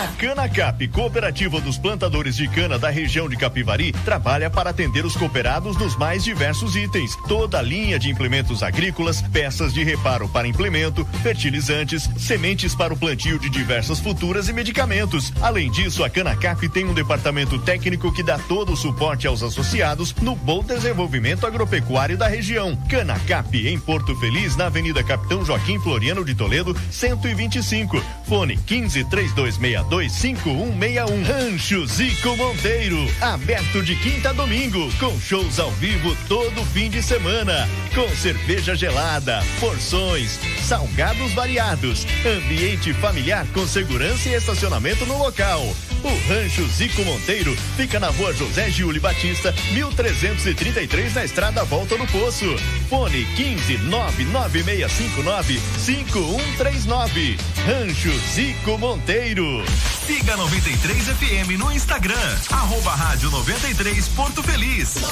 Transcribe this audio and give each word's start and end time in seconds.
A 0.00 0.06
Canacap, 0.16 0.88
Cooperativa 0.88 1.60
dos 1.60 1.76
Plantadores 1.76 2.34
de 2.34 2.48
Cana 2.48 2.78
da 2.78 2.88
região 2.88 3.28
de 3.28 3.36
Capivari, 3.36 3.92
trabalha 4.02 4.48
para 4.48 4.70
atender 4.70 5.04
os 5.04 5.14
cooperados 5.14 5.76
nos 5.76 5.94
mais 5.94 6.24
diversos 6.24 6.74
itens. 6.74 7.14
Toda 7.28 7.58
a 7.58 7.62
linha 7.62 7.98
de 7.98 8.08
implementos 8.08 8.62
agrícolas, 8.62 9.20
peças 9.20 9.74
de 9.74 9.84
reparo 9.84 10.26
para 10.26 10.48
implemento, 10.48 11.04
fertilizantes, 11.22 12.08
sementes 12.16 12.74
para 12.74 12.94
o 12.94 12.96
plantio 12.96 13.38
de 13.38 13.50
diversas 13.50 14.00
futuras 14.00 14.48
e 14.48 14.54
medicamentos. 14.54 15.34
Além 15.38 15.70
disso, 15.70 16.02
a 16.02 16.08
Canacap 16.08 16.66
tem 16.70 16.86
um 16.86 16.94
departamento 16.94 17.58
técnico 17.58 18.10
que 18.10 18.22
dá 18.22 18.38
todo 18.38 18.72
o 18.72 18.76
suporte 18.78 19.26
aos 19.26 19.42
associados 19.42 20.14
no 20.22 20.34
bom 20.34 20.64
desenvolvimento 20.64 21.46
agropecuário 21.46 22.16
da 22.16 22.26
região. 22.26 22.74
Canacap, 22.88 23.54
em 23.54 23.78
Porto 23.78 24.16
Feliz, 24.16 24.56
na 24.56 24.64
Avenida 24.64 25.04
Capitão 25.04 25.44
Joaquim 25.44 25.78
Floriano 25.78 26.24
de 26.24 26.34
Toledo, 26.34 26.74
125. 26.90 28.02
Fone 28.24 28.56
15 28.56 29.04
3262 29.04 29.58
5161. 29.90 31.22
Rancho 31.24 31.86
Zico 31.86 32.36
Monteiro, 32.36 32.96
aberto 33.20 33.82
de 33.82 33.96
quinta 33.96 34.30
a 34.30 34.32
domingo, 34.32 34.88
com 35.00 35.18
shows 35.18 35.58
ao 35.58 35.70
vivo 35.72 36.16
todo 36.28 36.64
fim 36.66 36.88
de 36.88 37.02
semana. 37.02 37.68
Com 37.92 38.08
cerveja 38.14 38.76
gelada, 38.76 39.42
porções, 39.58 40.38
salgados 40.62 41.32
variados, 41.32 42.06
ambiente 42.24 42.92
familiar 42.94 43.46
com 43.52 43.66
segurança 43.66 44.28
e 44.28 44.34
estacionamento 44.34 45.04
no 45.06 45.18
local. 45.18 45.60
O 46.02 46.32
Rancho 46.32 46.66
Zico 46.68 47.04
Monteiro 47.04 47.54
fica 47.76 48.00
na 48.00 48.08
rua 48.08 48.32
José 48.32 48.70
Giuli 48.70 48.98
Batista, 48.98 49.54
1333, 49.72 51.14
na 51.14 51.24
estrada 51.24 51.62
Volta 51.64 51.96
do 51.98 52.06
Poço. 52.06 52.46
Fone 52.88 53.26
15 53.36 53.76
99659 53.78 55.60
5139. 55.78 57.36
Rancho 57.66 58.12
Zico 58.32 58.78
Monteiro. 58.78 59.62
Siga 60.06 60.36
93 60.36 61.08
FM 61.08 61.58
no 61.58 61.70
Instagram, 61.70 62.36
arroba 62.50 62.94
rádio 62.94 63.30
93 63.30 64.08
Porto 64.08 64.42
Feliz. 64.42 64.94
93 64.94 65.10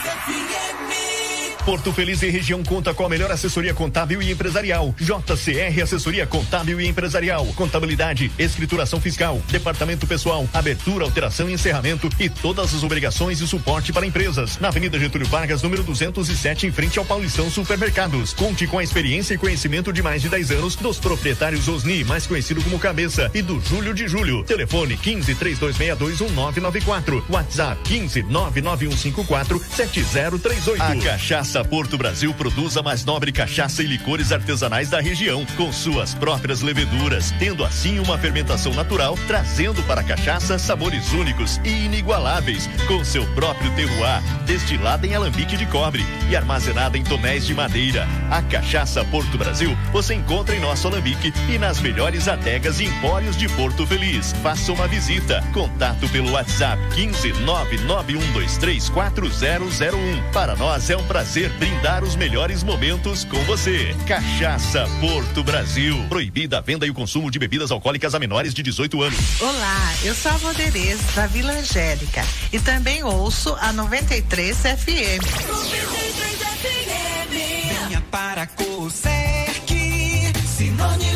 FM. 0.00 1.23
Porto 1.64 1.94
Feliz 1.94 2.22
e 2.22 2.28
região 2.28 2.62
conta 2.62 2.92
com 2.92 3.06
a 3.06 3.08
melhor 3.08 3.30
assessoria 3.30 3.72
contábil 3.72 4.20
e 4.20 4.30
empresarial. 4.30 4.94
JCR 4.98 5.82
Assessoria 5.82 6.26
Contábil 6.26 6.78
e 6.78 6.86
Empresarial. 6.86 7.46
Contabilidade, 7.56 8.30
escrituração 8.38 9.00
fiscal, 9.00 9.40
departamento 9.48 10.06
pessoal, 10.06 10.46
abertura, 10.52 11.04
alteração 11.06 11.48
e 11.48 11.54
encerramento 11.54 12.10
e 12.20 12.28
todas 12.28 12.74
as 12.74 12.82
obrigações 12.82 13.40
e 13.40 13.46
suporte 13.48 13.94
para 13.94 14.06
empresas. 14.06 14.58
Na 14.58 14.68
Avenida 14.68 14.98
Getúlio 14.98 15.26
Vargas, 15.26 15.62
número 15.62 15.82
207, 15.82 16.66
em 16.66 16.70
frente 16.70 16.98
ao 16.98 17.04
Paulistão 17.04 17.50
Supermercados. 17.50 18.34
Conte 18.34 18.66
com 18.66 18.78
a 18.78 18.84
experiência 18.84 19.32
e 19.32 19.38
conhecimento 19.38 19.90
de 19.90 20.02
mais 20.02 20.20
de 20.20 20.28
10 20.28 20.50
anos 20.50 20.76
dos 20.76 20.98
proprietários 20.98 21.66
Osni, 21.66 22.04
mais 22.04 22.26
conhecido 22.26 22.62
como 22.62 22.78
Cabeça, 22.78 23.30
e 23.32 23.40
do 23.40 23.58
Júlio 23.62 23.94
de 23.94 24.06
Júlio. 24.06 24.44
Telefone 24.44 24.98
15 24.98 25.34
3262 25.34 26.30
1994. 26.30 27.24
WhatsApp 27.30 27.80
15 27.84 28.22
99154 28.24 29.58
7038. 29.58 30.82
A 30.82 30.96
cachaça 30.96 31.53
Cachaça 31.54 31.68
Porto 31.68 31.96
Brasil 31.96 32.34
produz 32.34 32.76
a 32.76 32.82
mais 32.82 33.04
nobre 33.04 33.30
cachaça 33.30 33.80
e 33.80 33.86
licores 33.86 34.32
artesanais 34.32 34.90
da 34.90 35.00
região, 35.00 35.46
com 35.56 35.72
suas 35.72 36.12
próprias 36.12 36.62
leveduras, 36.62 37.32
tendo 37.38 37.64
assim 37.64 38.00
uma 38.00 38.18
fermentação 38.18 38.74
natural, 38.74 39.16
trazendo 39.28 39.80
para 39.84 40.00
a 40.00 40.04
cachaça 40.04 40.58
sabores 40.58 41.12
únicos 41.12 41.60
e 41.62 41.84
inigualáveis, 41.84 42.68
com 42.88 43.04
seu 43.04 43.24
próprio 43.34 43.70
terroir, 43.76 44.20
destilada 44.44 45.06
em 45.06 45.14
alambique 45.14 45.56
de 45.56 45.64
cobre 45.66 46.04
e 46.28 46.34
armazenada 46.34 46.98
em 46.98 47.04
tonéis 47.04 47.46
de 47.46 47.54
madeira. 47.54 48.04
A 48.32 48.42
Cachaça 48.42 49.04
Porto 49.04 49.38
Brasil 49.38 49.76
você 49.92 50.14
encontra 50.14 50.56
em 50.56 50.60
nosso 50.60 50.88
alambique 50.88 51.32
e 51.48 51.56
nas 51.56 51.78
melhores 51.78 52.26
adegas 52.26 52.80
e 52.80 52.86
empórios 52.86 53.36
de 53.36 53.48
Porto 53.50 53.86
Feliz. 53.86 54.32
Faça 54.42 54.72
uma 54.72 54.88
visita. 54.88 55.40
Contato 55.52 56.08
pelo 56.08 56.32
WhatsApp 56.32 56.82
15 56.96 57.32
99123 57.44 58.88
4001. 58.88 60.32
Para 60.32 60.56
nós 60.56 60.90
é 60.90 60.96
um 60.96 61.04
prazer 61.04 61.43
prazer 61.44 61.50
brindar 61.58 62.04
os 62.04 62.16
melhores 62.16 62.62
momentos 62.62 63.24
com 63.24 63.38
você. 63.44 63.94
Cachaça 64.06 64.86
Porto 65.00 65.42
Brasil. 65.42 65.96
Proibida 66.08 66.58
a 66.58 66.60
venda 66.60 66.86
e 66.86 66.90
o 66.90 66.94
consumo 66.94 67.30
de 67.30 67.38
bebidas 67.38 67.70
alcoólicas 67.70 68.14
a 68.14 68.18
menores 68.18 68.54
de 68.54 68.62
18 68.62 69.02
anos. 69.02 69.40
Olá, 69.40 69.94
eu 70.04 70.14
sou 70.14 70.32
a 70.32 70.36
Valderez, 70.36 71.00
da 71.14 71.26
Vila 71.26 71.52
Angélica. 71.52 72.24
E 72.52 72.58
também 72.58 73.02
ouço 73.02 73.56
a 73.60 73.72
93 73.72 74.56
FM. 74.56 75.24
93 75.46 76.38
FM. 76.38 77.30
Venha 77.30 78.00
para 78.10 78.46
Cocerque, 78.46 80.32
sinônimo 80.46 81.13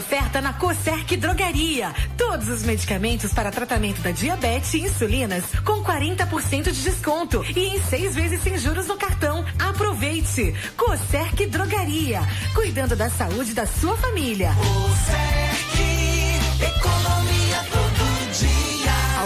oferta 0.00 0.40
na 0.40 0.54
Cocerc 0.54 1.14
Drogaria. 1.18 1.94
Todos 2.16 2.48
os 2.48 2.62
medicamentos 2.62 3.34
para 3.34 3.50
tratamento 3.50 4.00
da 4.00 4.10
diabetes 4.10 4.72
e 4.72 4.80
insulinas 4.80 5.44
com 5.62 5.84
40% 5.84 6.72
de 6.72 6.82
desconto 6.82 7.44
e 7.54 7.76
em 7.76 7.82
seis 7.82 8.14
vezes 8.14 8.42
sem 8.42 8.56
juros 8.56 8.86
no 8.86 8.96
cartão. 8.96 9.44
Aproveite! 9.58 10.54
Cocerc 10.74 11.46
Drogaria, 11.46 12.22
cuidando 12.54 12.96
da 12.96 13.10
saúde 13.10 13.52
da 13.52 13.66
sua 13.66 13.96
família. 13.98 14.54
Cocerc, 14.54 15.80
economia 16.76 17.39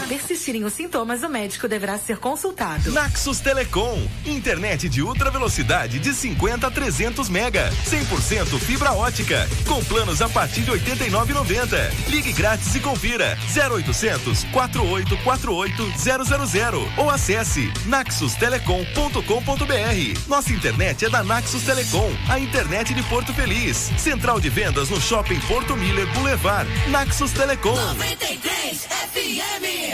persistirem 0.04 0.64
os 0.64 0.72
sintomas, 0.72 1.22
o 1.22 1.28
médico 1.28 1.68
deverá 1.68 1.98
ser 1.98 2.18
consultado. 2.18 2.90
Naxos 2.92 3.40
Telecom, 3.40 4.00
internet 4.24 4.88
de 4.88 5.02
ultra 5.02 5.30
velocidade 5.30 5.98
de 5.98 6.12
50 6.12 6.66
a 6.66 6.70
300 6.70 7.28
mega, 7.28 7.70
100% 7.86 8.58
fibra 8.58 8.92
ótica, 8.92 9.48
com 9.66 9.82
planos 9.84 10.22
a 10.22 10.28
partir 10.28 10.62
de 10.62 10.72
89,90. 10.72 12.08
Ligue 12.08 12.32
grátis 12.32 12.74
e 12.74 12.80
confira 12.80 13.38
0800 13.54 14.44
4848 14.44 16.48
000 16.48 16.92
ou 16.98 17.10
acesse 17.10 17.72
naxustelecom.com.br. 17.86 20.28
Nossa 20.28 20.52
internet 20.52 21.04
é 21.04 21.10
da 21.10 21.22
Naxos 21.22 21.62
Telecom, 21.62 22.10
a 22.28 22.38
internet 22.38 22.94
de 22.94 23.02
Porto 23.04 23.32
Feliz. 23.34 23.90
Central 23.98 24.40
de 24.40 24.48
vendas 24.48 24.90
no 24.90 25.00
Shopping 25.00 25.40
Porto 25.40 25.76
Miller 25.76 26.06
Boulevard. 26.14 26.68
Naxos 26.90 27.32
Telecom. 27.32 27.74
93 27.74 28.86
FM. 29.12 29.93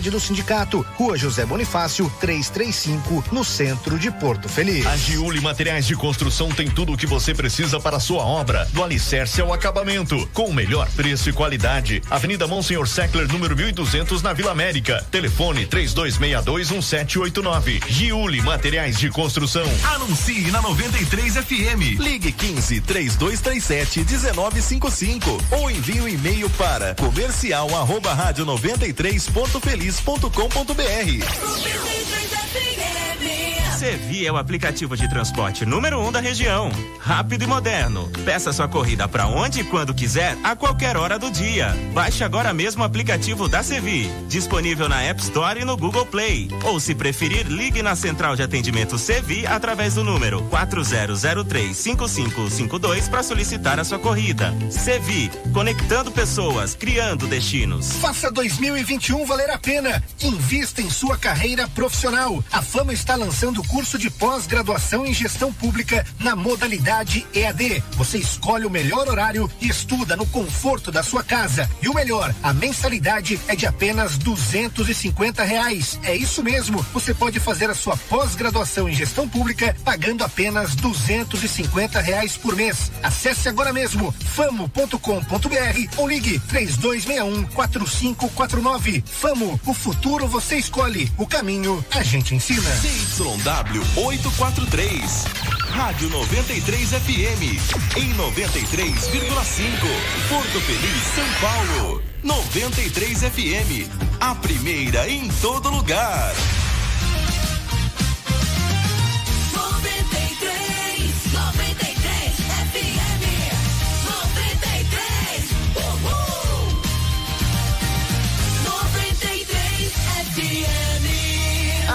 do 0.00 0.18
sindicato, 0.18 0.84
Rua 0.96 1.16
José 1.16 1.44
Bonifácio, 1.44 2.10
335, 2.20 3.24
no 3.32 3.44
centro 3.44 3.98
de 3.98 4.10
Porto 4.10 4.48
Feliz. 4.48 4.86
A 4.86 4.96
Giuli 4.96 5.40
Materiais 5.40 5.86
de 5.86 5.94
Construção 5.94 6.48
tem 6.50 6.70
tudo 6.70 6.92
o 6.92 6.96
que 6.96 7.06
você 7.06 7.34
precisa 7.34 7.78
para 7.78 7.98
a 7.98 8.00
sua 8.00 8.24
obra, 8.24 8.66
do 8.72 8.82
alicerce 8.82 9.40
ao 9.40 9.52
acabamento, 9.52 10.28
com 10.32 10.44
o 10.44 10.54
melhor 10.54 10.88
preço 10.96 11.28
e 11.28 11.32
qualidade. 11.32 12.02
Avenida 12.10 12.46
Monsenhor 12.46 12.88
Seckler, 12.88 13.28
número 13.28 13.54
1200, 13.56 14.22
na 14.22 14.32
Vila 14.32 14.52
América. 14.52 15.04
Telefone 15.10 15.66
32621789. 15.66 17.82
Giuli 17.88 18.40
Materiais 18.40 18.98
de 18.98 19.10
Construção. 19.10 19.66
Anuncie 19.94 20.50
na 20.50 20.62
93 20.62 21.36
FM. 21.36 21.98
Ligue 21.98 22.32
15 22.32 22.80
3237 22.80 24.04
1955 24.04 25.42
ou 25.50 25.70
envie 25.70 26.00
o 26.00 26.04
um 26.04 26.08
e-mail 26.08 26.48
para 26.50 26.94
comercial 26.94 27.74
arroba 27.76 28.14
rádio 28.14 28.44
93 28.44 29.28
feliz.com.br. 29.82 32.01
Sevi 33.82 34.24
é 34.24 34.30
o 34.30 34.36
aplicativo 34.36 34.96
de 34.96 35.08
transporte 35.08 35.66
número 35.66 35.98
um 35.98 36.12
da 36.12 36.20
região. 36.20 36.70
Rápido 37.00 37.42
e 37.42 37.48
moderno. 37.48 38.08
Peça 38.24 38.52
sua 38.52 38.68
corrida 38.68 39.08
para 39.08 39.26
onde 39.26 39.62
e 39.62 39.64
quando 39.64 39.92
quiser, 39.92 40.38
a 40.44 40.54
qualquer 40.54 40.96
hora 40.96 41.18
do 41.18 41.32
dia. 41.32 41.76
Baixe 41.92 42.22
agora 42.22 42.54
mesmo 42.54 42.84
o 42.84 42.86
aplicativo 42.86 43.48
da 43.48 43.60
Sevi. 43.60 44.08
Disponível 44.28 44.88
na 44.88 45.02
App 45.02 45.20
Store 45.20 45.60
e 45.60 45.64
no 45.64 45.76
Google 45.76 46.06
Play. 46.06 46.48
Ou 46.62 46.78
se 46.78 46.94
preferir, 46.94 47.48
ligue 47.48 47.82
na 47.82 47.96
central 47.96 48.36
de 48.36 48.44
atendimento 48.44 48.96
Sevi 48.96 49.44
através 49.48 49.94
do 49.94 50.04
número 50.04 50.48
40035552 50.48 53.10
para 53.10 53.24
solicitar 53.24 53.80
a 53.80 53.84
sua 53.84 53.98
corrida. 53.98 54.54
Sevi, 54.70 55.28
conectando 55.52 56.12
pessoas, 56.12 56.76
criando 56.76 57.26
destinos. 57.26 57.94
Faça 57.94 58.30
2021 58.30 59.26
valer 59.26 59.50
a 59.50 59.58
pena. 59.58 60.00
Invista 60.22 60.80
em 60.80 60.88
sua 60.88 61.18
carreira 61.18 61.66
profissional. 61.66 62.44
A 62.52 62.62
Fama 62.62 62.92
está 62.92 63.16
lançando 63.16 63.60
curso 63.72 63.98
de 63.98 64.10
pós-graduação 64.10 65.06
em 65.06 65.14
gestão 65.14 65.50
pública 65.50 66.04
na 66.20 66.36
modalidade 66.36 67.26
EAD. 67.34 67.82
Você 67.96 68.18
escolhe 68.18 68.66
o 68.66 68.70
melhor 68.70 69.08
horário 69.08 69.50
e 69.62 69.68
estuda 69.68 70.14
no 70.14 70.26
conforto 70.26 70.92
da 70.92 71.02
sua 71.02 71.22
casa. 71.24 71.68
E 71.80 71.88
o 71.88 71.94
melhor, 71.94 72.34
a 72.42 72.52
mensalidade 72.52 73.40
é 73.48 73.56
de 73.56 73.66
apenas 73.66 74.18
duzentos 74.18 74.90
e 74.90 74.94
cinquenta 74.94 75.42
reais. 75.42 75.98
É 76.02 76.14
isso 76.14 76.42
mesmo. 76.42 76.84
Você 76.92 77.14
pode 77.14 77.40
fazer 77.40 77.70
a 77.70 77.74
sua 77.74 77.96
pós-graduação 77.96 78.90
em 78.90 78.94
gestão 78.94 79.26
pública 79.26 79.74
pagando 79.82 80.22
apenas 80.22 80.74
duzentos 80.74 81.42
e 81.42 81.48
cinquenta 81.48 81.98
reais 81.98 82.36
por 82.36 82.54
mês. 82.54 82.92
Acesse 83.02 83.48
agora 83.48 83.72
mesmo 83.72 84.12
famo.com.br 84.34 85.96
ou 85.96 86.06
ligue 86.06 86.38
três 86.40 86.76
dois 86.76 87.06
meia 87.06 87.24
um 87.24 87.42
quatro 87.44 87.88
cinco 87.88 88.28
quatro 88.30 88.60
nove. 88.60 89.02
Famo, 89.06 89.58
o 89.64 89.72
futuro 89.72 90.28
você 90.28 90.56
escolhe. 90.56 91.10
O 91.16 91.26
caminho 91.26 91.82
a 91.90 92.02
gente 92.02 92.34
ensina. 92.34 92.70
CYW 93.62 93.82
843. 93.96 95.24
Rádio 95.70 96.10
93 96.10 96.90
FM. 96.90 97.42
Em 97.96 98.12
93,5. 98.14 99.08
Porto 100.28 100.60
Feliz, 100.60 101.02
São 101.14 101.24
Paulo. 101.40 102.02
93 102.22 103.20
FM. 103.20 103.88
A 104.20 104.34
primeira 104.34 105.08
em 105.08 105.28
todo 105.40 105.70
lugar. 105.70 106.34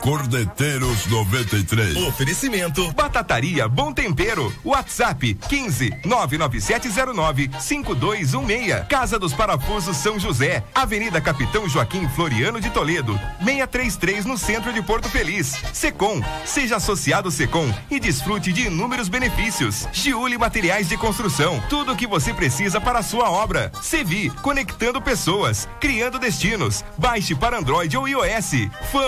Cordeteiros 0.00 1.06
93. 1.06 1.96
Oferecimento. 2.08 2.92
Batataria 2.92 3.68
Bom 3.68 3.92
Tempero. 3.92 4.52
WhatsApp 4.64 5.34
15 5.48 5.90
99709 6.04 7.50
5216. 7.60 8.86
Casa 8.88 9.18
dos 9.18 9.32
Parafusos 9.32 9.96
São 9.96 10.18
José. 10.18 10.64
Avenida 10.74 11.20
Capitão 11.20 11.68
Joaquim 11.68 12.08
Floriano 12.08 12.60
de 12.60 12.70
Toledo. 12.70 13.18
633 13.38 14.24
no 14.24 14.36
centro 14.36 14.72
de 14.72 14.82
Porto 14.82 15.08
Feliz. 15.08 15.56
Secom. 15.72 16.20
Seja 16.44 16.76
associado 16.76 17.30
Secom 17.30 17.72
e 17.90 18.00
desfrute 18.00 18.52
de 18.52 18.66
inúmeros 18.66 19.08
benefícios. 19.08 19.86
Giuli 19.92 20.36
Materiais 20.36 20.88
de 20.88 20.96
Construção. 20.96 21.62
Tudo 21.68 21.92
o 21.92 21.96
que 21.96 22.06
você 22.06 22.34
precisa 22.34 22.80
para 22.80 22.98
a 22.98 23.02
sua 23.02 23.30
obra. 23.30 23.70
Sevi. 23.82 24.30
Conectando 24.42 25.00
pessoas. 25.00 25.68
Criando 25.80 26.18
destinos. 26.18 26.84
Baixe 26.98 27.34
para 27.34 27.58
Android 27.58 27.96
ou 27.96 28.08
iOS. 28.08 28.68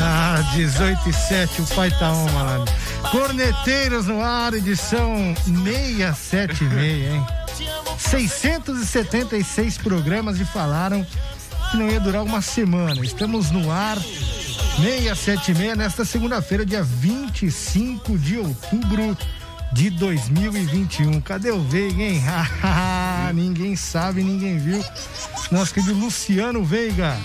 Ah, 0.00 0.42
18 0.54 1.08
e 1.08 1.12
7, 1.12 1.62
o 1.62 1.66
pai 1.74 1.90
tá 1.90 2.12
on, 2.12 2.30
malandro. 2.32 2.74
Corneteiros 3.10 4.06
no 4.06 4.22
ar, 4.22 4.52
edição 4.52 5.34
676, 5.44 7.12
hein? 7.12 7.26
676 7.98 9.78
programas 9.78 10.38
e 10.40 10.44
falaram 10.44 11.06
que 11.70 11.76
não 11.76 11.88
ia 11.88 12.00
durar 12.00 12.22
uma 12.22 12.42
semana. 12.42 13.04
Estamos 13.04 13.50
no 13.50 13.70
ar, 13.70 13.96
676, 14.76 15.76
nesta 15.76 16.04
segunda-feira, 16.04 16.66
dia 16.66 16.82
25 16.82 18.18
de 18.18 18.38
outubro 18.38 19.16
de 19.72 19.90
2021. 19.90 21.20
Cadê 21.20 21.50
o 21.50 21.62
Veiga, 21.62 22.02
hein? 22.02 22.22
ninguém 23.34 23.76
sabe, 23.76 24.22
ninguém 24.22 24.58
viu. 24.58 24.84
Nosso 25.50 25.72
querido 25.72 25.94
Luciano 25.94 26.64
Veiga. 26.64 27.16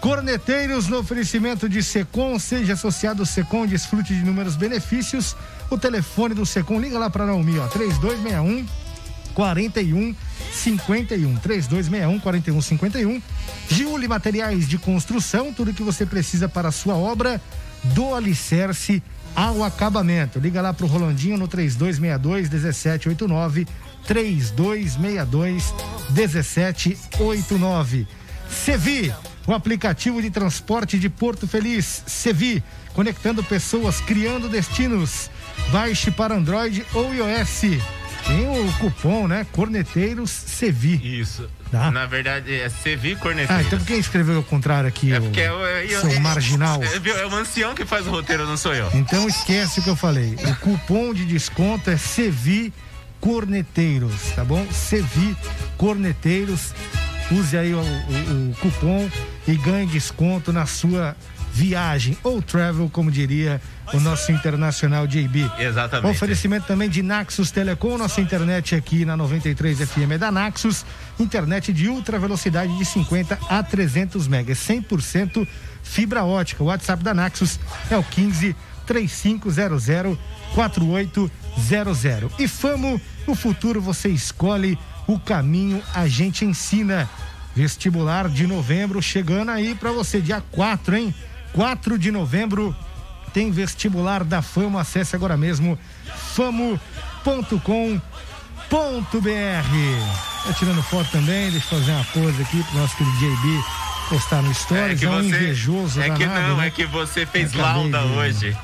Corneteiros 0.00 0.88
no 0.88 0.98
oferecimento 0.98 1.68
de 1.68 1.82
Secom, 1.82 2.38
seja 2.38 2.72
associado 2.72 3.26
Secom, 3.26 3.66
desfrute 3.66 4.14
de 4.14 4.20
inúmeros 4.20 4.56
benefícios. 4.56 5.36
O 5.68 5.76
telefone 5.76 6.34
do 6.34 6.46
Secom, 6.46 6.80
liga 6.80 6.98
lá 6.98 7.10
para 7.10 7.26
Naomi, 7.26 7.58
ó, 7.58 7.66
3261 7.68 8.66
41 9.34 10.16
51 10.52 11.36
3261 11.36 12.18
41 12.18 12.62
51. 12.62 13.22
Giuli 13.68 14.08
Materiais 14.08 14.66
de 14.66 14.78
Construção, 14.78 15.52
tudo 15.52 15.74
que 15.74 15.82
você 15.82 16.06
precisa 16.06 16.48
para 16.48 16.68
a 16.68 16.72
sua 16.72 16.94
obra, 16.94 17.38
do 17.94 18.14
alicerce 18.14 19.02
ao 19.36 19.62
acabamento. 19.62 20.38
Liga 20.38 20.62
lá 20.62 20.72
pro 20.72 20.86
Rolandinho 20.86 21.36
no 21.36 21.46
3262 21.46 22.48
1789 22.48 23.66
3262 24.06 25.74
1789. 26.10 28.08
Sevi, 28.50 29.12
o 29.46 29.52
aplicativo 29.52 30.20
de 30.22 30.30
transporte 30.30 30.98
de 30.98 31.08
Porto 31.08 31.46
Feliz, 31.48 32.02
Sevi, 32.06 32.62
conectando 32.94 33.42
pessoas, 33.42 34.00
criando 34.00 34.48
destinos. 34.48 35.30
Baixe 35.70 36.10
para 36.10 36.34
Android 36.34 36.84
ou 36.94 37.12
iOS. 37.14 37.60
Tem 38.26 38.46
o 38.48 38.72
cupom, 38.74 39.26
né? 39.26 39.46
Corneteiros 39.52 40.30
Sevi. 40.30 41.00
Isso. 41.20 41.48
Tá. 41.70 41.90
Na 41.90 42.04
verdade, 42.06 42.52
é 42.54 42.68
Sevi 42.68 43.16
Corneteiros. 43.16 43.56
Ah, 43.56 43.62
então 43.66 43.78
quem 43.84 43.98
escreveu 43.98 44.36
ao 44.36 44.42
contrário 44.42 44.88
aqui? 44.88 45.12
É 45.12 45.18
o 45.18 45.22
porque 45.22 45.40
é, 45.40 45.52
o- 45.52 45.64
é, 45.66 45.86
seu 45.88 46.10
é- 46.10 46.18
marginal. 46.18 46.80
É, 46.82 47.20
é 47.20 47.26
o 47.26 47.34
ancião 47.34 47.74
que 47.74 47.84
faz 47.86 48.06
o 48.06 48.10
roteiro, 48.10 48.46
não 48.46 48.56
sou 48.56 48.74
eu. 48.74 48.90
Então 48.94 49.26
esquece 49.28 49.80
o 49.80 49.82
que 49.82 49.88
eu 49.88 49.96
falei. 49.96 50.34
O 50.34 50.54
cupom 50.56 51.14
de 51.14 51.24
desconto 51.24 51.88
é 51.90 51.96
Sevi 51.96 52.72
Corneteiros, 53.20 54.12
tá 54.34 54.44
bom? 54.44 54.66
Sevi 54.70 55.34
Corneteiros. 55.78 56.74
Use 57.30 57.56
aí 57.56 57.72
o, 57.74 57.78
o- 57.80 58.50
o 58.50 58.54
cupom 58.60 59.08
e 59.46 59.54
ganhe 59.56 59.86
desconto 59.86 60.52
na 60.52 60.66
sua 60.66 61.16
viagem 61.52 62.16
ou 62.22 62.40
travel, 62.40 62.88
como 62.92 63.10
diria 63.10 63.60
o 63.92 63.98
nosso 64.00 64.30
internacional 64.30 65.04
JB. 65.06 65.50
Exatamente. 65.58 66.12
Oferecimento 66.14 66.66
também 66.66 66.88
de 66.88 67.02
Naxos 67.02 67.50
Telecom, 67.50 67.98
nossa 67.98 68.20
internet 68.20 68.74
aqui 68.76 69.04
na 69.04 69.16
93 69.16 69.78
FM 69.78 70.12
é 70.12 70.18
da 70.18 70.30
Naxos, 70.30 70.84
internet 71.18 71.72
de 71.72 71.88
ultra 71.88 72.18
velocidade 72.20 72.76
de 72.78 72.84
50 72.84 73.36
a 73.48 73.62
300 73.64 74.28
megas, 74.28 74.58
100% 74.58 75.46
fibra 75.82 76.22
ótica. 76.24 76.62
O 76.62 76.66
WhatsApp 76.66 77.02
da 77.02 77.12
Naxos 77.12 77.58
é 77.90 77.96
o 77.96 78.02
15 78.04 78.54
3500 78.86 80.18
4800. 80.54 82.30
E 82.38 82.46
Famo, 82.48 83.00
no 83.26 83.34
futuro 83.34 83.80
você 83.80 84.08
escolhe 84.08 84.78
o 85.14 85.20
caminho, 85.20 85.80
a 85.94 86.08
gente 86.08 86.44
ensina. 86.44 87.08
Vestibular 87.54 88.28
de 88.28 88.46
novembro 88.46 89.02
chegando 89.02 89.50
aí 89.50 89.74
pra 89.74 89.90
você, 89.90 90.20
dia 90.20 90.40
4, 90.52 90.96
hein? 90.96 91.12
4 91.52 91.98
de 91.98 92.12
novembro 92.12 92.74
tem 93.34 93.50
vestibular 93.50 94.22
da 94.22 94.40
Fama. 94.40 94.80
Acesse 94.80 95.16
agora 95.16 95.36
mesmo 95.36 95.76
famo.com.br. 96.34 96.78
Tá 100.46 100.52
tirando 100.54 100.82
foto 100.82 101.10
também, 101.10 101.50
deixa 101.50 101.74
eu 101.74 101.78
fazer 101.80 101.92
uma 101.92 102.04
pose 102.04 102.40
aqui 102.42 102.62
pro 102.62 102.78
nosso 102.78 102.96
querido 102.96 103.16
JB 103.18 103.64
postar 104.08 104.42
no 104.42 104.54
Stories. 104.54 105.02
É, 105.02 105.08
um 105.08 105.20
invejoso 105.22 106.00
é 106.00 106.10
que 106.10 106.24
danado, 106.24 106.48
não, 106.48 106.56
né? 106.58 106.68
é 106.68 106.70
que 106.70 106.86
você 106.86 107.26
fez 107.26 107.52
Acabei 107.54 107.90
lauda 107.90 107.98
de- 108.00 108.06
hoje. 108.14 108.56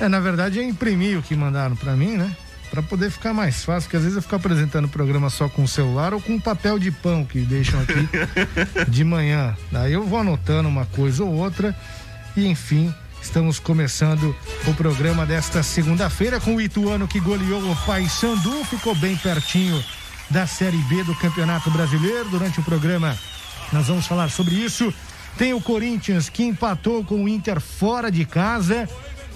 É, 0.00 0.08
na 0.08 0.20
verdade, 0.20 0.58
eu 0.58 0.64
imprimi 0.64 1.16
o 1.16 1.22
que 1.22 1.34
mandaram 1.34 1.74
pra 1.76 1.94
mim, 1.96 2.16
né? 2.16 2.34
Pra 2.70 2.82
poder 2.82 3.10
ficar 3.10 3.32
mais 3.32 3.64
fácil, 3.64 3.82
porque 3.82 3.96
às 3.96 4.02
vezes 4.02 4.16
eu 4.16 4.22
fico 4.22 4.34
apresentando 4.34 4.86
o 4.86 4.88
programa 4.88 5.30
só 5.30 5.48
com 5.48 5.62
o 5.62 5.68
celular 5.68 6.12
ou 6.12 6.20
com 6.20 6.34
um 6.34 6.40
papel 6.40 6.78
de 6.78 6.90
pão 6.90 7.24
que 7.24 7.40
deixam 7.40 7.80
aqui 7.80 8.08
de 8.90 9.04
manhã. 9.04 9.56
Daí 9.70 9.92
eu 9.92 10.04
vou 10.04 10.18
anotando 10.18 10.68
uma 10.68 10.84
coisa 10.86 11.24
ou 11.24 11.32
outra 11.32 11.74
e, 12.36 12.46
enfim, 12.46 12.92
estamos 13.22 13.58
começando 13.58 14.34
o 14.66 14.74
programa 14.74 15.24
desta 15.24 15.62
segunda-feira 15.62 16.40
com 16.40 16.56
o 16.56 16.60
Ituano 16.60 17.08
que 17.08 17.20
goleou 17.20 17.70
o 17.70 17.76
Paysandu, 17.86 18.64
ficou 18.64 18.94
bem 18.94 19.16
pertinho 19.16 19.82
da 20.28 20.46
Série 20.46 20.76
B 20.78 21.04
do 21.04 21.14
Campeonato 21.14 21.70
Brasileiro. 21.70 22.28
Durante 22.28 22.60
o 22.60 22.64
programa 22.64 23.16
nós 23.72 23.86
vamos 23.86 24.06
falar 24.06 24.28
sobre 24.28 24.54
isso. 24.54 24.92
Tem 25.38 25.54
o 25.54 25.60
Corinthians 25.60 26.28
que 26.28 26.42
empatou 26.42 27.04
com 27.04 27.24
o 27.24 27.28
Inter 27.28 27.60
fora 27.60 28.10
de 28.10 28.24
casa. 28.24 28.88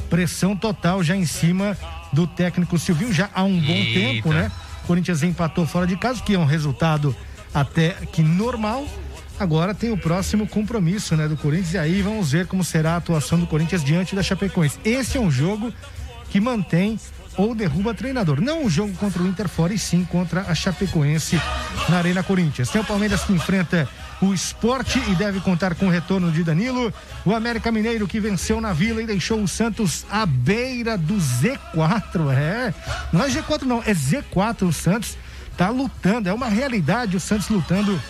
Pressão 0.09 0.57
total 0.57 1.03
já 1.03 1.15
em 1.15 1.27
cima 1.27 1.77
do 2.13 2.27
técnico 2.27 2.79
Silvinho, 2.79 3.13
já 3.13 3.29
há 3.35 3.43
um 3.43 3.59
bom 3.61 3.73
Eita. 3.73 4.01
tempo, 4.01 4.33
né? 4.33 4.51
O 4.85 4.87
Corinthians 4.87 5.23
empatou 5.23 5.67
fora 5.67 5.87
de 5.87 5.97
casa, 5.97 6.21
que 6.23 6.35
é 6.35 6.39
um 6.39 6.45
resultado 6.45 7.15
até 7.55 7.91
que 8.13 8.23
normal. 8.23 8.87
agora 9.39 9.75
tem 9.75 9.91
o 9.91 9.97
próximo 9.97 10.47
compromisso, 10.47 11.17
né, 11.17 11.27
do 11.27 11.37
Corinthians. 11.37 11.73
E 11.73 11.79
aí 11.79 12.03
vamos 12.03 12.33
ver 12.33 12.47
como 12.47 12.63
será 12.63 12.93
a 12.93 12.97
atuação 12.97 13.39
do 13.41 13.47
Corinthians 13.47 13.83
diante 13.83 14.15
da 14.15 14.23
Chapecoense. 14.23 14.79
Esse 14.85 15.17
é 15.17 15.21
um 15.21 15.31
jogo 15.31 15.73
que 16.29 16.39
mantém 16.41 17.01
ou 17.37 17.55
derruba 17.55 17.95
treinador. 17.95 18.41
Não 18.41 18.67
o 18.67 18.71
jogo 18.71 18.93
contra 18.95 19.23
o 19.23 19.27
Inter 19.27 19.49
fora, 19.49 19.73
e 19.73 19.79
sim 19.79 20.05
contra 20.05 20.43
a 20.43 20.55
Chapecoense 20.55 21.41
na 21.89 21.97
Arena 21.97 22.23
Corinthians. 22.23 22.69
Tem 22.69 22.81
o 22.83 22.85
Palmeiras 22.85 23.25
que 23.25 23.33
enfrenta 23.33 23.89
o 24.21 24.35
esporte 24.35 24.99
e 25.09 25.15
deve 25.15 25.41
contar 25.41 25.75
com 25.75 25.87
o 25.87 25.91
retorno 25.91 26.31
de 26.31 26.45
Danilo. 26.45 26.93
O 27.25 27.35
América 27.35 27.73
Mineiro 27.73 28.07
que 28.07 28.21
venceu 28.21 28.61
na 28.61 28.73
Vila 28.73 29.03
e 29.03 29.07
deixou 29.07 29.43
o 29.43 29.49
Santos 29.49 30.05
à 30.11 30.27
beira 30.27 30.97
do 30.99 31.15
Z4. 31.15 32.31
É, 32.33 32.75
não 33.13 33.25
é 33.25 33.29
G4 33.29 33.63
não, 33.63 33.83
é 33.83 33.93
Z4. 33.93 34.69
O 34.69 34.73
Santos 34.73 35.17
tá 35.57 35.69
lutando, 35.71 36.29
é 36.29 36.33
uma 36.33 36.49
realidade 36.49 37.17
o 37.17 37.21
Santos 37.21 37.49
lutando 37.49 38.01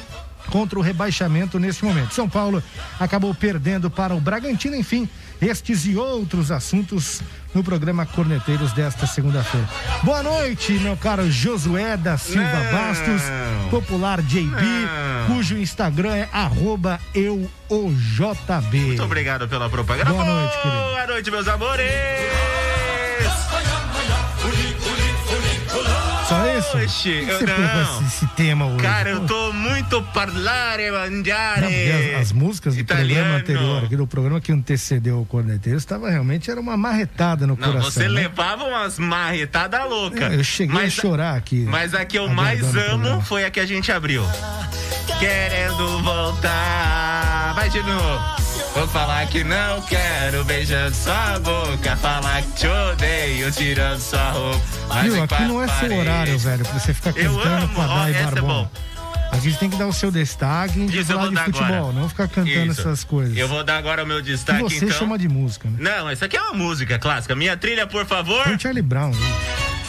contra 0.51 0.79
o 0.79 0.83
rebaixamento 0.83 1.59
neste 1.59 1.85
momento. 1.85 2.15
São 2.15 2.29
Paulo 2.29 2.63
acabou 2.99 3.35
perdendo 3.35 3.91
para 3.91 4.15
o 4.15 4.21
Bragantino, 4.21 4.75
enfim, 4.75 5.09
estes 5.41 5.87
e 5.87 5.97
outros 5.97 6.51
assuntos 6.51 7.23
no 7.55 7.65
programa 7.65 8.07
Corneteiros 8.07 8.73
desta 8.73 9.07
segunda-feira. 9.07 9.67
Boa 10.03 10.23
noite, 10.23 10.73
meu 10.75 10.97
caro 10.97 11.31
Josué 11.31 11.97
da 11.97 12.17
Silva 12.17 12.47
Não. 12.47 12.73
Bastos, 12.73 13.23
popular 13.71 14.23
JB, 14.23 14.45
Não. 14.47 15.27
cujo 15.35 15.57
Instagram 15.57 16.15
é 16.15 16.29
arroba 16.33 17.01
EuOJB. 17.15 18.79
Muito 18.87 19.03
obrigado 19.03 19.49
pela 19.49 19.69
propaganda. 19.69 20.11
Boa 20.11 20.25
noite, 20.25 20.57
querido. 20.63 20.81
Boa 20.81 21.07
noite, 21.07 21.31
meus 21.31 21.49
amores. 21.49 21.91
Isso? 26.61 27.03
Que 27.03 27.09
eu 27.31 27.39
você 27.39 27.47
não. 27.47 27.83
esse, 27.83 28.05
esse 28.05 28.27
tema 28.35 28.67
hoje? 28.67 28.83
Cara, 28.83 29.11
eu 29.11 29.27
tô 29.27 29.53
muito 29.53 30.03
parlare, 30.15 30.91
mangiare. 30.91 31.67
As, 32.17 32.21
as 32.23 32.33
músicas 32.33 32.77
do 32.77 32.85
programa 32.85 33.11
Italiano. 33.13 33.37
anterior, 33.39 33.85
aqui 33.85 33.97
do 33.97 34.07
programa 34.07 34.41
que 34.41 34.53
antecedeu 34.53 35.21
o 35.21 35.27
Corneteiros, 35.27 35.83
estava 35.83 36.11
realmente 36.11 36.51
era 36.51 36.61
uma 36.61 36.77
marretada 36.77 37.47
no 37.47 37.57
Não, 37.57 37.67
coração. 37.67 37.91
você 37.91 38.03
né? 38.05 38.09
levava 38.09 38.65
umas 38.65 38.99
marretadas 38.99 39.89
loucas. 39.89 40.33
Eu 40.33 40.45
cheguei 40.45 40.77
a 40.77 40.83
Mas- 40.83 40.93
chorar 40.93 41.37
aqui. 41.37 41.65
Mas 41.69 41.95
a 41.95 42.05
que 42.05 42.19
eu 42.19 42.29
mais 42.29 42.61
amo 42.63 42.73
programa. 42.73 43.21
foi 43.23 43.45
a 43.45 43.51
que 43.51 43.61
a 43.61 43.67
gente 43.67 43.91
abriu. 43.91 44.25
Querendo 45.19 46.03
voltar. 46.03 47.53
Vai 47.55 47.69
de 47.69 47.83
novo. 47.83 48.40
Vou 48.75 48.87
falar 48.89 49.27
que 49.27 49.43
não 49.43 49.83
quero, 49.83 50.45
beijando 50.45 50.95
sua 50.95 51.39
boca. 51.41 51.97
Falar 51.97 52.43
que 52.43 52.53
te 52.53 52.67
odeio, 52.67 53.51
tirando 53.51 54.01
sua 54.01 54.31
roupa. 54.31 54.61
Mas 54.89 55.13
Viu, 55.13 55.23
aqui 55.23 55.43
não 55.43 55.63
é 55.63 55.69
seu 55.69 55.97
horário, 55.99 56.39
velho, 56.39 56.65
pra 56.65 56.79
você 56.79 56.95
ficar 56.95 57.11
Eu 57.17 57.35
cantando 57.35 57.65
amo, 57.65 57.75
com 57.75 57.83
a 57.83 57.87
Dai 57.87 58.13
é 58.15 58.41
bom. 58.41 58.71
Aqui 59.33 59.53
você 59.53 59.59
tem 59.59 59.71
que 59.71 59.77
dar 59.77 59.87
o 59.87 59.93
seu 59.93 60.11
destaque 60.11 60.79
e 60.79 60.83
a 60.83 60.87
gente 60.87 60.99
eu 60.99 61.05
falar 61.05 61.29
de 61.29 61.37
futebol, 61.37 61.67
agora. 61.77 61.93
não 61.93 62.09
ficar 62.09 62.29
cantando 62.29 62.73
Isso. 62.73 62.81
essas 62.81 63.05
coisas. 63.05 63.37
Eu 63.37 63.47
vou 63.47 63.63
dar 63.63 63.77
agora 63.77 64.03
o 64.03 64.07
meu 64.07 64.17
que 64.19 64.25
destaque, 64.25 64.63
você 64.63 64.85
então. 64.85 64.99
chama 64.99 65.17
de 65.19 65.29
música, 65.29 65.69
né? 65.69 65.77
Não, 65.79 66.11
isso 66.11 66.25
aqui 66.25 66.37
é 66.37 66.43
uma 66.43 66.55
música 66.55 66.99
clássica. 66.99 67.35
Minha 67.37 67.57
trilha, 67.57 67.87
por 67.87 68.05
favor. 68.07 68.47
O 68.49 68.59
Charlie 68.59 68.83
Brown. 68.83 69.11
Né? 69.11 69.33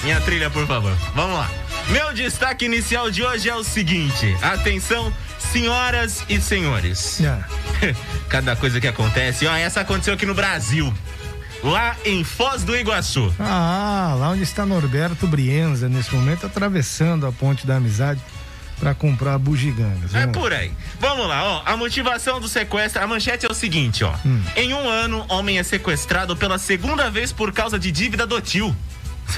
Minha 0.04 0.22
trilha, 0.22 0.50
por 0.50 0.66
favor. 0.68 0.96
Vamos 1.16 1.38
lá. 1.38 1.50
Meu 1.90 2.14
destaque 2.14 2.66
inicial 2.66 3.10
de 3.10 3.24
hoje 3.24 3.50
é 3.50 3.56
o 3.56 3.64
seguinte: 3.64 4.36
atenção, 4.42 5.12
senhoras 5.52 6.24
e 6.30 6.40
senhores. 6.40 7.22
É. 7.22 7.96
Cada 8.30 8.56
coisa 8.56 8.80
que 8.80 8.88
acontece. 8.88 9.48
Ó, 9.48 9.56
essa 9.56 9.82
aconteceu 9.82 10.14
aqui 10.14 10.26
no 10.26 10.34
Brasil. 10.34 10.94
Lá 11.64 11.96
em 12.04 12.24
Foz 12.24 12.64
do 12.64 12.76
Iguaçu. 12.76 13.34
Ah, 13.40 14.16
lá 14.18 14.30
onde 14.30 14.44
está 14.44 14.66
Norberto 14.66 15.28
Brienza 15.28 15.88
nesse 15.88 16.14
momento, 16.14 16.46
atravessando 16.46 17.28
a 17.28 17.32
ponte 17.32 17.68
da 17.68 17.76
amizade 17.76 18.20
para 18.80 18.96
comprar 18.96 19.38
bugigangas. 19.38 20.16
É 20.16 20.26
lá. 20.26 20.32
por 20.32 20.52
aí. 20.52 20.72
Vamos 21.00 21.28
lá, 21.28 21.44
ó. 21.44 21.62
A 21.66 21.78
motivação 21.78 22.42
do 22.42 22.48
sequestro, 22.48 23.04
a 23.04 23.06
manchete 23.06 23.46
é 23.46 23.50
o 23.50 23.54
seguinte, 23.54 24.04
ó. 24.04 24.12
Hum. 24.26 24.42
Em 24.56 24.74
um 24.74 24.90
ano, 24.90 25.24
homem 25.30 25.60
é 25.60 25.64
sequestrado 25.64 26.36
pela 26.36 26.58
segunda 26.58 27.12
vez 27.12 27.32
por 27.32 27.54
causa 27.54 27.78
de 27.78 27.92
dívida 27.92 28.26
do 28.26 28.42
tio. 28.42 28.76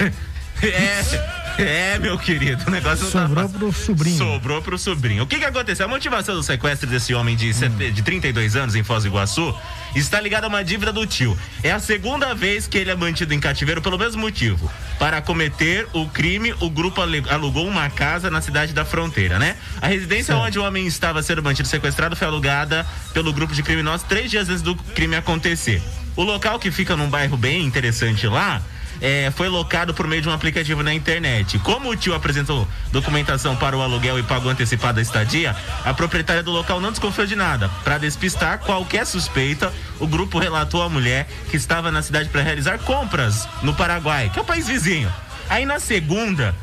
é, 0.62 1.43
é, 1.62 1.98
meu 1.98 2.18
querido, 2.18 2.64
o 2.66 2.70
negócio 2.70 3.06
tá 3.10 3.22
Sobrou 3.26 3.44
fácil. 3.48 3.58
pro 3.58 3.72
sobrinho. 3.72 4.18
Sobrou 4.18 4.62
pro 4.62 4.78
sobrinho. 4.78 5.22
O 5.22 5.26
que 5.26 5.38
que 5.38 5.44
aconteceu? 5.44 5.86
A 5.86 5.88
motivação 5.88 6.34
do 6.34 6.42
sequestro 6.42 6.88
desse 6.88 7.14
homem 7.14 7.36
de, 7.36 7.52
sete- 7.54 7.90
de 7.92 8.02
32 8.02 8.56
anos 8.56 8.74
em 8.74 8.82
Foz 8.82 9.04
do 9.04 9.08
Iguaçu 9.08 9.54
está 9.94 10.20
ligada 10.20 10.46
a 10.46 10.48
uma 10.48 10.64
dívida 10.64 10.92
do 10.92 11.06
tio. 11.06 11.38
É 11.62 11.70
a 11.70 11.78
segunda 11.78 12.34
vez 12.34 12.66
que 12.66 12.76
ele 12.78 12.90
é 12.90 12.94
mantido 12.96 13.32
em 13.32 13.38
cativeiro 13.40 13.80
pelo 13.80 13.98
mesmo 13.98 14.20
motivo. 14.20 14.70
Para 14.98 15.20
cometer 15.22 15.86
o 15.92 16.06
crime, 16.08 16.54
o 16.60 16.68
grupo 16.68 17.00
alugou 17.30 17.66
uma 17.68 17.88
casa 17.90 18.30
na 18.30 18.40
cidade 18.40 18.72
da 18.72 18.84
fronteira, 18.84 19.38
né? 19.38 19.56
A 19.80 19.86
residência 19.86 20.36
onde 20.36 20.58
o 20.58 20.64
homem 20.64 20.86
estava 20.86 21.22
sendo 21.22 21.42
mantido 21.42 21.68
sequestrado 21.68 22.16
foi 22.16 22.26
alugada 22.26 22.84
pelo 23.12 23.32
grupo 23.32 23.54
de 23.54 23.62
criminosos 23.62 24.06
três 24.08 24.30
dias 24.30 24.48
antes 24.48 24.62
do 24.62 24.74
crime 24.74 25.14
acontecer. 25.16 25.80
O 26.16 26.22
local 26.22 26.58
que 26.58 26.70
fica 26.70 26.96
num 26.96 27.08
bairro 27.08 27.36
bem 27.36 27.64
interessante 27.64 28.26
lá 28.26 28.60
é, 29.04 29.30
foi 29.30 29.50
locado 29.50 29.92
por 29.92 30.06
meio 30.06 30.22
de 30.22 30.28
um 30.30 30.32
aplicativo 30.32 30.82
na 30.82 30.94
internet. 30.94 31.58
Como 31.58 31.90
o 31.90 31.96
tio 31.96 32.14
apresentou 32.14 32.66
documentação 32.90 33.54
para 33.54 33.76
o 33.76 33.82
aluguel 33.82 34.18
e 34.18 34.22
pagou 34.22 34.50
antecipada 34.50 34.98
a 34.98 35.02
estadia, 35.02 35.54
a 35.84 35.92
proprietária 35.92 36.42
do 36.42 36.50
local 36.50 36.80
não 36.80 36.90
desconfiou 36.90 37.26
de 37.26 37.36
nada. 37.36 37.68
Para 37.84 37.98
despistar 37.98 38.60
qualquer 38.60 39.04
suspeita, 39.04 39.70
o 40.00 40.06
grupo 40.06 40.38
relatou 40.38 40.82
à 40.82 40.88
mulher 40.88 41.28
que 41.50 41.56
estava 41.58 41.92
na 41.92 42.00
cidade 42.00 42.30
para 42.30 42.40
realizar 42.40 42.78
compras 42.78 43.46
no 43.62 43.74
Paraguai, 43.74 44.30
que 44.32 44.38
é 44.38 44.42
o 44.42 44.44
país 44.44 44.66
vizinho. 44.66 45.12
Aí 45.50 45.66
na 45.66 45.78
segunda, 45.78 46.56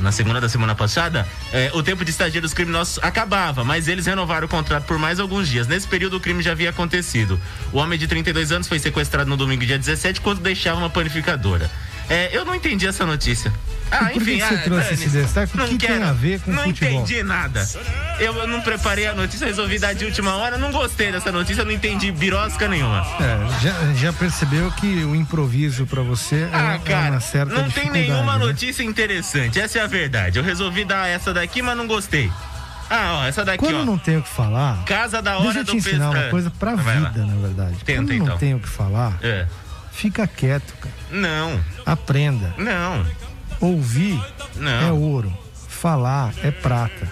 na 0.00 0.12
segunda 0.12 0.40
da 0.40 0.48
semana 0.48 0.74
passada, 0.74 1.26
eh, 1.52 1.70
o 1.74 1.82
tempo 1.82 2.04
de 2.04 2.10
estadia 2.10 2.40
dos 2.40 2.52
criminosos 2.52 2.98
acabava, 3.02 3.64
mas 3.64 3.88
eles 3.88 4.06
renovaram 4.06 4.46
o 4.46 4.50
contrato 4.50 4.84
por 4.84 4.98
mais 4.98 5.18
alguns 5.18 5.48
dias. 5.48 5.66
Nesse 5.66 5.86
período, 5.86 6.16
o 6.16 6.20
crime 6.20 6.42
já 6.42 6.52
havia 6.52 6.70
acontecido. 6.70 7.40
O 7.72 7.78
homem 7.78 7.98
de 7.98 8.06
32 8.06 8.52
anos 8.52 8.68
foi 8.68 8.78
sequestrado 8.78 9.28
no 9.28 9.36
domingo, 9.36 9.64
dia 9.64 9.78
17, 9.78 10.20
quando 10.20 10.40
deixava 10.40 10.78
uma 10.78 10.90
panificadora. 10.90 11.70
Eh, 12.08 12.30
eu 12.32 12.44
não 12.44 12.54
entendi 12.54 12.86
essa 12.86 13.04
notícia. 13.04 13.52
Ah, 13.90 14.06
por 14.12 14.24
que 14.24 14.36
que 14.36 14.40
você 14.44 14.54
ah, 14.54 14.58
trouxe 14.64 14.94
esse 14.94 15.08
destaque? 15.08 15.54
O 15.54 15.58
Não 15.60 15.68
que 15.68 15.78
tem 15.78 15.88
quero. 15.90 16.06
a 16.06 16.12
ver 16.12 16.40
com 16.40 16.50
Não 16.50 16.64
futebol? 16.64 16.90
entendi 17.02 17.22
nada. 17.22 17.66
Eu, 18.18 18.46
não 18.48 18.60
preparei 18.60 19.06
a 19.06 19.14
notícia, 19.14 19.46
resolvi 19.46 19.78
dar 19.78 19.94
de 19.94 20.04
última 20.04 20.34
hora. 20.36 20.58
Não 20.58 20.72
gostei 20.72 21.12
dessa 21.12 21.30
notícia, 21.30 21.64
não 21.64 21.70
entendi 21.72 22.10
birosca 22.10 22.66
nenhuma. 22.68 23.06
É, 23.20 23.60
já, 23.60 23.94
já 23.94 24.12
percebeu 24.12 24.70
que 24.72 25.04
o 25.04 25.14
improviso 25.14 25.86
para 25.86 26.02
você 26.02 26.36
é, 26.36 26.50
Ah, 26.52 26.74
é 26.74 26.78
cara, 26.78 27.10
uma 27.12 27.20
certa 27.20 27.54
não 27.54 27.70
tem 27.70 27.88
nenhuma 27.90 28.38
né? 28.38 28.44
notícia 28.44 28.82
interessante. 28.82 29.60
Essa 29.60 29.78
é 29.78 29.82
a 29.82 29.86
verdade. 29.86 30.38
Eu 30.38 30.44
resolvi 30.44 30.84
dar 30.84 31.06
essa 31.08 31.32
daqui, 31.32 31.62
mas 31.62 31.76
não 31.76 31.86
gostei. 31.86 32.30
Ah, 32.90 33.20
ó, 33.22 33.26
essa 33.26 33.44
daqui, 33.44 33.58
Quando 33.64 33.80
ó. 33.80 33.84
não 33.84 33.98
tem 33.98 34.16
o 34.16 34.22
que 34.22 34.28
falar, 34.28 34.84
Casa 34.84 35.20
da 35.22 35.34
hora 35.38 35.44
deixa 35.44 35.58
eu 35.60 35.64
do 35.64 35.70
te 35.72 35.76
ensinar 35.78 36.06
Pedro- 36.08 36.20
uma 36.22 36.30
coisa 36.30 36.50
pra 36.58 36.74
vida, 36.76 37.24
na 37.26 37.34
verdade. 37.36 37.76
Tenta, 37.84 38.00
Quando 38.02 38.12
então. 38.12 38.26
não 38.28 38.38
tem 38.38 38.54
o 38.54 38.60
que 38.60 38.68
falar, 38.68 39.18
É. 39.22 39.46
fica 39.92 40.24
quieto, 40.26 40.72
cara. 40.80 40.94
Não, 41.10 41.60
Aprenda. 41.84 42.54
não, 42.56 43.04
Ouvir 43.60 44.20
Não. 44.56 44.70
é 44.88 44.92
ouro. 44.92 45.32
Falar 45.68 46.32
é 46.42 46.50
prata. 46.50 47.10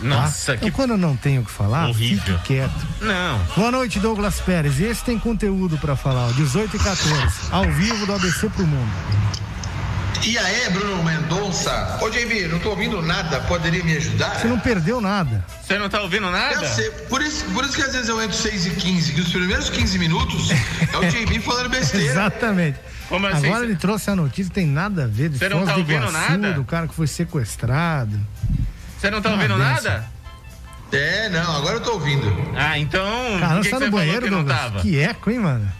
Nossa, 0.00 0.52
tá? 0.54 0.58
que 0.58 0.66
Então, 0.66 0.76
quando 0.76 0.96
não 0.96 1.14
tem 1.16 1.38
o 1.38 1.44
que 1.44 1.50
falar, 1.50 1.88
horrível. 1.88 2.36
fique 2.38 2.46
quieto. 2.54 2.86
Não. 3.00 3.38
Boa 3.56 3.70
noite, 3.70 4.00
Douglas 4.00 4.40
Pérez. 4.40 4.80
Esse 4.80 5.04
tem 5.04 5.18
conteúdo 5.18 5.78
pra 5.78 5.94
falar, 5.94 6.26
ó, 6.26 6.32
18 6.32 6.74
e 6.76 6.78
14, 6.80 7.34
ao 7.52 7.64
vivo 7.70 8.04
do 8.06 8.14
ABC 8.14 8.48
pro 8.48 8.66
mundo. 8.66 8.90
E 10.24 10.38
aí, 10.38 10.70
Bruno 10.70 11.02
Mendonça? 11.02 11.98
Ô, 12.00 12.08
JB, 12.08 12.46
não 12.48 12.58
tô 12.60 12.70
ouvindo 12.70 13.02
nada, 13.02 13.40
poderia 13.40 13.82
me 13.82 13.96
ajudar? 13.96 14.36
Você 14.38 14.46
não 14.46 14.58
perdeu 14.58 15.00
nada. 15.00 15.44
Você 15.64 15.76
não 15.78 15.88
tá 15.88 16.00
ouvindo 16.00 16.30
nada? 16.30 16.54
Eu 16.64 16.68
sei, 16.68 16.90
por 17.08 17.20
isso, 17.22 17.44
por 17.46 17.64
isso 17.64 17.74
que 17.74 17.82
às 17.82 17.92
vezes 17.92 18.08
eu 18.08 18.22
entro 18.22 18.36
6 18.36 18.66
e 18.66 18.70
15, 18.70 19.12
que 19.14 19.20
os 19.20 19.32
primeiros 19.32 19.68
15 19.70 19.98
minutos 19.98 20.50
é 20.92 20.96
o 20.96 21.04
JB 21.08 21.40
falando 21.40 21.70
besteira. 21.70 22.06
Exatamente. 22.12 22.78
Como 23.12 23.26
assim? 23.26 23.46
Agora 23.46 23.64
ele 23.66 23.76
trouxe 23.76 24.10
a 24.10 24.16
notícia, 24.16 24.50
tem 24.50 24.66
nada 24.66 25.04
a 25.04 25.06
ver 25.06 25.28
de 25.28 25.36
Você 25.38 25.48
não 25.50 25.66
tá 25.66 25.74
do 25.74 25.80
ouvindo 25.80 26.08
Iguaçu, 26.08 26.30
nada? 26.38 26.52
do 26.54 26.64
cara 26.64 26.88
que 26.88 26.94
foi 26.94 27.06
sequestrado. 27.06 28.18
Você 28.98 29.10
não 29.10 29.20
tá 29.20 29.28
Uma 29.28 29.36
ouvindo 29.36 29.58
nada? 29.58 30.06
É, 30.90 31.28
não, 31.28 31.56
agora 31.56 31.76
eu 31.76 31.80
tô 31.82 31.92
ouvindo. 31.92 32.26
Ah, 32.56 32.78
então. 32.78 33.02
Cara, 33.38 33.56
por 33.56 33.64
você 33.64 33.68
que 33.68 33.70
tá 33.70 33.78
que 33.80 33.84
no 33.84 33.90
banheiro, 33.90 34.22
que 34.22 34.30
não 34.30 34.38
Douglas? 34.38 34.58
tava? 34.58 34.80
Que 34.80 34.98
eco, 34.98 35.30
hein, 35.30 35.38
mano? 35.40 35.70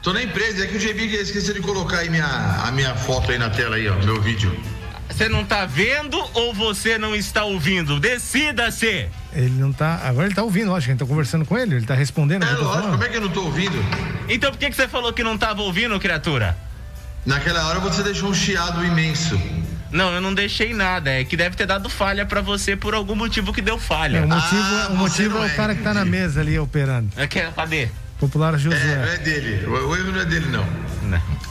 Tô 0.00 0.12
na 0.12 0.22
empresa, 0.22 0.62
é 0.62 0.66
que 0.68 0.76
o 0.76 0.78
JB 0.78 1.06
esqueceu 1.16 1.54
de 1.54 1.60
colocar 1.60 1.98
aí 1.98 2.08
minha, 2.10 2.24
a 2.26 2.70
minha 2.70 2.94
foto 2.94 3.32
aí 3.32 3.38
na 3.38 3.50
tela 3.50 3.74
aí, 3.76 3.88
ó, 3.88 3.94
meu 4.04 4.20
vídeo. 4.20 4.56
Você 5.16 5.28
não 5.28 5.44
tá 5.44 5.64
vendo 5.64 6.18
ou 6.34 6.52
você 6.52 6.98
não 6.98 7.14
está 7.14 7.44
ouvindo? 7.44 8.00
Decida-se! 8.00 9.08
Ele 9.32 9.50
não 9.60 9.72
tá. 9.72 10.00
Agora 10.04 10.26
ele 10.26 10.34
tá 10.34 10.42
ouvindo, 10.42 10.70
lógico, 10.70 10.90
a 10.90 10.92
gente 10.92 10.98
tá 11.00 11.06
conversando 11.06 11.44
com 11.44 11.56
ele, 11.56 11.76
ele 11.76 11.86
tá 11.86 11.94
respondendo 11.94 12.42
É 12.42 12.46
lógico, 12.50 12.64
falando. 12.64 12.90
como 12.92 13.04
é 13.04 13.08
que 13.08 13.16
eu 13.16 13.20
não 13.20 13.28
tô 13.28 13.42
ouvindo? 13.44 13.76
Então 14.28 14.50
por 14.50 14.58
que, 14.58 14.68
que 14.70 14.74
você 14.76 14.88
falou 14.88 15.12
que 15.12 15.22
não 15.22 15.38
tava 15.38 15.62
ouvindo, 15.62 15.98
criatura? 16.00 16.56
Naquela 17.24 17.66
hora 17.68 17.78
você 17.78 18.02
deixou 18.02 18.28
um 18.30 18.34
chiado 18.34 18.84
imenso. 18.84 19.40
Não, 19.90 20.12
eu 20.12 20.20
não 20.20 20.34
deixei 20.34 20.74
nada. 20.74 21.10
É 21.10 21.22
que 21.24 21.36
deve 21.36 21.54
ter 21.54 21.66
dado 21.66 21.88
falha 21.88 22.26
pra 22.26 22.40
você 22.40 22.74
por 22.74 22.92
algum 22.92 23.14
motivo 23.14 23.52
que 23.52 23.62
deu 23.62 23.78
falha. 23.78 24.18
É, 24.18 24.22
o 24.24 24.28
motivo, 24.28 24.62
Ah, 24.62 24.88
o 24.90 24.96
motivo 24.96 25.38
é 25.38 25.46
o 25.46 25.54
cara 25.56 25.72
é, 25.72 25.76
que 25.76 25.82
tá 25.82 25.94
na 25.94 26.04
mesa 26.04 26.40
ali 26.40 26.58
operando. 26.58 27.08
É 27.16 27.26
que- 27.28 27.40
cadê? 27.52 27.88
Popular 28.18 28.48
É, 28.48 28.52
não 28.52 28.58
Josué. 28.58 29.14
é 29.14 29.18
dele. 29.18 29.66
O, 29.66 29.70
o 29.88 29.96
erro 29.96 30.12
não 30.12 30.20
é 30.20 30.24
dele, 30.24 30.46
não. 30.46 30.84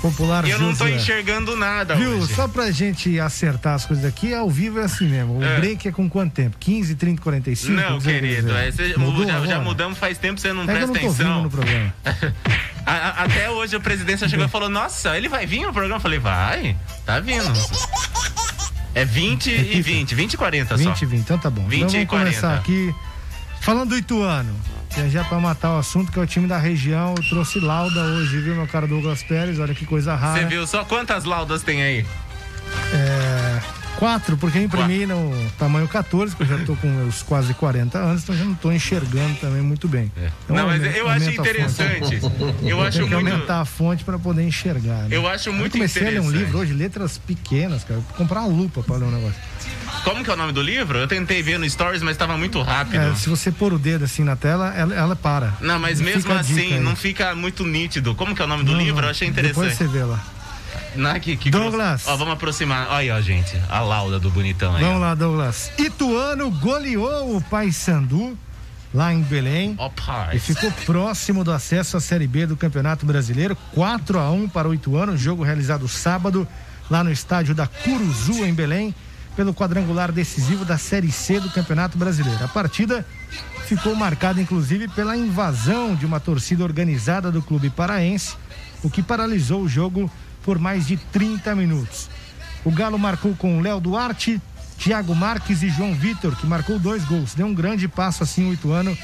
Popular 0.01 0.46
Eu 0.48 0.58
não 0.60 0.70
tô 0.74 0.86
Josué. 0.86 0.96
enxergando 0.96 1.55
nada 1.55 1.96
Viu? 1.96 2.12
hoje. 2.17 2.34
Só 2.34 2.48
pra 2.48 2.72
gente 2.72 3.17
acertar 3.20 3.75
as 3.75 3.86
coisas 3.86 4.03
aqui, 4.03 4.34
ao 4.34 4.50
vivo 4.50 4.79
é 4.79 4.84
assim 4.84 5.08
mesmo. 5.08 5.38
O 5.39 5.43
É. 5.43 5.58
break 5.60 5.88
é 5.88 5.91
com 5.91 6.10
quanto 6.10 6.34
tempo? 6.34 6.58
15, 6.60 6.96
30, 6.96 7.22
45? 7.22 7.74
Não, 7.74 8.00
querido, 8.01 8.48
quer 8.51 8.67
é, 8.67 8.70
dizer, 8.72 8.93
cê- 8.93 9.00
mudou 9.00 9.25
já, 9.25 9.46
já 9.46 9.60
mudamos 9.62 9.98
faz 9.98 10.17
tempo, 10.17 10.41
você 10.41 10.51
não 10.51 10.63
É 10.63 10.65
que 10.65 10.72
eu 10.72 10.75
presta 10.75 10.91
não 11.00 11.12
atenção. 11.12 11.43
no 11.43 11.50
programa. 11.50 11.93
A- 12.86 12.91
a- 12.91 13.24
até 13.24 13.50
hoje 13.50 13.75
a 13.77 13.79
presidência 13.79 14.27
chegou 14.27 14.46
e 14.46 14.50
falou: 14.50 14.67
Nossa, 14.67 15.15
ele 15.17 15.29
vai 15.29 15.46
vir 15.46 15.62
no 15.65 15.72
programa? 15.72 15.96
Eu 15.98 16.01
falei: 16.01 16.20
Vai, 16.20 16.75
tá 17.05 17.20
vindo. 17.22 17.53
É 18.93 19.05
20 19.05 19.50
e 19.50 19.82
20, 19.82 20.13
20 20.15 20.34
e 20.34 20.38
40 20.38 20.77
só. 20.77 20.84
20 20.84 21.01
e 21.01 21.05
20, 21.05 21.20
então 21.22 21.38
tá 21.38 21.50
bom. 21.50 21.65
20 21.65 21.82
então 21.84 22.01
e 22.01 22.05
vamos 22.05 22.10
começar 22.25 22.60
40. 22.60 22.60
aqui 22.62 22.96
falando 23.62 23.89
do 23.91 23.98
Ituano. 23.98 24.53
Já 24.95 25.07
já 25.07 25.23
pra 25.23 25.39
matar 25.39 25.73
o 25.73 25.77
assunto, 25.79 26.12
que 26.12 26.19
é 26.19 26.21
o 26.21 26.27
time 26.27 26.47
da 26.47 26.57
região. 26.57 27.15
Eu 27.17 27.23
trouxe 27.29 27.59
lauda 27.59 28.00
hoje, 28.00 28.39
viu, 28.39 28.55
meu 28.55 28.67
cara 28.67 28.85
Douglas 28.85 29.23
Pérez? 29.23 29.59
Olha 29.59 29.73
que 29.73 29.85
coisa 29.85 30.13
rara. 30.15 30.39
Você 30.39 30.45
viu 30.45 30.67
só 30.67 30.83
quantas 30.85 31.23
laudas 31.23 31.63
tem 31.63 31.81
aí? 31.81 32.05
É, 32.93 33.23
quatro, 34.03 34.36
porque 34.36 34.57
eu 34.57 34.63
imprimi 34.63 35.05
no 35.05 35.31
tamanho 35.57 35.88
14, 35.88 36.36
porque 36.36 36.51
eu 36.51 36.60
já 36.60 36.65
tô 36.65 36.75
com 36.75 36.88
meus 36.88 37.24
quase 37.24 37.53
40 37.53 37.98
anos, 37.98 38.24
então 38.24 38.36
já 38.36 38.43
não 38.43 38.53
tô 38.53 38.69
enxergando 38.69 39.36
também 39.36 39.62
muito 39.62 39.88
bem. 39.88 40.12
Então, 40.43 40.57
Não, 40.57 40.67
mas 40.67 40.83
eu 40.95 41.07
acho 41.07 41.29
interessante. 41.29 42.19
Eu 42.63 42.81
acho 42.81 43.00
muito- 43.00 43.15
aumentar 43.15 43.62
a 43.62 43.65
fonte 43.65 44.03
para 44.03 44.19
poder 44.19 44.43
enxergar. 44.43 45.03
né? 45.03 45.07
Eu 45.12 45.25
acho 45.25 45.53
muito 45.53 45.72
comecei 45.74 46.05
a 46.05 46.10
ler 46.12 46.19
um 46.19 46.29
livro 46.29 46.57
hoje, 46.60 46.74
letras 46.74 47.17
pequenas, 47.17 47.86
cara. 47.86 48.01
Vou 48.01 48.17
comprar 48.17 48.41
uma 48.41 48.50
lupa 48.50 48.83
para 48.83 48.98
ler 48.98 49.05
um 49.05 49.12
negócio. 49.12 49.39
Como 50.03 50.22
que 50.22 50.29
é 50.29 50.33
o 50.33 50.36
nome 50.38 50.51
do 50.51 50.62
livro? 50.62 50.98
Eu 50.98 51.07
tentei 51.07 51.41
ver 51.41 51.57
no 51.57 51.69
Stories, 51.69 52.01
mas 52.01 52.12
estava 52.12 52.38
muito 52.38 52.62
rápido. 52.62 53.00
É, 53.00 53.15
se 53.15 53.29
você 53.29 53.51
pôr 53.53 53.72
o 53.72 53.79
dedo 53.79 54.03
assim 54.03 54.24
na 54.25 54.36
tela, 54.36 54.74
ela, 54.75 54.93
ela 54.93 55.15
para. 55.15 55.53
Não, 55.62 55.79
mas 55.79 56.00
Fica 56.01 56.12
mesmo 56.13 56.33
assim, 56.33 56.79
não 56.81 56.93
fica 56.95 57.33
muito 57.36 57.65
nítido. 57.65 58.13
Como 58.15 58.36
que 58.36 58.41
é 58.41 58.45
o 58.45 58.48
nome 58.50 58.65
do 58.65 58.74
Não, 58.74 58.79
livro? 58.79 58.98
não. 58.98 59.03
Eu 59.07 59.12
achei 59.12 59.31
Depois 59.31 59.51
interessante. 59.72 59.77
você 59.77 59.88
vê 59.88 60.03
lá. 60.03 60.22
Na, 60.96 61.20
que, 61.20 61.36
que 61.36 61.50
Douglas. 61.50 62.08
Ó, 62.08 62.15
vamos 62.15 62.34
aproximar. 62.34 62.88
Olha 62.88 62.98
aí, 62.98 63.12
ó, 63.12 63.22
gente. 63.22 63.60
A 63.70 63.80
lauda 63.82 64.20
do 64.20 64.30
bonitão 64.30 64.75
aí. 64.75 64.84
Vamos 64.84 65.01
lá, 65.01 65.15
Douglas. 65.15 65.72
Ituano 65.77 66.50
goleou 66.51 67.36
o 67.36 67.42
Paysandu 67.42 68.38
lá 68.94 69.13
em 69.13 69.22
Belém. 69.22 69.75
Ó. 69.77 69.89
E 70.32 70.39
ficou 70.39 70.72
próximo 70.86 71.44
do 71.44 71.51
acesso 71.51 71.98
à 71.98 72.00
Série 72.00 72.27
B 72.27 72.46
do 72.46 72.56
Campeonato 72.56 73.06
Brasileiro. 73.06 73.58
4 73.74 74.20
a 74.20 74.32
1 74.32 74.50
para 74.50 74.70
o 74.70 74.74
Ituano, 74.74 75.18
jogo 75.18 75.44
realizado 75.44 75.88
sábado 75.88 76.48
lá 76.89 77.03
no 77.03 77.12
estádio 77.12 77.56
da 77.56 77.65
Curuzu 77.65 78.46
em 78.46 78.53
Belém, 78.53 78.94
pelo 79.36 79.53
quadrangular 79.53 80.12
decisivo 80.12 80.63
da 80.63 80.77
Série 80.77 81.12
C 81.12 81.39
do 81.39 81.50
Campeonato 81.50 81.98
Brasileiro. 81.98 82.44
A 82.44 82.48
partida 82.48 83.06
ficou 83.65 83.96
marcada 83.96 84.39
inclusive 84.39 84.88
pela 84.89 85.18
invasão 85.18 85.96
de 85.96 86.06
uma 86.06 86.20
torcida 86.20 86.63
organizada 86.63 87.32
do 87.32 87.42
clube 87.42 87.70
paraense, 87.70 88.36
o 88.84 88.89
que 88.89 89.01
paralisou 89.01 89.62
o 89.62 89.70
jogo 89.70 90.12
por 90.43 90.59
mais 90.59 90.85
de 90.85 90.97
30 90.97 91.55
minutos. 91.55 92.09
O 92.63 92.71
Galo 92.71 92.97
marcou 93.00 93.35
com 93.35 93.59
Léo 93.59 93.79
Duarte, 93.79 94.41
Thiago 94.77 95.15
Marques 95.15 95.63
e 95.63 95.69
João 95.69 95.93
Vitor, 95.93 96.35
que 96.35 96.45
marcou 96.45 96.79
dois 96.79 97.03
gols. 97.05 97.33
Deu 97.33 97.45
um 97.45 97.53
grande 97.53 97.88
passo 97.88 98.23
assim 98.23 98.50
o 98.50 98.53
Ituano 98.53 98.97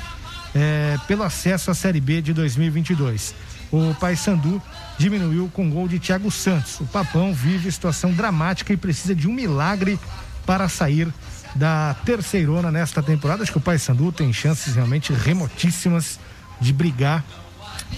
é, 0.53 0.98
pelo 1.08 1.24
acesso 1.24 1.72
à 1.72 1.74
Série 1.74 2.01
B 2.01 2.22
de 2.22 2.34
2022. 2.34 3.34
O 3.72 3.93
Paysandu 3.96 4.62
diminuiu 4.98 5.50
com 5.53 5.69
gol 5.69 5.88
de 5.88 6.00
Thiago 6.00 6.31
Santos. 6.31 6.79
O 6.79 6.86
Papão 6.86 7.34
vive 7.34 7.72
situação 7.72 8.12
dramática 8.12 8.74
e 8.74 8.77
precisa 8.77 9.13
de 9.13 9.27
um 9.27 9.34
milagre 9.34 10.00
para 10.46 10.67
sair 10.67 11.08
da 11.55 11.96
terceirona 12.05 12.72
nesta 12.72 13.03
temporada. 13.03 13.43
Acho 13.43 13.51
que 13.51 13.58
o 13.58 13.62
Paysandu 13.62 14.12
tem 14.12 14.31
chances 14.34 14.75
realmente 14.75 15.13
remotíssimas 15.13 16.19
de 16.60 16.74
brigar 16.74 17.24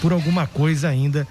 por 0.00 0.12
alguma 0.12 0.46
coisa 0.46 0.88
ainda 0.88 1.26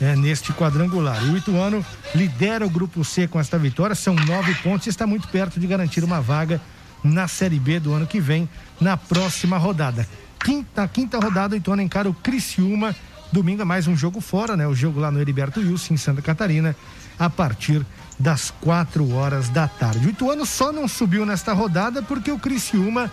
é, 0.00 0.14
neste 0.14 0.52
quadrangular. 0.52 1.24
E 1.24 1.30
o 1.30 1.36
Ituano 1.36 1.84
lidera 2.14 2.66
o 2.66 2.70
grupo 2.70 3.04
C 3.04 3.26
com 3.26 3.40
esta 3.40 3.58
vitória, 3.58 3.94
são 3.94 4.14
nove 4.14 4.54
pontos 4.56 4.86
e 4.86 4.90
está 4.90 5.06
muito 5.06 5.28
perto 5.28 5.58
de 5.58 5.66
garantir 5.66 6.04
uma 6.04 6.20
vaga 6.20 6.60
na 7.02 7.28
Série 7.28 7.58
B 7.58 7.78
do 7.78 7.92
ano 7.92 8.06
que 8.06 8.20
vem, 8.20 8.48
na 8.80 8.96
próxima 8.96 9.56
rodada. 9.58 10.06
Quinta, 10.42 10.86
quinta 10.88 11.18
rodada, 11.18 11.54
o 11.54 11.58
Ituano 11.58 11.82
encara 11.82 12.08
o 12.08 12.14
Criciúma. 12.14 12.94
Domingo 13.32 13.62
é 13.62 13.64
mais 13.64 13.86
um 13.86 13.96
jogo 13.96 14.20
fora, 14.20 14.56
né? 14.56 14.66
O 14.66 14.74
jogo 14.74 15.00
lá 15.00 15.10
no 15.10 15.20
Heriberto 15.20 15.60
Wilson, 15.60 15.94
em 15.94 15.96
Santa 15.96 16.22
Catarina, 16.22 16.76
a 17.18 17.28
partir 17.28 17.84
das 18.18 18.50
quatro 18.60 19.12
horas 19.12 19.48
da 19.48 19.68
tarde. 19.68 20.06
O 20.06 20.10
Ituano 20.10 20.46
só 20.46 20.72
não 20.72 20.88
subiu 20.88 21.26
nesta 21.26 21.52
rodada 21.52 22.02
porque 22.02 22.30
o 22.30 22.38
Criciúma 22.38 23.10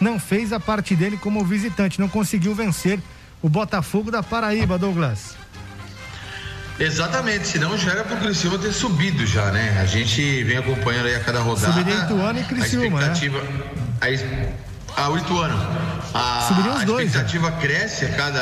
não 0.00 0.18
fez 0.18 0.52
a 0.52 0.60
parte 0.60 0.94
dele 0.94 1.16
como 1.16 1.44
visitante, 1.44 2.00
não 2.00 2.08
conseguiu 2.08 2.54
vencer 2.54 3.00
o 3.42 3.48
Botafogo 3.48 4.10
da 4.10 4.22
Paraíba, 4.22 4.78
Douglas. 4.78 5.36
Exatamente, 6.78 7.46
senão 7.48 7.76
já 7.78 7.92
era 7.92 8.04
pro 8.04 8.16
Criciúma 8.18 8.58
ter 8.58 8.72
subido 8.72 9.26
já, 9.26 9.46
né? 9.50 9.78
A 9.80 9.86
gente 9.86 10.44
vem 10.44 10.58
acompanhando 10.58 11.06
aí 11.06 11.14
a 11.14 11.20
cada 11.20 11.40
rodada. 11.40 11.72
Subiria 11.72 12.00
Ituano 12.04 12.38
e 12.38 12.44
Criciúma, 12.44 12.98
a 12.98 13.02
expectativa, 13.02 13.42
a 14.00 14.10
es- 14.10 14.24
ah, 14.96 15.08
o 15.08 15.16
Ituano. 15.16 15.56
A, 16.12 16.44
Subiriam 16.48 16.74
os 16.76 16.82
a 16.82 16.84
dois, 16.84 17.06
expectativa 17.08 17.52
cresce 17.52 18.04
a 18.04 18.08
cada, 18.10 18.40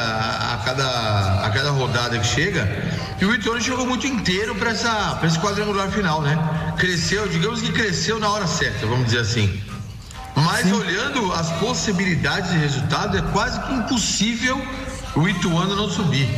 a, 0.55 0.63
cada, 0.65 1.47
a 1.47 1.51
cada 1.51 1.71
rodada 1.71 2.19
que 2.19 2.27
chega. 2.27 2.69
E 3.21 3.25
o 3.25 3.33
Ituano 3.35 3.61
chegou 3.61 3.87
muito 3.87 4.07
inteiro 4.07 4.55
para 4.57 4.73
esse 4.73 5.39
quadrangular 5.39 5.89
final, 5.91 6.21
né? 6.21 6.37
Cresceu, 6.77 7.29
digamos 7.29 7.61
que 7.63 7.71
cresceu 7.73 8.19
na 8.19 8.29
hora 8.29 8.47
certa, 8.49 8.85
vamos 8.87 9.07
dizer 9.07 9.21
assim. 9.21 9.61
Mas 10.37 10.71
olhando 10.73 11.33
as 11.33 11.49
possibilidades 11.61 12.51
de 12.51 12.59
resultado, 12.59 13.17
é 13.17 13.23
quase 13.33 13.61
que 13.61 13.73
impossível 13.75 14.61
o 15.15 15.29
Ituano 15.29 15.77
não 15.77 15.89
subir. 15.89 16.29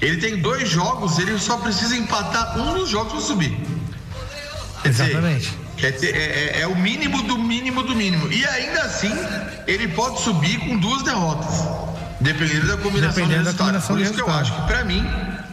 Ele 0.00 0.16
tem 0.18 0.38
dois 0.40 0.68
jogos, 0.68 1.18
ele 1.18 1.38
só 1.38 1.56
precisa 1.58 1.96
empatar 1.96 2.58
um 2.58 2.74
dos 2.74 2.88
jogos 2.90 3.12
para 3.12 3.20
subir. 3.22 3.58
Exatamente. 4.84 5.52
dizer, 5.76 6.14
é, 6.14 6.18
é- 6.58 6.60
é 6.60 6.66
o 6.66 6.76
mínimo 6.76 7.22
do 7.22 7.38
mínimo 7.38 7.82
do 7.82 7.94
mínimo. 7.94 8.30
E 8.32 8.44
ainda 8.46 8.82
assim, 8.82 9.12
ele 9.66 9.88
pode 9.88 10.20
subir 10.20 10.58
com 10.60 10.76
duas 10.78 11.02
derrotas. 11.02 11.64
Dependendo 12.20 12.66
da 12.68 12.76
combinação 12.76 13.14
Dependendo 13.26 13.50
de 13.50 13.56
da 13.56 13.64
combinação 13.64 13.96
Por 13.96 14.02
isso 14.02 14.14
que 14.14 14.20
eu 14.22 14.30
acho 14.30 14.54
que, 14.54 14.62
pra 14.66 14.84
mim, 14.84 15.04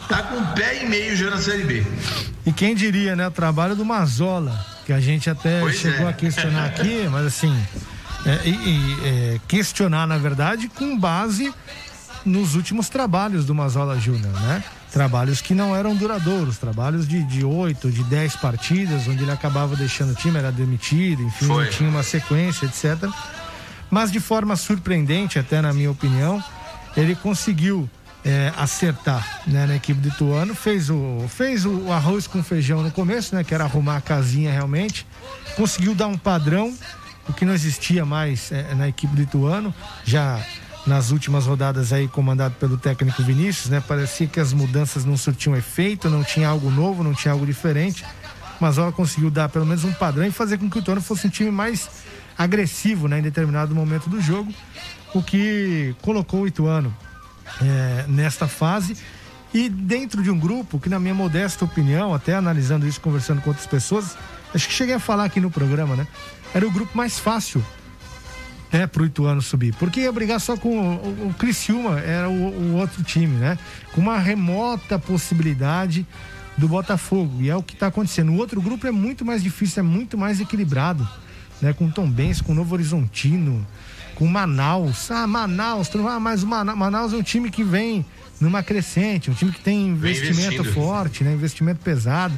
tá 0.07 0.23
com 0.23 0.35
um 0.37 0.45
pé 0.47 0.83
e 0.83 0.87
meio 0.87 1.15
já 1.17 1.29
na 1.29 1.37
Série 1.39 1.63
B. 1.63 1.83
E 2.45 2.51
quem 2.53 2.75
diria, 2.75 3.15
né? 3.15 3.27
O 3.27 3.31
trabalho 3.31 3.75
do 3.75 3.83
Mazola, 3.83 4.63
que 4.85 4.93
a 4.93 4.99
gente 4.99 5.29
até 5.29 5.59
Pois 5.59 5.77
chegou 5.77 6.07
é. 6.07 6.09
a 6.09 6.13
questionar 6.13 6.65
aqui, 6.65 7.07
mas 7.11 7.25
assim, 7.25 7.55
é, 8.25 8.47
e- 8.47 8.49
e, 8.51 8.97
é, 9.35 9.39
questionar, 9.47 10.05
na 10.07 10.17
verdade, 10.17 10.69
com 10.69 10.97
base 10.97 11.53
nos 12.25 12.55
últimos 12.55 12.89
trabalhos 12.89 13.45
do 13.45 13.55
Mazola 13.55 13.99
Júnior, 13.99 14.33
né? 14.41 14.63
Trabalhos 14.91 15.41
que 15.41 15.53
não 15.53 15.75
eram 15.75 15.95
duradouros, 15.95 16.57
trabalhos 16.57 17.07
de, 17.07 17.23
de 17.23 17.45
8, 17.45 17.89
de 17.91 18.03
10 18.03 18.35
partidas, 18.37 19.07
onde 19.07 19.23
ele 19.23 19.31
acabava 19.31 19.75
deixando 19.75 20.11
o 20.11 20.15
time, 20.15 20.37
era 20.37 20.51
demitido, 20.51 21.23
enfim, 21.23 21.47
Foi. 21.47 21.65
não 21.65 21.71
tinha 21.71 21.89
uma 21.89 22.03
sequência, 22.03 22.65
etc. 22.65 23.09
Mas 23.89 24.11
de 24.11 24.19
forma 24.19 24.55
surpreendente, 24.55 25.39
até 25.39 25.61
na 25.61 25.73
minha 25.73 25.89
opinião, 25.89 26.43
ele 26.95 27.15
conseguiu 27.15 27.89
é, 28.23 28.53
acertar 28.57 29.41
né, 29.47 29.65
na 29.65 29.75
equipe 29.75 29.99
do 29.99 30.09
Ituano, 30.09 30.53
fez 30.53 30.89
o, 30.89 31.25
fez 31.27 31.65
o 31.65 31.91
arroz 31.91 32.27
com 32.27 32.43
feijão 32.43 32.83
no 32.83 32.91
começo, 32.91 33.35
né, 33.35 33.43
que 33.43 33.53
era 33.53 33.63
arrumar 33.63 33.97
a 33.97 34.01
casinha 34.01 34.51
realmente, 34.51 35.05
conseguiu 35.55 35.95
dar 35.95 36.07
um 36.07 36.17
padrão, 36.17 36.73
o 37.27 37.33
que 37.33 37.45
não 37.45 37.53
existia 37.53 38.05
mais 38.05 38.51
é, 38.51 38.73
na 38.75 38.87
equipe 38.87 39.15
do 39.15 39.21
Ituano, 39.21 39.73
já 40.05 40.39
nas 40.85 41.11
últimas 41.11 41.45
rodadas 41.45 41.93
aí 41.93 42.07
comandado 42.07 42.55
pelo 42.55 42.77
técnico 42.77 43.21
Vinícius, 43.21 43.69
né, 43.69 43.83
parecia 43.85 44.27
que 44.27 44.39
as 44.39 44.51
mudanças 44.51 45.05
não 45.05 45.15
surtiam 45.15 45.55
efeito, 45.55 46.09
não 46.09 46.23
tinha 46.23 46.47
algo 46.47 46.71
novo, 46.71 47.03
não 47.03 47.13
tinha 47.13 47.31
algo 47.31 47.45
diferente, 47.45 48.03
mas 48.59 48.77
ela 48.77 48.91
conseguiu 48.91 49.29
dar 49.29 49.49
pelo 49.49 49.65
menos 49.65 49.83
um 49.83 49.93
padrão 49.93 50.25
e 50.25 50.31
fazer 50.31 50.57
com 50.57 50.69
que 50.69 50.77
o 50.77 50.79
Ituano 50.79 51.01
fosse 51.01 51.27
um 51.27 51.29
time 51.29 51.51
mais 51.51 51.89
agressivo 52.37 53.07
né, 53.07 53.19
em 53.19 53.21
determinado 53.21 53.75
momento 53.75 54.09
do 54.09 54.19
jogo, 54.19 54.51
o 55.13 55.21
que 55.21 55.95
colocou 56.01 56.41
o 56.41 56.47
Ituano 56.47 56.95
é, 57.61 58.05
nesta 58.07 58.47
fase. 58.47 58.97
E 59.53 59.67
dentro 59.67 60.23
de 60.23 60.31
um 60.31 60.39
grupo 60.39 60.79
que, 60.79 60.87
na 60.87 60.97
minha 60.97 61.13
modesta 61.13 61.65
opinião, 61.65 62.13
até 62.13 62.33
analisando 62.33 62.87
isso, 62.87 63.01
conversando 63.01 63.41
com 63.41 63.49
outras 63.49 63.67
pessoas, 63.67 64.15
acho 64.55 64.67
que 64.67 64.73
cheguei 64.73 64.95
a 64.95 64.99
falar 64.99 65.25
aqui 65.25 65.41
no 65.41 65.51
programa, 65.51 65.93
né? 65.93 66.07
Era 66.53 66.65
o 66.65 66.71
grupo 66.71 66.97
mais 66.97 67.19
fácil 67.19 67.61
né, 68.71 68.87
pro 68.87 69.05
Ituano 69.05 69.41
subir. 69.41 69.75
Porque 69.75 70.01
ia 70.01 70.11
brigar 70.11 70.39
só 70.39 70.55
com 70.55 70.95
o, 70.95 71.27
o, 71.29 71.33
Criciúma, 71.33 71.99
era 71.99 72.29
o, 72.29 72.33
o 72.33 72.75
outro 72.75 73.03
time, 73.03 73.35
né? 73.35 73.57
Com 73.93 74.01
uma 74.01 74.17
remota 74.17 74.97
possibilidade 74.97 76.05
do 76.57 76.67
Botafogo. 76.67 77.41
E 77.41 77.49
é 77.49 77.55
o 77.55 77.61
que 77.61 77.73
está 77.73 77.87
acontecendo. 77.87 78.31
O 78.31 78.37
outro 78.37 78.61
grupo 78.61 78.87
é 78.87 78.91
muito 78.91 79.25
mais 79.25 79.43
difícil, 79.43 79.81
é 79.81 79.83
muito 79.83 80.17
mais 80.17 80.39
equilibrado. 80.39 81.07
Né? 81.61 81.73
Com 81.73 81.89
Tom 81.89 82.09
Benz, 82.09 82.41
com 82.41 82.53
Novo 82.53 82.73
Horizontino, 82.73 83.65
com 84.15 84.25
Manaus. 84.25 85.11
Ah, 85.11 85.27
Manaus, 85.27 85.89
ah, 85.95 86.19
mas 86.19 86.43
o 86.43 86.47
Mana- 86.47 86.75
Manaus 86.75 87.13
é 87.13 87.17
um 87.17 87.23
time 87.23 87.51
que 87.51 87.63
vem 87.63 88.05
numa 88.39 88.63
crescente, 88.63 89.29
um 89.29 89.33
time 89.33 89.51
que 89.51 89.61
tem 89.61 89.89
investimento 89.89 90.63
forte, 90.63 91.23
né? 91.23 91.33
Investimento 91.33 91.81
pesado. 91.81 92.37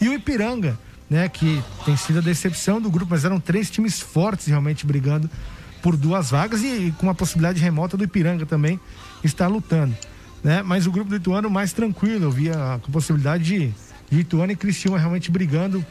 E 0.00 0.08
o 0.08 0.12
Ipiranga, 0.12 0.78
né? 1.08 1.28
Que 1.28 1.62
tem 1.84 1.96
sido 1.96 2.18
a 2.18 2.22
decepção 2.22 2.80
do 2.80 2.90
grupo, 2.90 3.10
mas 3.10 3.24
eram 3.24 3.38
três 3.38 3.70
times 3.70 4.00
fortes 4.00 4.46
realmente 4.46 4.84
brigando 4.84 5.30
por 5.82 5.96
duas 5.96 6.30
vagas 6.30 6.62
e, 6.62 6.88
e 6.88 6.92
com 6.92 7.08
a 7.10 7.14
possibilidade 7.14 7.60
remota 7.60 7.96
do 7.96 8.04
Ipiranga 8.04 8.44
também 8.46 8.78
estar 9.22 9.46
lutando. 9.48 9.94
né? 10.42 10.62
Mas 10.62 10.86
o 10.86 10.90
grupo 10.92 11.10
do 11.10 11.16
Ituano 11.16 11.50
mais 11.50 11.72
tranquilo, 11.72 12.24
eu 12.26 12.30
via 12.30 12.74
a 12.74 12.78
possibilidade 12.78 13.44
de, 13.44 13.74
de 14.10 14.20
Ituano 14.20 14.52
e 14.52 14.56
Criciúma 14.56 14.98
realmente 14.98 15.30
brigando 15.30 15.84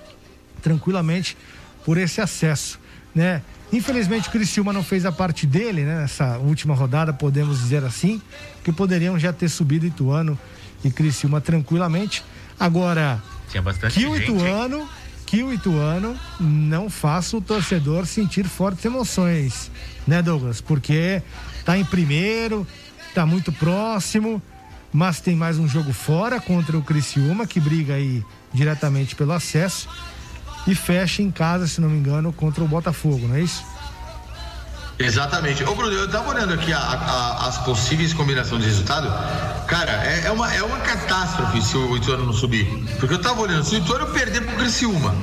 tranquilamente 0.61 1.37
por 1.85 1.97
esse 1.97 2.19
acesso, 2.19 2.79
né? 3.13 3.41
Infelizmente 3.71 4.29
o 4.29 4.31
Criciúma 4.31 4.71
não 4.71 4.83
fez 4.83 5.05
a 5.05 5.11
parte 5.11 5.45
dele, 5.45 5.83
né? 5.83 6.01
Nessa 6.01 6.37
última 6.37 6.73
rodada, 6.73 7.13
podemos 7.13 7.59
dizer 7.59 7.83
assim, 7.83 8.21
que 8.63 8.71
poderiam 8.71 9.19
já 9.19 9.31
ter 9.33 9.49
subido 9.49 9.85
Ituano 9.85 10.37
e 10.83 10.89
Criciúma 10.91 11.41
tranquilamente. 11.41 12.23
Agora, 12.59 13.21
Tinha 13.49 13.61
bastante 13.61 13.99
que 13.99 14.05
o 14.05 14.15
gente? 14.17 14.31
Ituano, 14.31 14.87
que 15.27 15.43
o 15.43 15.53
Ituano 15.53 16.17
não 16.39 16.89
faça 16.89 17.35
o 17.35 17.41
torcedor 17.41 18.05
sentir 18.05 18.47
fortes 18.47 18.85
emoções, 18.85 19.69
né, 20.07 20.21
Douglas? 20.21 20.61
Porque 20.61 21.21
tá 21.65 21.77
em 21.77 21.83
primeiro, 21.83 22.65
tá 23.13 23.25
muito 23.25 23.51
próximo, 23.51 24.41
mas 24.91 25.19
tem 25.19 25.35
mais 25.35 25.59
um 25.59 25.67
jogo 25.67 25.91
fora 25.91 26.39
contra 26.39 26.77
o 26.77 26.81
Criciúma, 26.81 27.45
que 27.45 27.59
briga 27.59 27.95
aí 27.95 28.23
diretamente 28.53 29.15
pelo 29.15 29.33
acesso, 29.33 29.89
e 30.65 30.73
fecha 30.73 31.21
em 31.21 31.29
casa, 31.29 31.67
se 31.67 31.81
não 31.81 31.89
me 31.89 31.99
engano, 31.99 32.31
contra 32.31 32.63
o 32.63 32.67
Botafogo, 32.67 33.27
não 33.27 33.35
é 33.35 33.41
isso? 33.41 33.65
Exatamente. 34.99 35.63
Ô, 35.63 35.75
Bruno, 35.75 35.91
eu 35.93 36.09
tava 36.09 36.29
olhando 36.29 36.53
aqui 36.53 36.73
a- 36.73 36.79
a- 36.79 37.47
as 37.47 37.57
possíveis 37.59 38.13
combinações 38.13 38.63
de 38.63 38.67
resultado. 38.69 39.07
Cara, 39.67 39.91
é, 39.91 40.23
é 40.25 40.31
uma, 40.31 40.51
é 40.53 40.63
uma 40.63 40.77
catástrofe 40.79 41.61
se 41.61 41.77
o 41.77 41.95
Ituano 41.97 42.25
não 42.25 42.33
subir. 42.33 42.65
Porque 42.99 43.13
eu 43.13 43.21
tava 43.21 43.41
olhando, 43.41 43.63
se 43.63 43.75
o 43.75 43.77
Ituano 43.77 44.07
perder 44.07 44.41
pro 44.41 44.55
Criciúma 44.55 45.13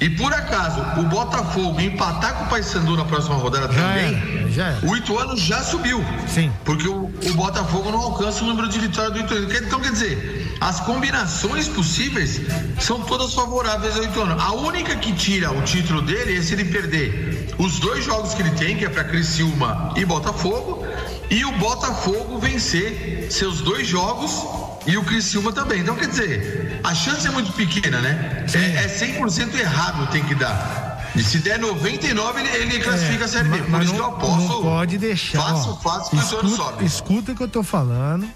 e 0.00 0.10
por 0.10 0.32
acaso 0.34 0.82
o 0.98 1.04
Botafogo 1.04 1.80
empatar 1.80 2.34
com 2.34 2.44
o 2.44 2.46
Paysandu 2.48 2.94
na 2.96 3.06
próxima 3.06 3.36
rodada 3.36 3.68
também, 3.68 4.52
já 4.52 4.66
era. 4.66 4.86
o 4.86 4.94
Ituano 4.94 5.34
já 5.36 5.62
subiu. 5.62 6.04
Sim. 6.28 6.52
Porque 6.64 6.86
o, 6.86 7.04
o 7.06 7.34
Botafogo 7.34 7.90
não 7.90 8.00
alcança 8.00 8.44
o 8.44 8.46
número 8.46 8.68
de 8.68 8.78
vitórias 8.78 9.14
do 9.14 9.20
Ituano. 9.20 9.50
Então, 9.50 9.80
quer 9.80 9.92
dizer, 9.92 10.45
as 10.60 10.80
combinações 10.80 11.68
possíveis 11.68 12.40
são 12.80 13.00
todas 13.00 13.34
favoráveis 13.34 13.96
ao 13.96 14.04
Ituano. 14.04 14.40
A 14.40 14.52
única 14.52 14.96
que 14.96 15.12
tira 15.12 15.50
o 15.52 15.62
título 15.62 16.02
dele 16.02 16.38
é 16.38 16.42
se 16.42 16.54
ele 16.54 16.64
perder 16.64 17.54
os 17.58 17.78
dois 17.78 18.04
jogos 18.04 18.34
que 18.34 18.42
ele 18.42 18.50
tem, 18.52 18.76
que 18.76 18.84
é 18.84 18.88
para 18.88 19.04
Criciúma 19.04 19.92
e 19.96 20.04
Botafogo, 20.04 20.84
e 21.30 21.44
o 21.44 21.52
Botafogo 21.52 22.38
vencer 22.38 23.28
seus 23.30 23.60
dois 23.60 23.86
jogos 23.86 24.44
e 24.86 24.96
o 24.96 25.04
Criciúma 25.04 25.52
também. 25.52 25.80
Então, 25.80 25.96
quer 25.96 26.08
dizer, 26.08 26.80
a 26.84 26.94
chance 26.94 27.26
é 27.26 27.30
muito 27.30 27.52
pequena, 27.52 28.00
né? 28.00 28.46
É, 28.54 28.84
é 28.84 28.88
100% 28.88 29.54
errado 29.58 30.10
tem 30.10 30.24
que 30.24 30.34
dar. 30.34 31.10
E 31.14 31.22
se 31.22 31.38
der 31.38 31.58
99, 31.58 32.40
ele, 32.40 32.48
ele 32.74 32.80
classifica 32.80 33.24
a 33.24 33.28
Série 33.28 33.48
B. 33.48 33.58
Por 33.58 33.66
É, 33.66 33.70
Mas 33.70 33.84
isso 33.86 33.94
que 33.94 34.00
eu 34.00 34.06
aposto. 34.06 34.36
não 34.36 34.62
pode 34.62 34.98
deixar. 34.98 35.54
Ó, 35.54 35.76
fácil 35.76 36.10
que 36.10 36.46
o 36.46 36.48
sobe. 36.50 36.84
escuta 36.84 37.32
o 37.32 37.34
que 37.34 37.42
eu 37.42 37.48
tô 37.48 37.62
falando 37.62 38.28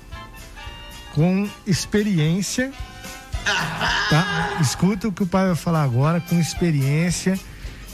com 1.14 1.48
experiência. 1.66 2.72
Tá? 4.10 4.58
Escuta 4.60 5.08
o 5.08 5.12
que 5.12 5.22
o 5.22 5.26
pai 5.26 5.46
vai 5.46 5.56
falar 5.56 5.82
agora 5.82 6.20
com 6.20 6.38
experiência 6.38 7.38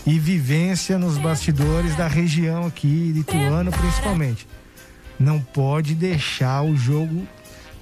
e 0.06 0.18
vivência 0.18 0.98
nos 0.98 1.18
bastidores 1.18 1.94
da 1.96 2.06
região 2.06 2.66
aqui, 2.66 3.12
de 3.12 3.20
Ituano 3.20 3.70
principalmente. 3.70 4.46
Não 5.18 5.40
pode 5.40 5.94
deixar 5.94 6.62
o 6.62 6.76
jogo, 6.76 7.26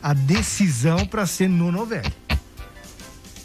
a 0.02 0.14
decisão 0.14 1.06
para 1.06 1.26
ser 1.26 1.48
no 1.48 1.70
novelli. 1.72 2.12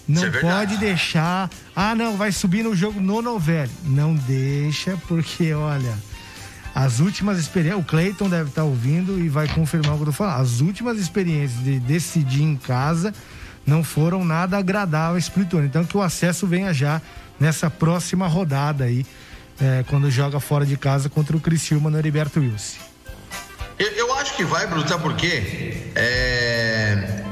Não 0.08 0.26
é 0.26 0.30
pode 0.30 0.78
deixar. 0.78 1.50
Ah, 1.76 1.94
não, 1.94 2.18
vai 2.18 2.32
subir 2.32 2.64
no 2.64 2.76
jogo 2.76 3.00
no 3.00 3.22
novelli. 3.22 3.72
Não 3.84 4.16
deixa, 4.16 4.98
porque 5.08 5.54
olha, 5.54 5.96
as 6.74 7.00
últimas 7.00 7.40
experiências. 7.40 7.82
O 7.82 7.86
Cleiton 7.86 8.30
deve 8.30 8.50
estar 8.50 8.64
ouvindo 8.64 9.20
e 9.20 9.30
vai 9.30 9.48
confirmar 9.48 9.94
o 9.94 9.98
que 9.98 10.02
eu 10.04 10.06
tô 10.08 10.12
falando. 10.12 10.42
As 10.42 10.62
últimas 10.62 10.98
experiências 10.98 11.64
de 11.64 11.80
decidir 11.80 12.44
em 12.44 12.56
casa 12.56 13.14
não 13.66 13.84
foram 13.84 14.24
nada 14.24 14.58
agradáveis 14.58 15.30
pro 15.30 15.44
Ituano. 15.44 15.66
Então 15.66 15.84
que 15.84 15.96
o 15.96 16.02
acesso 16.02 16.48
venha 16.48 16.74
já 16.74 17.02
nessa 17.40 17.70
próxima 17.70 18.28
rodada 18.28 18.84
aí, 18.84 19.06
é, 19.62 19.84
quando 19.88 20.10
joga 20.12 20.40
fora 20.40 20.66
de 20.66 20.78
casa 20.78 21.10
contra 21.10 21.36
o 21.36 21.40
Criciúma 21.40 21.90
no 21.90 21.98
Heriberto 21.98 22.40
Wilson. 22.40 22.80
Eu, 23.78 23.88
eu 23.92 24.14
acho 24.16 24.36
que 24.36 24.44
vai, 24.44 24.68
Bruno, 24.68 24.88
sabe 24.88 25.04
por 25.04 25.16
quê? 25.16 25.92
É, 25.96 27.24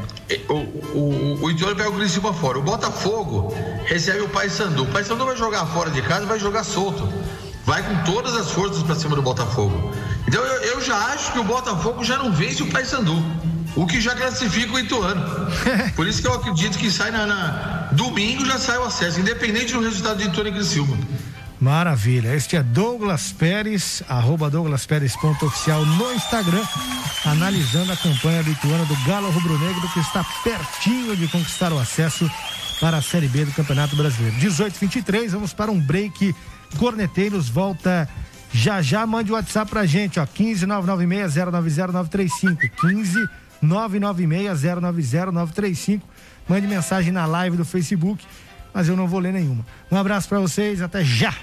o, 0.49 0.53
o, 0.53 1.39
o 1.43 1.51
Ituano 1.51 1.75
pega 1.75 1.89
o 1.89 1.93
Criciúma 1.93 2.33
fora. 2.33 2.57
O 2.59 2.61
Botafogo 2.61 3.53
recebe 3.85 4.21
o 4.21 4.29
Paysandu. 4.29 4.83
O 4.83 4.87
Paysandu 4.87 5.25
vai 5.25 5.35
jogar 5.35 5.65
fora 5.65 5.89
de 5.89 6.01
casa, 6.01 6.25
vai 6.25 6.39
jogar 6.39 6.63
solto. 6.63 7.07
Vai 7.67 7.83
com 7.83 8.01
todas 8.09 8.33
as 8.33 8.49
forças 8.49 8.81
pra 8.81 8.95
cima 8.95 9.13
do 9.13 9.21
Botafogo. 9.21 9.93
Então 10.25 10.41
eu, 10.41 10.61
eu 10.75 10.81
já 10.81 10.95
acho 11.07 11.33
que 11.33 11.39
o 11.39 11.43
Botafogo 11.43 12.01
já 12.01 12.17
não 12.17 12.31
vence 12.31 12.63
o 12.63 12.67
Paysandu. 12.67 13.21
O 13.75 13.85
que 13.85 13.99
já 13.99 14.15
classifica 14.15 14.71
o 14.73 14.79
Ituano. 14.79 15.21
Por 15.93 16.07
isso 16.07 16.21
que 16.21 16.27
eu 16.29 16.33
acredito 16.33 16.77
que 16.77 16.89
sai 16.89 17.11
na, 17.11 17.25
na- 17.25 17.89
domingo 17.91 18.45
já 18.45 18.57
sai 18.57 18.77
o 18.77 18.83
acesso, 18.85 19.19
independente 19.19 19.73
do 19.73 19.81
resultado 19.81 20.17
de 20.17 20.29
Ituano 20.29 20.49
e 20.49 20.53
Criciúma. 20.53 20.97
Maravilha. 21.59 22.33
Este 22.33 22.55
é 22.55 22.63
Douglas 22.63 23.33
Pérez, 23.33 24.01
arroba 24.07 24.49
Douglas 24.49 24.85
Pérez 24.85 25.15
ponto 25.17 25.45
oficial 25.45 25.85
no 25.85 26.13
Instagram, 26.13 26.63
analisando 27.25 27.91
a 27.91 27.97
campanha 27.97 28.43
do 28.43 28.51
Ituano 28.51 28.85
do 28.85 28.95
Galo 29.05 29.29
Rubro 29.29 29.59
Negro, 29.59 29.89
que 29.89 29.99
está 29.99 30.23
pertinho 30.43 31.17
de 31.17 31.27
conquistar 31.27 31.73
o 31.73 31.79
acesso 31.79 32.29
para 32.79 32.97
a 32.97 33.01
Série 33.01 33.27
B 33.27 33.43
do 33.43 33.51
Campeonato 33.51 33.95
Brasileiro. 33.97 34.37
18-23, 34.37 35.29
vamos 35.31 35.51
para 35.51 35.69
um 35.69 35.79
break. 35.79 36.33
Corneteiros 36.77 37.49
volta 37.49 38.07
já 38.53 38.81
já. 38.81 39.05
Mande 39.05 39.31
o 39.31 39.35
WhatsApp 39.35 39.69
pra 39.69 39.85
gente, 39.85 40.19
ó. 40.19 40.25
15 40.25 40.65
996 40.65 41.35
090935. 41.35 42.69
15 42.81 43.29
996 43.61 44.61
090935. 44.61 46.07
Mande 46.47 46.67
mensagem 46.67 47.11
na 47.11 47.25
live 47.25 47.57
do 47.57 47.65
Facebook, 47.65 48.25
mas 48.73 48.87
eu 48.87 48.95
não 48.95 49.07
vou 49.07 49.19
ler 49.19 49.33
nenhuma. 49.33 49.65
Um 49.91 49.97
abraço 49.97 50.29
pra 50.29 50.39
vocês, 50.39 50.81
até 50.81 51.03
já! 51.03 51.33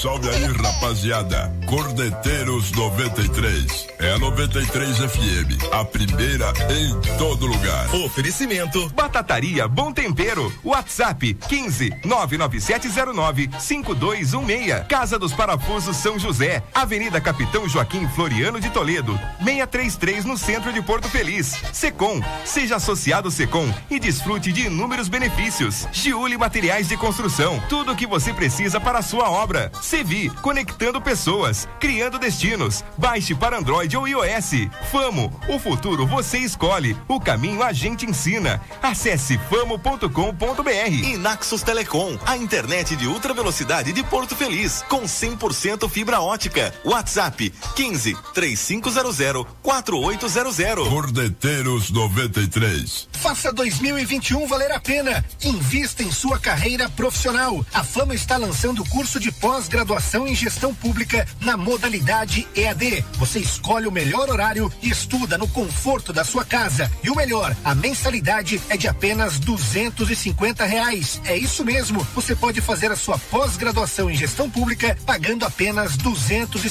Salve 0.00 0.30
aí, 0.30 0.44
rapaziada. 0.46 1.52
Cordeteiros 1.66 2.72
93. 2.72 3.89
É 4.02 4.12
a 4.12 4.18
93 4.18 4.96
FM. 4.96 5.72
A 5.72 5.84
primeira 5.84 6.50
em 6.70 7.18
todo 7.18 7.44
lugar. 7.44 7.94
Oferecimento 7.94 8.88
Batataria 8.90 9.68
Bom 9.68 9.92
Tempero. 9.92 10.50
WhatsApp 10.64 11.34
15 11.34 11.90
99709 12.06 13.50
5216. 13.58 14.86
Casa 14.88 15.18
dos 15.18 15.34
Parafusos 15.34 15.98
São 15.98 16.18
José. 16.18 16.62
Avenida 16.74 17.20
Capitão 17.20 17.68
Joaquim 17.68 18.08
Floriano 18.08 18.58
de 18.58 18.70
Toledo. 18.70 19.12
633 19.44 20.24
no 20.24 20.38
centro 20.38 20.72
de 20.72 20.80
Porto 20.80 21.06
Feliz. 21.06 21.54
Secom. 21.70 22.22
Seja 22.46 22.76
associado 22.76 23.30
Secom 23.30 23.70
e 23.90 24.00
desfrute 24.00 24.50
de 24.50 24.62
inúmeros 24.62 25.08
benefícios. 25.08 25.86
Giuli 25.92 26.38
Materiais 26.38 26.88
de 26.88 26.96
Construção. 26.96 27.62
Tudo 27.68 27.92
o 27.92 27.96
que 27.96 28.06
você 28.06 28.32
precisa 28.32 28.80
para 28.80 29.00
a 29.00 29.02
sua 29.02 29.28
obra. 29.28 29.70
Sevi. 29.82 30.30
Conectando 30.40 31.02
pessoas. 31.02 31.68
Criando 31.78 32.18
destinos. 32.18 32.82
Baixe 32.96 33.34
para 33.34 33.58
Android 33.58 33.89
ou 33.96 34.08
iOS. 34.08 34.68
Famo. 34.90 35.32
O 35.48 35.58
futuro 35.58 36.06
você 36.06 36.38
escolhe. 36.38 36.96
O 37.08 37.20
caminho 37.20 37.62
a 37.62 37.72
gente 37.72 38.06
ensina. 38.06 38.60
Acesse 38.82 39.38
famo.com.br. 39.48 40.70
E 40.88 41.16
Naxos 41.16 41.62
Telecom, 41.62 42.18
a 42.26 42.36
internet 42.36 42.96
de 42.96 43.06
ultra 43.06 43.32
velocidade 43.32 43.92
de 43.92 44.02
Porto 44.02 44.34
Feliz, 44.36 44.84
com 44.88 45.02
100% 45.02 45.88
fibra 45.88 46.20
ótica. 46.20 46.74
WhatsApp 46.84 47.52
15 47.74 48.16
3500 48.34 49.46
4800. 49.62 50.88
Cordeteiros 50.88 51.90
93. 51.90 53.08
Faça 53.12 53.52
2021 53.52 54.46
valer 54.46 54.72
a 54.72 54.80
pena. 54.80 55.24
Invista 55.42 56.02
em 56.02 56.10
sua 56.10 56.38
carreira 56.38 56.88
profissional. 56.88 57.64
A 57.72 57.84
Fama 57.84 58.14
está 58.14 58.36
lançando 58.36 58.82
o 58.82 58.88
curso 58.88 59.20
de 59.20 59.30
pós-graduação 59.32 60.26
em 60.26 60.34
gestão 60.34 60.74
pública 60.74 61.26
na 61.40 61.56
modalidade 61.56 62.46
EAD. 62.54 63.04
Você 63.18 63.38
escolhe 63.38 63.79
o 63.86 63.92
melhor 63.92 64.28
horário 64.28 64.72
e 64.82 64.90
estuda 64.90 65.38
no 65.38 65.48
conforto 65.48 66.12
da 66.12 66.24
sua 66.24 66.44
casa. 66.44 66.90
E 67.02 67.10
o 67.10 67.14
melhor, 67.14 67.56
a 67.64 67.74
mensalidade 67.74 68.60
é 68.68 68.76
de 68.76 68.88
apenas 68.88 69.38
duzentos 69.38 70.10
e 70.10 70.16
reais. 70.64 71.20
É 71.24 71.36
isso 71.36 71.64
mesmo. 71.64 72.06
Você 72.14 72.34
pode 72.34 72.60
fazer 72.60 72.90
a 72.90 72.96
sua 72.96 73.18
pós-graduação 73.18 74.10
em 74.10 74.16
gestão 74.16 74.50
pública 74.50 74.96
pagando 75.06 75.44
apenas 75.44 75.96
duzentos 75.96 76.64
e 76.64 76.70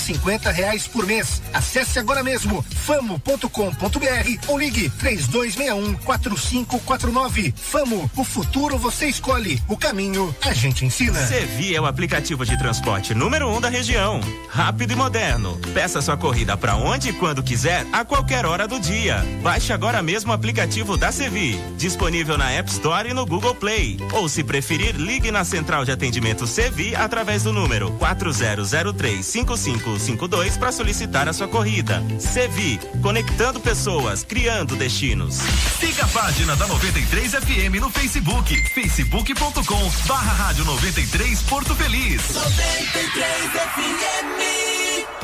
reais 0.51 0.87
por 0.87 1.05
mês. 1.05 1.41
Acesse 1.53 1.99
agora 1.99 2.23
mesmo 2.23 2.65
famo.com.br 2.85 4.47
ou 4.47 4.59
ligue 4.59 4.89
três 4.89 5.27
dois 5.27 5.55
um 5.75 5.93
quatro 5.93 6.37
cinco 6.37 6.79
quatro 6.79 7.11
nove. 7.11 7.53
Famo, 7.55 8.09
o 8.15 8.23
futuro 8.23 8.77
você 8.77 9.07
escolhe. 9.07 9.61
O 9.67 9.77
caminho 9.77 10.35
a 10.41 10.53
gente 10.53 10.85
ensina. 10.85 11.25
Sevi 11.27 11.75
é 11.75 11.81
o 11.81 11.85
aplicativo 11.85 12.45
de 12.45 12.57
transporte 12.57 13.13
número 13.13 13.49
um 13.49 13.61
da 13.61 13.69
região. 13.69 14.19
Rápido 14.49 14.93
e 14.93 14.95
moderno. 14.95 15.59
Peça 15.73 16.01
sua 16.01 16.17
corrida 16.17 16.57
para 16.57 16.75
onde 16.75 16.98
onde 16.99 17.09
e 17.09 17.13
quando 17.13 17.41
quiser, 17.41 17.87
a 17.93 18.03
qualquer 18.03 18.45
hora 18.45 18.67
do 18.67 18.77
dia. 18.77 19.25
Baixe 19.41 19.71
agora 19.71 20.03
mesmo 20.03 20.31
o 20.31 20.33
aplicativo 20.35 20.97
da 20.97 21.13
Sevi, 21.13 21.57
disponível 21.77 22.37
na 22.37 22.51
App 22.51 22.69
Store 22.69 23.09
e 23.09 23.13
no 23.13 23.25
Google 23.25 23.55
Play. 23.55 23.97
Ou 24.11 24.27
se 24.27 24.43
preferir, 24.43 24.97
ligue 24.97 25.31
na 25.31 25.45
central 25.45 25.85
de 25.85 25.93
atendimento 25.93 26.45
Sevi 26.45 26.93
através 26.93 27.43
do 27.43 27.53
número 27.53 27.89
40035552 27.99 30.59
para 30.59 30.73
solicitar 30.73 31.29
a 31.29 31.33
sua 31.33 31.47
corrida. 31.47 32.03
Sevi, 32.19 32.77
conectando 33.01 33.61
pessoas, 33.61 34.25
criando 34.25 34.75
destinos. 34.75 35.37
Siga 35.79 36.03
a 36.03 36.07
página 36.09 36.57
da 36.57 36.67
93 36.67 37.31
FM 37.31 37.79
no 37.79 37.89
Facebook, 37.89 38.53
facebook.com 38.73 39.89
barra 40.05 40.33
rádio 40.33 40.65
93 40.65 41.43
Porto 41.43 41.73
Feliz. 41.75 42.33
93 42.33 43.53
FM. 43.53 44.98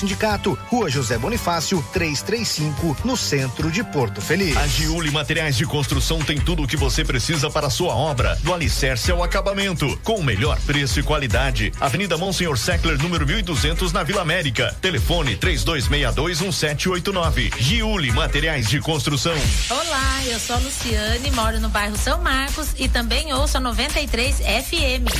sindicato, 0.00 0.58
Rua 0.68 0.88
José 0.88 1.18
Bonifácio, 1.18 1.84
335, 1.92 2.96
no 3.04 3.16
centro 3.16 3.70
de 3.70 3.84
Porto 3.84 4.20
Feliz. 4.20 4.56
A 4.56 4.66
Giuli 4.66 5.10
Materiais 5.10 5.56
de 5.56 5.66
Construção 5.66 6.20
tem 6.20 6.40
tudo 6.40 6.62
o 6.62 6.66
que 6.66 6.76
você 6.76 7.04
precisa 7.04 7.50
para 7.50 7.66
a 7.66 7.70
sua 7.70 7.94
obra, 7.94 8.38
do 8.42 8.54
alicerce 8.54 9.10
ao 9.10 9.22
acabamento, 9.22 9.98
com 10.02 10.14
o 10.14 10.24
melhor 10.24 10.58
preço 10.60 10.98
e 10.98 11.02
qualidade. 11.02 11.70
Avenida 11.78 12.16
Monsenhor 12.16 12.56
Seckler, 12.56 12.96
número 12.98 13.26
1200, 13.26 13.92
na 13.92 14.02
Vila 14.02 14.22
América. 14.22 14.74
Telefone 14.80 15.36
32621789. 15.36 17.52
Giuli 17.58 18.10
Materiais 18.10 18.68
de 18.68 18.80
Construção. 18.80 19.36
Olá, 19.68 20.22
eu 20.26 20.40
sou 20.40 20.56
a 20.56 20.60
Luciane, 20.60 21.30
moro 21.32 21.60
no 21.60 21.68
bairro 21.68 21.96
São 21.96 22.22
Marcos 22.22 22.68
e 22.78 22.88
também 22.88 23.34
ouço 23.34 23.58
a 23.58 23.60
93 23.60 24.36
FM. 24.36 25.10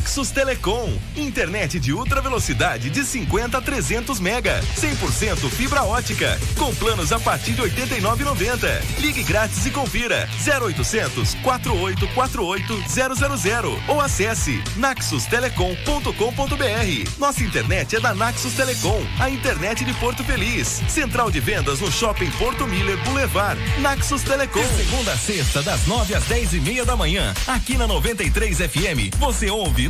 Naxos 0.00 0.30
Telecom, 0.30 0.90
internet 1.14 1.78
de 1.78 1.92
ultra 1.92 2.22
velocidade 2.22 2.88
de 2.88 3.04
50 3.04 3.58
a 3.58 3.60
300 3.60 4.18
mega, 4.18 4.58
100% 4.80 5.50
fibra 5.50 5.82
ótica, 5.82 6.40
com 6.56 6.74
planos 6.76 7.12
a 7.12 7.20
partir 7.20 7.52
de 7.52 7.60
89,90. 7.60 8.82
Ligue 8.98 9.22
grátis 9.22 9.66
e 9.66 9.70
confira 9.70 10.26
0800 10.42 11.34
4848 11.42 12.82
000 12.88 13.78
ou 13.88 14.00
acesse 14.00 14.64
naxustelecom.com.br. 14.76 17.18
Nossa 17.18 17.44
internet 17.44 17.96
é 17.96 18.00
da 18.00 18.14
Naxos 18.14 18.54
Telecom, 18.54 19.04
a 19.18 19.28
internet 19.28 19.84
de 19.84 19.92
Porto 19.94 20.24
Feliz. 20.24 20.80
Central 20.88 21.30
de 21.30 21.40
vendas 21.40 21.80
no 21.80 21.92
Shopping 21.92 22.30
Porto 22.38 22.66
Miller 22.66 22.96
Boulevard. 23.04 23.60
Naxos 23.80 24.22
Telecom. 24.22 24.62
De 24.62 24.82
segunda 24.82 25.12
a 25.12 25.18
sexta, 25.18 25.62
das 25.62 25.86
9 25.86 26.14
às 26.14 26.24
10 26.24 26.54
e 26.54 26.60
meia 26.60 26.86
da 26.86 26.96
manhã, 26.96 27.34
aqui 27.46 27.76
na 27.76 27.86
93 27.86 28.56
FM, 28.56 29.14
você 29.18 29.50
ouve 29.50 29.89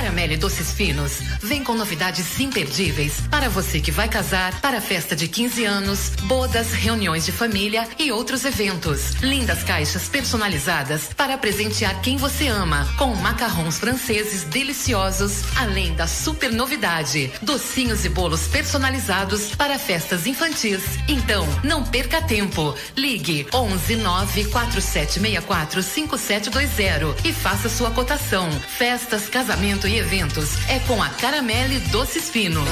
Caramelle 0.00 0.38
Doces 0.38 0.72
Finos 0.72 1.18
vem 1.42 1.62
com 1.62 1.74
novidades 1.74 2.40
imperdíveis 2.40 3.20
para 3.30 3.50
você 3.50 3.80
que 3.80 3.90
vai 3.90 4.08
casar, 4.08 4.58
para 4.62 4.80
festa 4.80 5.14
de 5.14 5.28
15 5.28 5.64
anos, 5.66 6.12
bodas, 6.22 6.72
reuniões 6.72 7.26
de 7.26 7.32
família 7.32 7.86
e 7.98 8.10
outros 8.10 8.46
eventos. 8.46 9.12
Lindas 9.20 9.62
caixas 9.62 10.08
personalizadas 10.08 11.10
para 11.14 11.36
presentear 11.36 12.00
quem 12.00 12.16
você 12.16 12.48
ama, 12.48 12.88
com 12.96 13.14
macarrons 13.16 13.78
franceses 13.78 14.44
deliciosos, 14.44 15.42
além 15.54 15.92
da 15.94 16.06
super 16.06 16.50
novidade, 16.50 17.30
docinhos 17.42 18.02
e 18.06 18.08
bolos 18.08 18.46
personalizados 18.46 19.54
para 19.54 19.78
festas 19.78 20.26
infantis. 20.26 20.80
Então, 21.08 21.46
não 21.62 21.84
perca 21.84 22.22
tempo. 22.22 22.74
Ligue 22.96 23.46
11 23.52 23.96
94764 23.96 25.82
5720 25.82 27.28
e 27.28 27.34
faça 27.34 27.68
sua 27.68 27.90
cotação. 27.90 28.50
Festas, 28.78 29.28
casamento 29.28 29.89
e 29.90 29.98
eventos 29.98 30.50
é 30.68 30.78
com 30.80 31.02
a 31.02 31.08
Caramelle 31.08 31.80
Doces 31.90 32.30
Finos. 32.30 32.68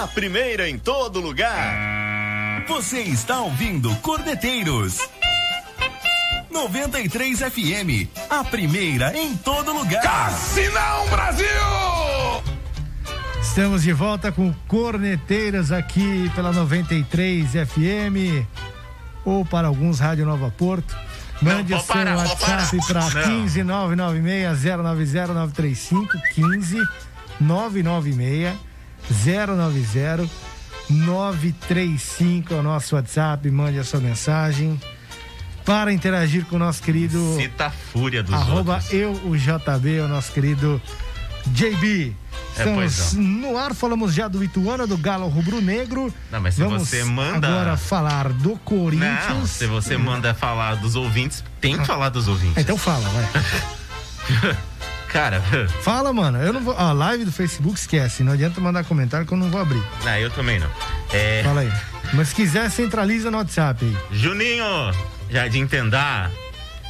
A 0.00 0.06
primeira 0.06 0.68
em 0.68 0.78
todo 0.78 1.20
lugar. 1.20 2.64
Você 2.68 3.00
está 3.00 3.40
ouvindo 3.40 3.92
Cordeteiros. 3.96 5.00
93 6.48 7.40
FM, 7.40 8.08
a 8.30 8.44
primeira 8.44 9.18
em 9.18 9.36
todo 9.36 9.72
lugar. 9.72 10.02
Cassinão 10.02 11.08
Brasil! 11.08 12.15
Estamos 13.56 13.82
de 13.82 13.92
volta 13.94 14.30
com 14.30 14.52
Corneteiras 14.68 15.72
aqui 15.72 16.30
pela 16.34 16.52
93 16.52 17.52
FM 17.52 18.46
ou 19.24 19.46
para 19.46 19.68
alguns 19.68 19.98
Rádio 19.98 20.26
Nova 20.26 20.50
Porto. 20.50 20.94
Mande 21.40 21.72
o 21.72 21.80
seu 21.80 21.86
parar, 21.86 22.18
WhatsApp 22.18 22.86
para 22.86 23.00
Não. 23.08 23.40
15 23.40 23.62
996 23.62 24.62
090 24.76 25.32
935 25.32 26.18
15 26.34 26.76
996 27.40 28.58
090 29.24 30.30
935 30.90 32.52
é 32.52 32.56
o 32.58 32.62
nosso 32.62 32.94
WhatsApp. 32.94 33.50
Mande 33.50 33.78
a 33.78 33.84
sua 33.84 34.00
mensagem 34.00 34.78
para 35.64 35.94
interagir 35.94 36.44
com 36.44 36.56
o 36.56 36.58
nosso 36.58 36.82
querido 36.82 37.36
Cita 37.38 37.68
a 37.68 37.70
fúria 37.70 38.22
dos 38.22 38.34
arroba 38.34 38.74
outros. 38.74 38.92
eu 38.92 39.12
o 39.12 39.34
JB, 39.34 40.00
o 40.00 40.08
nosso 40.08 40.30
querido 40.30 40.78
JB. 41.48 42.14
É, 42.56 42.58
Estamos 42.58 43.12
no 43.14 43.56
ar, 43.58 43.74
falamos 43.74 44.14
já 44.14 44.28
do 44.28 44.42
Ituano, 44.42 44.86
do 44.86 44.96
Galo 44.96 45.28
Rubro 45.28 45.60
Negro. 45.60 46.12
Não, 46.30 46.40
mas 46.40 46.54
se 46.54 46.62
Vamos 46.62 46.88
você 46.88 47.04
manda- 47.04 47.46
agora 47.48 47.76
falar 47.76 48.30
do 48.30 48.56
Corinthians. 48.58 49.28
Não, 49.28 49.46
se 49.46 49.66
você 49.66 49.96
manda 49.98 50.32
falar 50.34 50.76
dos 50.76 50.96
ouvintes, 50.96 51.44
tem 51.60 51.76
que 51.78 51.84
falar 51.86 52.08
dos 52.08 52.28
ouvintes. 52.28 52.56
Então 52.56 52.76
fala, 52.78 53.06
vai. 53.10 54.56
Cara, 55.12 55.40
Fala, 55.82 56.12
mano. 56.12 56.38
Eu 56.42 56.52
não 56.52 56.60
vou. 56.60 56.76
A 56.76 56.92
live 56.92 57.24
do 57.24 57.32
Facebook 57.32 57.78
esquece. 57.78 58.22
Não 58.22 58.32
adianta 58.32 58.60
mandar 58.60 58.84
comentário 58.84 59.26
que 59.26 59.32
eu 59.32 59.38
não 59.38 59.48
vou 59.50 59.60
abrir. 59.60 59.82
não, 60.04 60.16
eu 60.16 60.30
também 60.30 60.58
não. 60.58 60.68
É, 61.12 61.42
Fala 61.44 61.60
aí. 61.60 61.72
Mas 62.12 62.28
se 62.28 62.34
quiser, 62.34 62.70
centraliza 62.70 63.30
no 63.30 63.38
WhatsApp 63.38 63.84
aí. 63.84 63.96
Juninho, 64.18 64.64
Jardim 65.30 65.66
Tendá. 65.66 66.30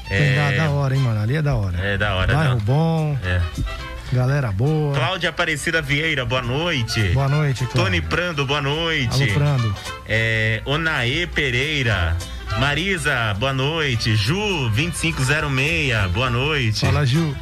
Tem 0.09 0.35
da, 0.37 0.51
da 0.65 0.71
hora, 0.71 0.95
hein, 0.97 1.03
mano? 1.03 1.21
Ali 1.21 1.37
é 1.37 1.43
da 1.43 1.55
hora. 1.57 1.79
É 1.79 1.99
da 1.99 2.15
hora, 2.15 2.35
Bairro 2.35 2.55
não. 2.55 2.61
bom, 2.61 3.19
É. 3.25 3.41
galera 4.13 4.53
boa. 4.53 4.95
Cláudia 4.95 5.31
Aparecida 5.31 5.83
Vieira, 5.83 6.25
boa 6.25 6.43
noite. 6.43 7.01
Boa 7.11 7.29
noite, 7.29 7.65
Cláudia. 7.67 7.85
Tony 7.85 8.01
Prando, 8.01 8.47
boa 8.47 8.61
noite. 8.61 9.23
Alô, 9.23 9.35
Prando. 9.35 9.75
É, 10.07 10.63
Onaê 10.65 11.27
Pereira. 11.27 12.17
Marisa, 12.59 13.35
boa 13.35 13.53
noite. 13.53 14.17
Ju, 14.17 14.69
2506, 14.71 16.11
boa 16.13 16.31
noite. 16.31 16.87
Fala, 16.87 17.05
Ju. 17.05 17.37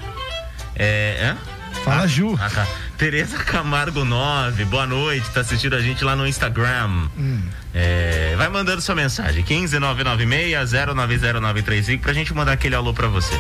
É, 0.74 1.18
hã? 1.22 1.36
Fala, 1.84 2.06
Ju. 2.08 2.36
Ah, 2.40 2.50
tá. 2.50 2.66
Tereza 2.96 3.36
Camargo 3.38 4.04
9, 4.04 4.64
boa 4.64 4.86
noite. 4.86 5.28
Tá 5.30 5.40
assistindo 5.40 5.74
a 5.74 5.80
gente 5.80 6.02
lá 6.04 6.16
no 6.16 6.26
Instagram. 6.26 7.08
Hum. 7.18 7.42
É, 7.74 8.34
vai 8.36 8.48
mandando 8.48 8.80
sua 8.80 8.94
mensagem. 8.94 9.44
15996-090935 9.44 12.00
pra 12.00 12.12
gente 12.12 12.32
mandar 12.32 12.52
aquele 12.52 12.74
alô 12.74 12.94
pra 12.94 13.08
você. 13.08 13.34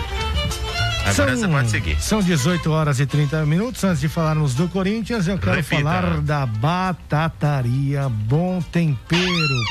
Agora 1.06 1.36
você 1.36 1.46
pode 1.48 1.70
seguir. 1.70 2.00
São 2.00 2.22
18 2.22 2.70
horas 2.70 2.98
e 3.00 3.06
30 3.06 3.44
minutos. 3.46 3.84
Antes 3.84 4.00
de 4.00 4.08
falarmos 4.08 4.54
do 4.54 4.68
Corinthians, 4.68 5.28
eu 5.28 5.38
quero 5.38 5.56
Repita. 5.56 5.82
falar 5.82 6.20
da 6.20 6.46
Batataria 6.46 8.08
Bom 8.08 8.60
Tempero. 8.72 9.22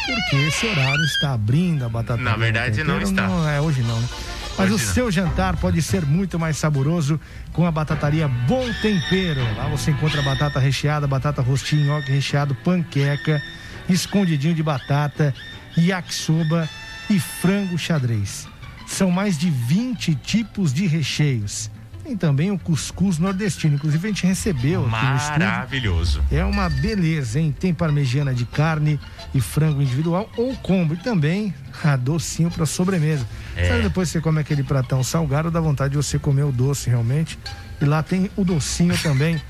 Porque 0.06 0.36
esse 0.48 0.68
horário 0.68 1.04
está 1.06 1.34
abrindo 1.34 1.86
a 1.86 1.90
Batataria. 1.90 2.24
Na 2.24 2.36
verdade, 2.38 2.84
não 2.84 3.02
está. 3.02 3.24
é 3.52 3.60
hoje 3.60 3.82
não, 3.82 4.00
né? 4.00 4.08
Mas 4.56 4.72
Hoje 4.72 4.84
o 4.84 4.86
não. 4.86 4.94
seu 4.94 5.12
jantar 5.12 5.58
pode 5.58 5.82
ser 5.82 6.06
muito 6.06 6.38
mais 6.38 6.58
saboroso 6.58 7.20
com 7.52 7.66
a 7.66 7.72
batataria 7.72 8.28
Bom 8.28 8.64
Tempero. 8.84 9.42
Lá 9.58 9.68
você 9.68 9.90
encontra 9.90 10.22
batata 10.22 10.60
recheada, 10.60 11.08
batata 11.08 11.42
rostinho, 11.42 11.88
nhoque 11.88 12.12
recheado, 12.12 12.54
panqueca, 12.54 13.42
escondidinho 13.90 14.54
de 14.54 14.62
batata, 14.62 15.34
yakisoba 15.76 16.70
e 17.10 17.20
frango 17.20 17.80
xadrez. 17.80 18.48
São 18.94 19.10
mais 19.10 19.40
de 19.40 19.50
20 19.50 20.14
tipos 20.14 20.72
de 20.72 20.86
recheios. 20.86 21.72
Tem 22.04 22.16
também 22.16 22.52
o 22.52 22.60
cuscuz 22.60 23.18
nordestino. 23.18 23.74
Inclusive, 23.74 24.06
a 24.06 24.12
gente 24.12 24.28
recebeu 24.28 24.86
aqui 24.86 25.06
no 25.06 25.16
estúdio. 25.16 25.40
Maravilhoso. 25.40 26.24
É 26.32 26.46
uma 26.46 26.70
beleza, 26.70 27.40
hein? 27.40 27.56
Tem 27.58 27.74
parmegiana 27.74 28.36
de 28.36 28.46
carne 28.46 29.00
e 29.34 29.42
frango 29.42 29.82
individual 29.82 30.30
ou 30.38 30.56
combo. 30.58 30.94
E 30.94 30.98
também 30.98 31.52
a 31.84 31.96
docinho 31.96 32.52
para 32.52 32.68
sobremesa. 32.68 33.28
É. 33.56 33.68
Sabe 33.68 33.82
depois 33.82 34.10
você 34.10 34.22
come 34.22 34.40
aquele 34.40 34.62
pratão 34.62 35.04
salgado, 35.04 35.50
dá 35.50 35.60
vontade 35.60 35.92
de 35.92 35.98
você 35.98 36.20
comer 36.20 36.44
o 36.44 36.52
doce 36.52 36.88
realmente. 36.88 37.40
E 37.82 37.86
lá 37.86 38.04
tem 38.04 38.30
o 38.36 38.46
docinho 38.46 38.96
também 39.02 39.42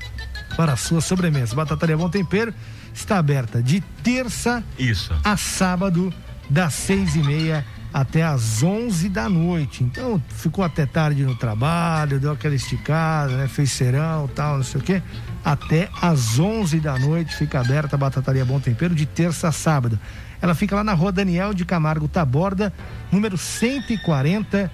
para 0.56 0.72
a 0.72 0.76
sua 0.76 1.02
sobremesa. 1.02 1.54
Batataria 1.54 1.98
Bom 1.98 2.08
Tempero 2.08 2.54
está 2.94 3.18
aberta 3.18 3.62
de 3.62 3.82
terça 4.02 4.64
Isso. 4.78 5.14
a 5.22 5.36
sábado, 5.36 6.14
das 6.48 6.72
seis 6.72 7.14
e 7.14 7.18
meia 7.18 7.66
até 7.94 8.24
às 8.24 8.60
onze 8.60 9.08
da 9.08 9.28
noite. 9.28 9.84
Então, 9.84 10.20
ficou 10.28 10.64
até 10.64 10.84
tarde 10.84 11.22
no 11.22 11.36
trabalho, 11.36 12.18
deu 12.18 12.32
aquela 12.32 12.56
esticada, 12.56 13.36
né? 13.36 13.46
Fez 13.46 13.70
serão 13.70 14.26
tal, 14.26 14.56
não 14.56 14.64
sei 14.64 14.80
o 14.80 14.84
quê. 14.84 15.00
Até 15.44 15.88
às 16.02 16.40
onze 16.40 16.80
da 16.80 16.98
noite 16.98 17.36
fica 17.36 17.60
aberta 17.60 17.94
a 17.94 17.98
Batataria 17.98 18.44
Bom 18.44 18.58
Tempero 18.58 18.96
de 18.96 19.06
terça 19.06 19.46
a 19.46 19.52
sábado. 19.52 19.96
Ela 20.42 20.56
fica 20.56 20.74
lá 20.74 20.82
na 20.82 20.92
rua 20.92 21.12
Daniel 21.12 21.54
de 21.54 21.64
Camargo 21.64 22.08
Taborda, 22.08 22.72
número 23.12 23.38
140, 23.38 24.68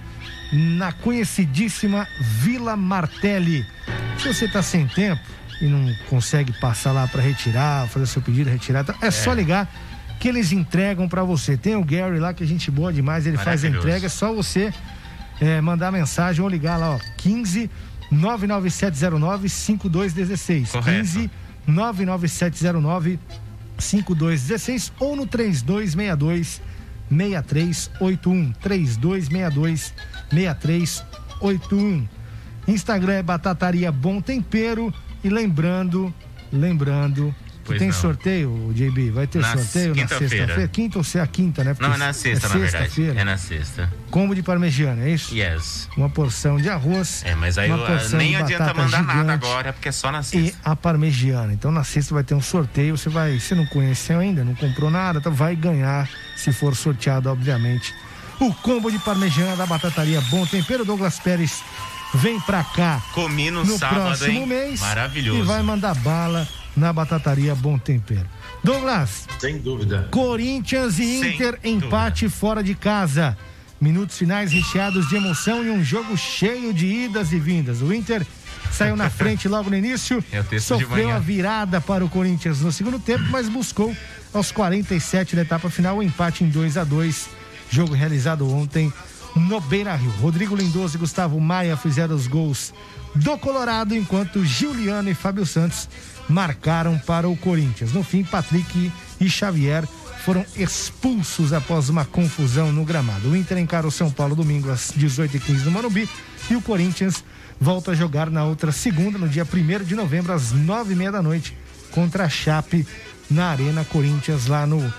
na 0.50 0.90
conhecidíssima 0.90 2.09
Vila 2.18 2.74
Martelli. 2.74 3.66
Se 4.18 4.33
você 4.33 4.46
está 4.46 4.62
sem 4.62 4.87
tempo 4.87 5.20
e 5.61 5.66
não 5.66 5.94
consegue 6.09 6.59
passar 6.59 6.92
lá 6.92 7.06
para 7.06 7.20
retirar, 7.20 7.87
fazer 7.88 8.06
seu 8.06 8.22
pedido, 8.22 8.48
retirar, 8.48 8.83
tá? 8.83 8.94
é 9.02 9.11
só 9.11 9.35
ligar 9.35 9.68
que 10.20 10.28
eles 10.28 10.52
entregam 10.52 11.09
para 11.09 11.24
você. 11.24 11.56
Tem 11.56 11.74
o 11.74 11.83
Gary 11.83 12.18
lá, 12.20 12.35
que 12.35 12.44
é 12.44 12.46
gente 12.46 12.70
boa 12.70 12.92
demais, 12.92 13.26
ele 13.26 13.38
faz 13.38 13.64
a 13.64 13.68
entrega, 13.68 14.04
é 14.06 14.09
só 14.09 14.33
você 14.33 14.72
é, 15.40 15.61
mandar 15.62 15.90
mensagem 15.90 16.42
ou 16.42 16.48
ligar 16.48 16.76
lá, 16.76 16.90
ó, 16.90 16.98
15 17.16 17.70
99709 18.12 19.48
5216. 19.48 20.72
Correto. 20.72 20.98
15 20.98 21.30
99709 21.66 23.18
5216 23.78 24.92
ou 25.00 25.16
no 25.16 25.26
3262 25.26 26.61
6381. 27.09 28.52
3262 28.61 29.94
6381. 30.30 32.09
Instagram 32.68 33.14
é 33.14 33.22
Batataria 33.22 33.90
Bom 33.90 34.20
Tempero. 34.20 34.92
E 35.24 35.30
lembrando, 35.30 36.12
lembrando. 36.52 37.35
Pois 37.70 37.78
tem 37.78 37.88
não. 37.88 37.94
sorteio, 37.94 38.72
JB? 38.74 39.11
Vai 39.11 39.26
ter 39.26 39.38
Na 39.40 39.56
sorteio 39.56 39.88
na 39.88 39.94
quinta-feira. 40.02 40.28
sexta-feira? 40.37 40.68
Quinta 40.68 40.98
ou 40.98 41.04
se 41.04 41.18
é 41.18 41.20
a 41.20 41.26
quinta, 41.26 41.64
né? 41.64 41.70
Não, 41.70 41.76
Porque 41.88 42.02
é 42.02 42.06
na 42.06 42.12
sexta, 42.12 42.48
na 42.48 42.54
verdade. 42.54 42.85
sexta-feira. 42.85 43.20
É 43.20 43.24
na 43.24 43.37
sexta. 43.37 43.92
Combo 44.11 44.35
de 44.35 44.42
parmegiana, 44.42 45.04
é 45.04 45.11
isso? 45.11 45.35
Yes. 45.35 45.88
Uma 45.96 46.09
porção 46.11 46.56
de 46.59 46.68
arroz. 46.68 47.22
É, 47.24 47.35
mas 47.35 47.56
aí 47.59 47.70
eu- 47.70 47.78
porção 47.78 48.18
nem 48.18 48.37
adianta 48.37 48.74
mandar 48.74 49.02
nada 49.02 49.33
agora, 49.33 49.72
porque 49.72 49.88
é 49.88 49.92
só 49.92 50.11
na 50.12 50.20
E 50.20 50.24
sexta. 50.24 50.59
a 50.64 50.76
parmegiana. 50.76 51.52
Então 51.52 51.70
na 51.70 51.85
sexta 51.85 52.14
vai 52.14 52.24
ter 52.24 52.35
um 52.35 52.40
sorteio. 52.42 52.96
Você 52.96 53.09
vai, 53.09 53.38
você 53.38 53.54
não 53.54 53.66
conheceu 53.66 54.18
ainda, 54.18 54.44
não 54.44 54.54
comprou 54.54 54.90
nada, 54.90 55.18
então 55.18 55.33
vai 55.33 55.54
ganhar, 55.56 56.09
se 56.37 56.52
for 56.52 56.74
sorteado, 56.76 57.28
obviamente. 57.30 57.94
O 58.40 58.52
combo 58.54 58.90
de 58.90 58.98
parmegiana 59.00 59.54
da 59.56 59.66
batataria 59.66 60.20
Bom 60.22 60.46
Tempero. 60.46 60.85
Douglas 60.85 61.18
Pérez 61.18 61.62
vem 62.14 62.40
pra 62.40 62.64
cá 62.64 63.00
Comi 63.12 63.50
no, 63.50 63.64
no 63.64 63.78
sábado, 63.78 64.00
próximo 64.06 64.40
hein? 64.40 64.46
mês 64.46 64.80
Maravilhoso. 64.80 65.40
e 65.40 65.42
vai 65.42 65.62
mandar 65.62 65.94
bala 65.96 66.48
na 66.76 66.92
batataria 66.92 67.54
Bom 67.54 67.78
Tempero. 67.78 68.26
Douglas, 68.62 69.26
Sem 69.38 69.59
dúvida. 69.59 70.09
Corinthians 70.11 70.98
e 70.98 71.20
Sem 71.20 71.35
Inter 71.35 71.59
empate 71.64 72.28
fora 72.28 72.62
de 72.62 72.74
casa. 72.74 73.37
Minutos 73.80 74.18
finais 74.18 74.52
recheados 74.52 75.09
de 75.09 75.16
emoção 75.16 75.64
e 75.64 75.70
um 75.70 75.83
jogo 75.83 76.16
cheio 76.16 76.72
de 76.74 76.87
idas 76.87 77.33
e 77.33 77.38
vindas. 77.38 77.80
O 77.80 77.92
Inter 77.92 78.26
saiu 78.70 78.94
na 78.94 79.09
frente 79.09 79.48
logo 79.48 79.70
no 79.70 79.76
início, 79.76 80.22
É 80.30 80.59
sofreu 80.59 81.11
a 81.11 81.18
virada 81.18 81.80
para 81.80 82.04
o 82.04 82.09
Corinthians 82.09 82.61
no 82.61 82.70
segundo 82.70 82.98
tempo, 82.98 83.24
mas 83.30 83.48
buscou 83.48 83.94
aos 84.33 84.52
47 84.52 85.35
da 85.35 85.42
etapa 85.42 85.70
final 85.70 85.96
o 85.96 86.02
empate 86.02 86.44
em 86.44 86.48
2 86.48 86.76
a 86.76 86.85
2 86.85 87.40
Jogo 87.70 87.94
realizado 87.94 88.52
ontem 88.52 88.92
no 89.36 89.60
Beira 89.60 89.94
Rio. 89.94 90.10
Rodrigo 90.20 90.56
Lindoso 90.56 90.96
e 90.96 91.00
Gustavo 91.00 91.40
Maia 91.40 91.76
fizeram 91.76 92.14
os 92.14 92.26
gols 92.26 92.72
do 93.14 93.36
Colorado, 93.38 93.94
enquanto 93.94 94.44
Juliano 94.44 95.10
e 95.10 95.14
Fábio 95.14 95.44
Santos 95.44 95.88
marcaram 96.28 96.98
para 96.98 97.28
o 97.28 97.36
Corinthians. 97.36 97.92
No 97.92 98.02
fim, 98.02 98.22
Patrick 98.22 98.92
e 99.20 99.28
Xavier 99.28 99.86
foram 100.24 100.44
expulsos 100.56 101.52
após 101.52 101.88
uma 101.88 102.04
confusão 102.04 102.72
no 102.72 102.84
gramado. 102.84 103.30
O 103.30 103.36
Inter 103.36 103.58
encara 103.58 103.86
o 103.86 103.90
São 103.90 104.10
Paulo 104.10 104.36
domingo 104.36 104.70
às 104.70 104.92
18h15 104.92 105.64
no 105.64 105.70
Morumbi 105.70 106.08
e 106.48 106.56
o 106.56 106.62
Corinthians 106.62 107.24
volta 107.60 107.90
a 107.90 107.94
jogar 107.94 108.30
na 108.30 108.44
outra 108.44 108.72
segunda, 108.72 109.18
no 109.18 109.28
dia 109.28 109.44
1 109.44 109.84
de 109.84 109.94
novembro, 109.94 110.32
às 110.32 110.52
9h30 110.52 111.10
da 111.10 111.22
noite, 111.22 111.56
contra 111.90 112.24
a 112.24 112.28
Chape 112.28 112.86
na 113.30 113.50
Arena 113.50 113.84
Corinthians, 113.84 114.46
lá 114.46 114.66
no 114.66 114.92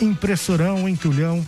Impressorão, 0.00 0.88
Entulhão, 0.88 1.46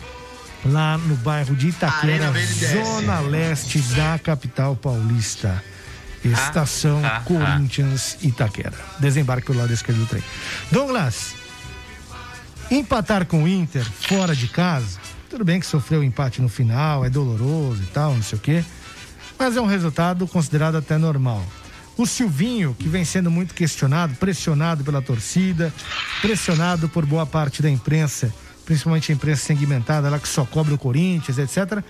lá 0.71 0.97
no 0.97 1.15
bairro 1.17 1.55
de 1.55 1.69
Itaquera, 1.69 2.31
zona 2.73 3.19
leste 3.19 3.79
da 3.95 4.19
capital 4.19 4.75
paulista. 4.75 5.63
Estação 6.23 7.01
ah, 7.05 7.17
ah. 7.17 7.19
Corinthians 7.21 8.17
Itaquera. 8.21 8.73
Desembarque 8.99 9.47
pelo 9.47 9.59
lado 9.59 9.71
esquerdo 9.71 9.99
do 9.99 10.05
trem. 10.07 10.23
Douglas, 10.71 11.35
empatar 12.69 13.25
com 13.25 13.43
o 13.43 13.47
Inter 13.47 13.83
fora 13.83 14.35
de 14.35 14.47
casa, 14.47 14.99
tudo 15.29 15.45
bem 15.45 15.59
que 15.59 15.65
sofreu 15.65 16.03
empate 16.03 16.41
no 16.41 16.49
final, 16.49 17.05
é 17.05 17.09
doloroso 17.09 17.81
e 17.83 17.87
tal, 17.87 18.13
não 18.13 18.23
sei 18.23 18.37
o 18.37 18.41
quê, 18.41 18.63
mas 19.37 19.55
é 19.55 19.61
um 19.61 19.67
resultado 19.67 20.27
considerado 20.27 20.75
até 20.75 20.97
normal. 20.97 21.45
O 21.97 22.05
Silvinho, 22.05 22.75
que 22.77 22.87
vem 22.87 23.03
sendo 23.03 23.31
muito 23.31 23.55
questionado, 23.55 24.15
pressionado 24.15 24.83
pela 24.83 25.01
torcida, 25.01 25.73
pressionado 26.21 26.87
por 26.87 27.05
boa 27.05 27.25
parte 27.25 27.61
da 27.61 27.69
imprensa, 27.69 28.31
principalmente 28.67 29.13
a 29.13 29.15
imprensa 29.15 29.45
segmentada, 29.45 30.09
lá 30.09 30.19
que 30.19 30.27
só 30.27 30.43
cobra 30.43 30.75
o 30.75 30.77
Corinthians, 30.77 31.37
etc. 31.37 31.81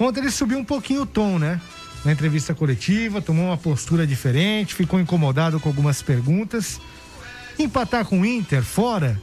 Ontem 0.00 0.18
ele 0.18 0.32
subiu 0.32 0.58
um 0.58 0.64
pouquinho 0.64 1.02
o 1.02 1.06
tom, 1.06 1.38
né? 1.38 1.60
Na 2.04 2.10
entrevista 2.10 2.52
coletiva, 2.52 3.22
tomou 3.22 3.46
uma 3.46 3.56
postura 3.56 4.04
diferente, 4.04 4.74
ficou 4.74 4.98
incomodado 4.98 5.60
com 5.60 5.68
algumas 5.68 6.02
perguntas. 6.02 6.80
Empatar 7.56 8.04
com 8.04 8.20
o 8.20 8.26
Inter 8.26 8.64
fora, 8.64 9.18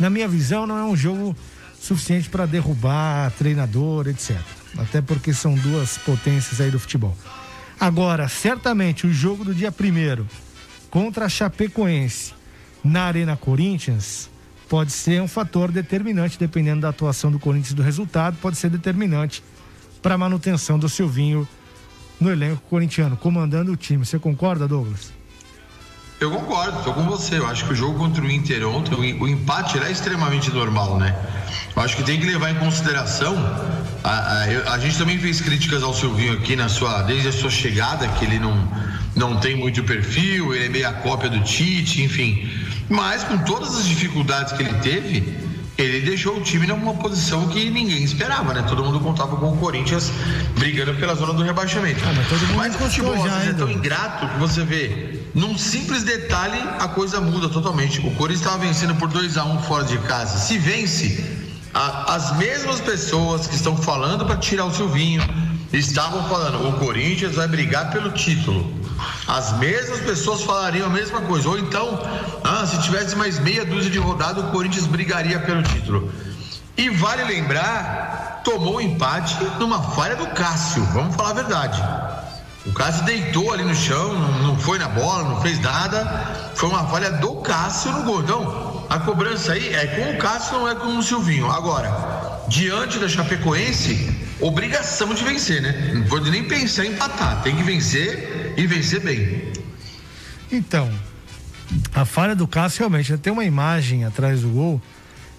na 0.00 0.10
minha 0.10 0.26
visão, 0.26 0.66
não 0.66 0.76
é 0.76 0.82
um 0.82 0.96
jogo 0.96 1.34
suficiente 1.80 2.28
para 2.28 2.44
derrubar 2.44 3.30
treinador, 3.38 4.08
etc. 4.08 4.36
Até 4.76 5.00
porque 5.00 5.32
são 5.32 5.54
duas 5.54 5.96
potências 5.96 6.60
aí 6.60 6.72
do 6.72 6.80
futebol. 6.80 7.16
Agora, 7.78 8.26
certamente 8.26 9.06
o 9.06 9.12
jogo 9.12 9.44
do 9.44 9.54
dia 9.54 9.70
primeiro 9.70 10.26
contra 10.90 11.26
a 11.26 11.28
Chapecoense 11.28 12.34
na 12.82 13.04
Arena 13.04 13.36
Corinthians 13.36 14.28
pode 14.68 14.92
ser 14.92 15.22
um 15.22 15.28
fator 15.28 15.70
determinante, 15.70 16.38
dependendo 16.38 16.82
da 16.82 16.88
atuação 16.88 17.30
do 17.30 17.38
Corinthians 17.38 17.72
e 17.72 17.74
do 17.74 17.82
resultado, 17.82 18.36
pode 18.40 18.56
ser 18.56 18.70
determinante 18.70 19.42
para 20.02 20.14
a 20.14 20.18
manutenção 20.18 20.78
do 20.78 20.88
Silvinho 20.88 21.48
no 22.20 22.30
elenco 22.30 22.62
corintiano, 22.68 23.16
comandando 23.16 23.72
o 23.72 23.76
time. 23.76 24.04
Você 24.04 24.18
concorda, 24.18 24.66
Douglas? 24.66 25.12
Eu 26.18 26.30
concordo, 26.30 26.78
estou 26.78 26.94
com 26.94 27.02
você. 27.02 27.38
Eu 27.38 27.46
acho 27.46 27.66
que 27.66 27.72
o 27.72 27.76
jogo 27.76 27.98
contra 27.98 28.22
o 28.22 28.30
Inter 28.30 28.66
ontem, 28.66 28.94
o, 28.94 29.28
empate 29.28 29.78
é 29.78 29.90
extremamente 29.90 30.50
normal, 30.50 30.98
né? 30.98 31.14
Eu 31.74 31.82
acho 31.82 31.96
que 31.96 32.02
tem 32.02 32.18
que 32.18 32.24
levar 32.24 32.50
em 32.50 32.54
consideração. 32.54 33.36
A, 34.06 34.10
a, 34.68 34.74
a, 34.74 34.78
gente 34.78 34.96
também 34.96 35.18
fez 35.18 35.40
críticas 35.40 35.82
ao 35.82 35.92
Silvinho 35.92 36.34
aqui 36.34 36.54
na 36.54 36.68
sua, 36.68 37.02
desde 37.02 37.26
a 37.26 37.32
sua 37.32 37.50
chegada, 37.50 38.06
que 38.06 38.24
ele 38.24 38.38
não, 38.38 38.56
não 39.16 39.40
tem 39.40 39.56
muito 39.56 39.82
perfil, 39.82 40.54
ele 40.54 40.66
é 40.66 40.68
meia 40.68 40.92
cópia 40.92 41.28
do 41.28 41.40
Tite, 41.40 42.02
enfim. 42.02 42.48
Mas 42.88 43.24
com 43.24 43.36
todas 43.38 43.76
as 43.76 43.84
dificuldades 43.84 44.52
que 44.52 44.62
ele 44.62 44.74
teve, 44.74 45.36
ele 45.76 46.02
deixou 46.02 46.36
o 46.36 46.40
time 46.40 46.68
numa 46.68 46.94
posição 46.94 47.48
que 47.48 47.68
ninguém 47.68 48.04
esperava, 48.04 48.54
né? 48.54 48.64
Todo 48.68 48.84
mundo 48.84 49.00
contava 49.00 49.36
com 49.36 49.52
o 49.52 49.56
Corinthians 49.56 50.12
brigando 50.56 50.94
pela 50.94 51.16
zona 51.16 51.32
do 51.32 51.42
rebaixamento. 51.42 52.00
Ah, 52.06 52.12
mas, 52.14 52.28
todo 52.28 52.46
mundo 52.46 52.56
mas 52.58 52.74
o 52.76 52.78
futebol 52.78 53.26
já, 53.26 53.42
é 53.42 53.52
tão 53.54 53.68
ingrato 53.68 54.28
que 54.28 54.38
você 54.38 54.62
vê, 54.62 55.20
num 55.34 55.58
simples 55.58 56.04
detalhe, 56.04 56.60
a 56.78 56.86
coisa 56.86 57.20
muda 57.20 57.48
totalmente. 57.48 57.98
O 57.98 58.12
Corinthians 58.12 58.46
estava 58.46 58.58
vencendo 58.64 58.94
por 58.94 59.08
2 59.08 59.36
a 59.36 59.44
1 59.44 59.52
um 59.52 59.62
fora 59.62 59.82
de 59.82 59.98
casa. 59.98 60.38
Se 60.38 60.56
vence, 60.58 61.24
a, 61.24 61.45
as 61.76 62.34
mesmas 62.38 62.80
pessoas 62.80 63.46
que 63.46 63.54
estão 63.54 63.76
falando 63.76 64.24
para 64.24 64.36
tirar 64.36 64.64
o 64.64 64.72
Silvinho 64.72 65.22
estavam 65.72 66.26
falando: 66.28 66.68
o 66.68 66.72
Corinthians 66.78 67.34
vai 67.34 67.46
brigar 67.46 67.90
pelo 67.90 68.10
título. 68.12 68.74
As 69.28 69.52
mesmas 69.58 70.00
pessoas 70.00 70.42
falariam 70.42 70.86
a 70.86 70.90
mesma 70.90 71.20
coisa. 71.20 71.48
Ou 71.50 71.58
então, 71.58 72.00
ah, 72.42 72.66
se 72.66 72.80
tivesse 72.80 73.14
mais 73.14 73.38
meia 73.38 73.64
dúzia 73.64 73.90
de 73.90 73.98
rodada, 73.98 74.40
o 74.40 74.50
Corinthians 74.50 74.86
brigaria 74.86 75.38
pelo 75.40 75.62
título. 75.62 76.10
E 76.78 76.88
vale 76.88 77.24
lembrar, 77.24 78.40
tomou 78.42 78.76
um 78.76 78.80
empate 78.80 79.36
numa 79.58 79.82
falha 79.82 80.16
do 80.16 80.28
Cássio. 80.28 80.82
Vamos 80.94 81.14
falar 81.14 81.30
a 81.30 81.34
verdade. 81.34 81.84
O 82.64 82.72
Cássio 82.72 83.04
deitou 83.04 83.52
ali 83.52 83.64
no 83.64 83.74
chão, 83.74 84.14
não, 84.14 84.32
não 84.42 84.58
foi 84.58 84.78
na 84.78 84.88
bola, 84.88 85.24
não 85.24 85.40
fez 85.42 85.60
nada. 85.60 86.04
Foi 86.54 86.70
uma 86.70 86.86
falha 86.86 87.12
do 87.12 87.36
Cássio 87.36 87.92
no 87.92 88.02
gol. 88.02 88.22
Então, 88.22 88.65
a 88.88 88.98
cobrança 89.00 89.52
aí 89.52 89.74
é 89.74 89.86
com 89.86 90.12
o 90.12 90.18
Cássio, 90.18 90.58
não 90.58 90.68
é 90.68 90.74
com 90.74 90.96
o 90.98 91.02
Silvinho. 91.02 91.50
Agora, 91.50 92.44
diante 92.48 92.98
da 92.98 93.08
Chapecoense, 93.08 94.10
obrigação 94.40 95.12
de 95.14 95.24
vencer, 95.24 95.62
né? 95.62 95.92
Não 95.94 96.04
pode 96.04 96.30
nem 96.30 96.44
pensar 96.44 96.84
em 96.84 96.92
empatar. 96.92 97.42
Tem 97.42 97.56
que 97.56 97.62
vencer 97.62 98.54
e 98.56 98.66
vencer 98.66 99.00
bem. 99.00 99.52
Então, 100.50 100.92
a 101.94 102.04
falha 102.04 102.34
do 102.34 102.46
Cássio 102.46 102.80
realmente 102.80 103.16
tem 103.18 103.32
uma 103.32 103.44
imagem 103.44 104.04
atrás 104.04 104.42
do 104.42 104.48
gol, 104.48 104.80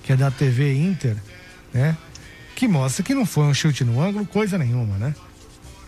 que 0.04 0.12
é 0.12 0.16
da 0.16 0.30
TV 0.30 0.74
Inter, 0.74 1.16
né? 1.74 1.96
Que 2.56 2.68
mostra 2.68 3.04
que 3.04 3.14
não 3.14 3.26
foi 3.26 3.46
um 3.46 3.54
chute 3.54 3.84
no 3.84 4.02
ângulo, 4.02 4.26
coisa 4.26 4.58
nenhuma, 4.58 4.98
né? 4.98 5.16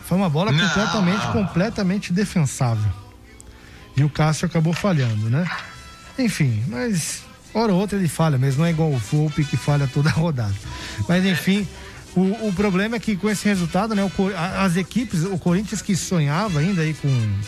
Foi 0.06 0.16
uma 0.16 0.30
bola 0.30 0.50
não, 0.50 0.68
completamente, 0.68 1.26
completamente 1.28 2.12
defensável. 2.12 2.90
E 3.96 4.02
o 4.02 4.08
Cássio 4.08 4.46
acabou 4.46 4.72
falhando, 4.72 5.28
né? 5.28 5.48
Enfim, 6.18 6.64
mas 6.68 7.22
hora 7.54 7.72
ou 7.72 7.80
outra 7.80 7.98
ele 7.98 8.08
falha 8.08 8.38
mesmo, 8.38 8.60
não 8.60 8.66
é 8.66 8.70
igual 8.70 8.90
o 8.90 8.98
Volpe 8.98 9.44
que 9.44 9.56
falha 9.56 9.88
toda 9.92 10.08
a 10.08 10.12
rodada. 10.12 10.54
Mas 11.08 11.24
enfim, 11.24 11.66
o, 12.14 12.48
o 12.48 12.52
problema 12.52 12.96
é 12.96 12.98
que 12.98 13.16
com 13.16 13.28
esse 13.28 13.46
resultado, 13.46 13.94
né, 13.94 14.04
o, 14.04 14.12
as 14.58 14.76
equipes, 14.76 15.24
o 15.24 15.38
Corinthians 15.38 15.82
que 15.82 15.94
sonhava 15.94 16.60
ainda 16.60 16.82
aí 16.82 16.94
com. 16.94 17.38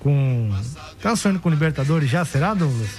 com 0.00 0.50
tá 1.00 1.16
sonhando 1.16 1.40
com 1.40 1.50
Libertadores 1.50 2.08
já, 2.08 2.24
será, 2.24 2.54
Douglas? 2.54 2.90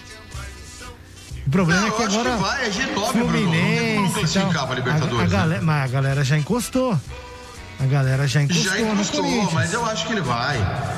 O 1.45 1.49
problema 1.49 1.81
não, 1.81 1.87
é 1.87 1.91
que 1.91 2.03
agora. 2.03 2.35
Que 2.35 2.41
vai, 2.41 2.65
é 2.65 2.69
G9, 2.69 3.11
Fluminense, 3.11 4.39
Bruno. 4.39 4.53
Não 4.53 4.71
a 4.71 4.75
Libertadores. 4.75 5.19
A, 5.19 5.23
a, 5.23 5.27
galera, 5.27 5.61
mas 5.61 5.83
a 5.83 5.87
galera 5.87 6.23
já 6.23 6.37
encostou. 6.37 6.99
A 7.81 7.85
galera 7.87 8.27
já 8.27 8.43
encostou. 8.43 8.65
Já 8.65 8.79
encostou, 8.79 9.51
mas 9.53 9.73
eu 9.73 9.83
acho 9.85 10.05
que 10.05 10.13
ele 10.13 10.21
vai. 10.21 10.57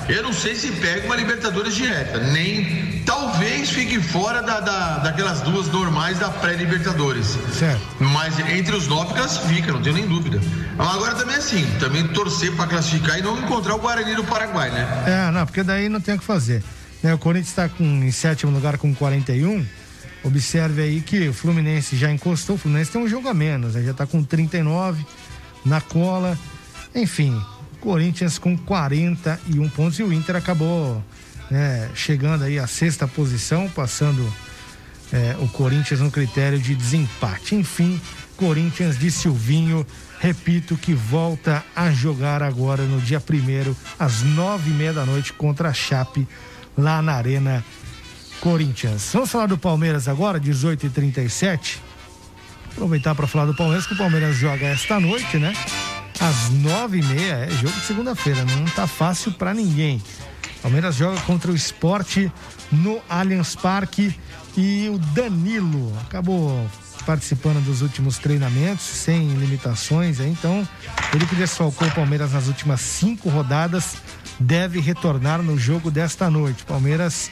Eu 0.10 0.22
não 0.22 0.34
sei 0.34 0.54
se 0.54 0.70
pega 0.74 1.06
uma 1.06 1.16
Libertadores 1.16 1.74
direta, 1.76 2.20
nem. 2.20 3.02
Talvez 3.06 3.70
fique 3.70 4.02
fora 4.02 4.42
da, 4.42 4.60
da 4.60 4.98
daquelas 4.98 5.42
duas 5.42 5.68
normais 5.68 6.20
da 6.20 6.30
pré-Libertadores. 6.30 7.38
Certo. 7.58 7.82
Mas 8.00 8.38
entre 8.40 8.76
os 8.76 8.88
nove 8.88 9.14
classifica, 9.14 9.72
não 9.72 9.82
tenho 9.82 9.96
nem 9.96 10.08
dúvida. 10.08 10.42
Agora 10.78 11.16
também 11.16 11.36
é 11.36 11.40
assim, 11.40 11.66
também 11.80 12.06
torcer 12.10 12.54
para 12.54 12.68
classificar 12.68 13.18
e 13.18 13.22
não 13.22 13.38
encontrar 13.40 13.76
o 13.76 13.80
Guarani 13.80 14.16
do 14.16 14.24
Paraguai, 14.24 14.70
né? 14.70 15.04
É, 15.06 15.32
não, 15.32 15.46
porque 15.46 15.64
daí 15.64 15.88
não 15.88 16.02
tem 16.02 16.16
o 16.16 16.20
que 16.20 16.26
fazer. 16.26 16.62
Né, 17.02 17.14
o 17.14 17.18
Corinthians 17.18 17.50
está 17.50 17.70
em 17.80 18.12
sétimo 18.12 18.52
lugar 18.52 18.78
com 18.78 18.94
41. 18.94 19.66
Observe 20.24 20.82
aí 20.82 21.02
que 21.02 21.30
o 21.30 21.34
Fluminense 21.34 21.96
já 21.96 22.12
encostou. 22.12 22.56
O 22.56 22.60
Fluminense 22.60 22.92
tem 22.92 23.02
um 23.02 23.08
jogo 23.08 23.28
a 23.30 23.34
menos, 23.34 23.76
né? 23.76 23.84
já 23.84 23.92
está 23.92 24.06
com 24.06 24.24
39 24.24 25.06
na 25.66 25.82
cola. 25.82 26.38
Enfim, 26.96 27.42
Corinthians 27.80 28.38
com 28.38 28.58
41 28.58 29.70
pontos 29.70 30.00
e 30.00 30.04
o 30.04 30.14
Inter 30.14 30.36
acabou 30.36 31.04
né, 31.50 31.90
chegando 31.96 32.44
aí 32.44 32.60
à 32.60 32.68
sexta 32.68 33.08
posição, 33.08 33.70
passando 33.70 34.32
é, 35.12 35.36
o 35.40 35.48
Corinthians 35.48 36.00
no 36.00 36.12
critério 36.12 36.60
de 36.60 36.76
desempate. 36.76 37.56
Enfim, 37.56 38.00
Corinthians 38.38 38.98
de 38.98 39.12
Silvinho, 39.12 39.86
repito 40.20 40.78
que 40.78 40.94
volta 40.94 41.64
a 41.76 41.92
jogar 41.92 42.42
agora 42.42 42.84
no 42.84 43.02
dia 43.02 43.20
primeiro, 43.20 43.76
às 44.00 44.22
nove 44.22 44.70
e 44.70 44.74
meia 44.74 44.94
da 44.94 45.06
noite, 45.06 45.34
contra 45.34 45.70
a 45.70 45.74
Chape, 45.74 46.28
lá 46.78 47.02
na 47.02 47.14
Arena 47.14 47.64
Corinthians. 48.40 49.10
Vamos 49.14 49.32
falar 49.32 49.48
do 49.48 49.58
Palmeiras 49.58 50.08
agora, 50.08 50.40
18 50.40 50.88
e 50.88 50.90
37 50.90 51.82
Aproveitar 52.74 53.14
para 53.14 53.28
falar 53.28 53.46
do 53.46 53.54
Palmeiras, 53.54 53.86
que 53.86 53.94
o 53.94 53.98
Palmeiras 53.98 54.36
joga 54.36 54.66
esta 54.66 55.00
noite, 55.00 55.38
né? 55.38 55.54
Às 56.24 56.50
nove 56.52 57.00
e 57.00 57.04
meia, 57.04 57.34
é 57.34 57.50
jogo 57.50 57.74
de 57.74 57.86
segunda-feira, 57.86 58.46
não 58.46 58.64
tá 58.64 58.88
fácil 58.88 59.34
para 59.34 59.54
ninguém. 59.54 60.02
Palmeiras 60.62 60.96
joga 60.96 61.20
contra 61.22 61.52
o 61.52 61.56
esporte 61.56 62.32
no 62.72 63.02
Allianz 63.10 63.58
Parque 63.58 64.18
e 64.56 64.88
o 64.88 64.98
Danilo 64.98 65.92
acabou 66.00 66.66
participando 67.06 67.62
dos 67.66 67.82
últimos 67.82 68.18
treinamentos 68.18 68.86
sem 68.86 69.34
limitações, 69.34 70.22
então 70.22 70.66
ele 71.14 71.26
que 71.26 71.36
desfalcou 71.36 71.90
o 71.90 71.92
Palmeiras 71.92 72.32
nas 72.32 72.48
últimas 72.48 72.80
cinco 72.80 73.28
rodadas 73.28 73.98
deve 74.40 74.80
retornar 74.80 75.44
no 75.44 75.60
jogo 75.60 75.92
desta 75.92 76.30
noite. 76.30 76.64
Palmeiras 76.64 77.30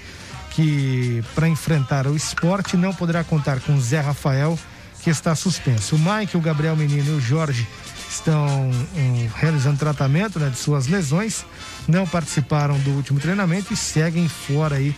que 0.49 1.23
para 1.33 1.47
enfrentar 1.47 2.07
o 2.07 2.15
esporte 2.15 2.75
não 2.75 2.93
poderá 2.93 3.23
contar 3.23 3.61
com 3.61 3.79
Zé 3.79 4.01
Rafael 4.01 4.59
que 5.01 5.09
está 5.09 5.33
suspenso. 5.33 5.95
O 5.95 5.99
Mike, 5.99 6.35
o 6.35 6.41
Gabriel 6.41 6.75
Menino 6.75 7.13
e 7.13 7.17
o 7.17 7.21
Jorge 7.21 7.65
estão 8.11 8.45
um, 8.45 9.29
realizando 9.35 9.77
tratamento 9.77 10.39
né, 10.39 10.49
de 10.49 10.57
suas 10.57 10.87
lesões, 10.87 11.45
não 11.87 12.05
participaram 12.05 12.77
do 12.79 12.91
último 12.91 13.19
treinamento 13.19 13.73
e 13.73 13.77
seguem 13.77 14.27
fora 14.27 14.75
aí 14.75 14.95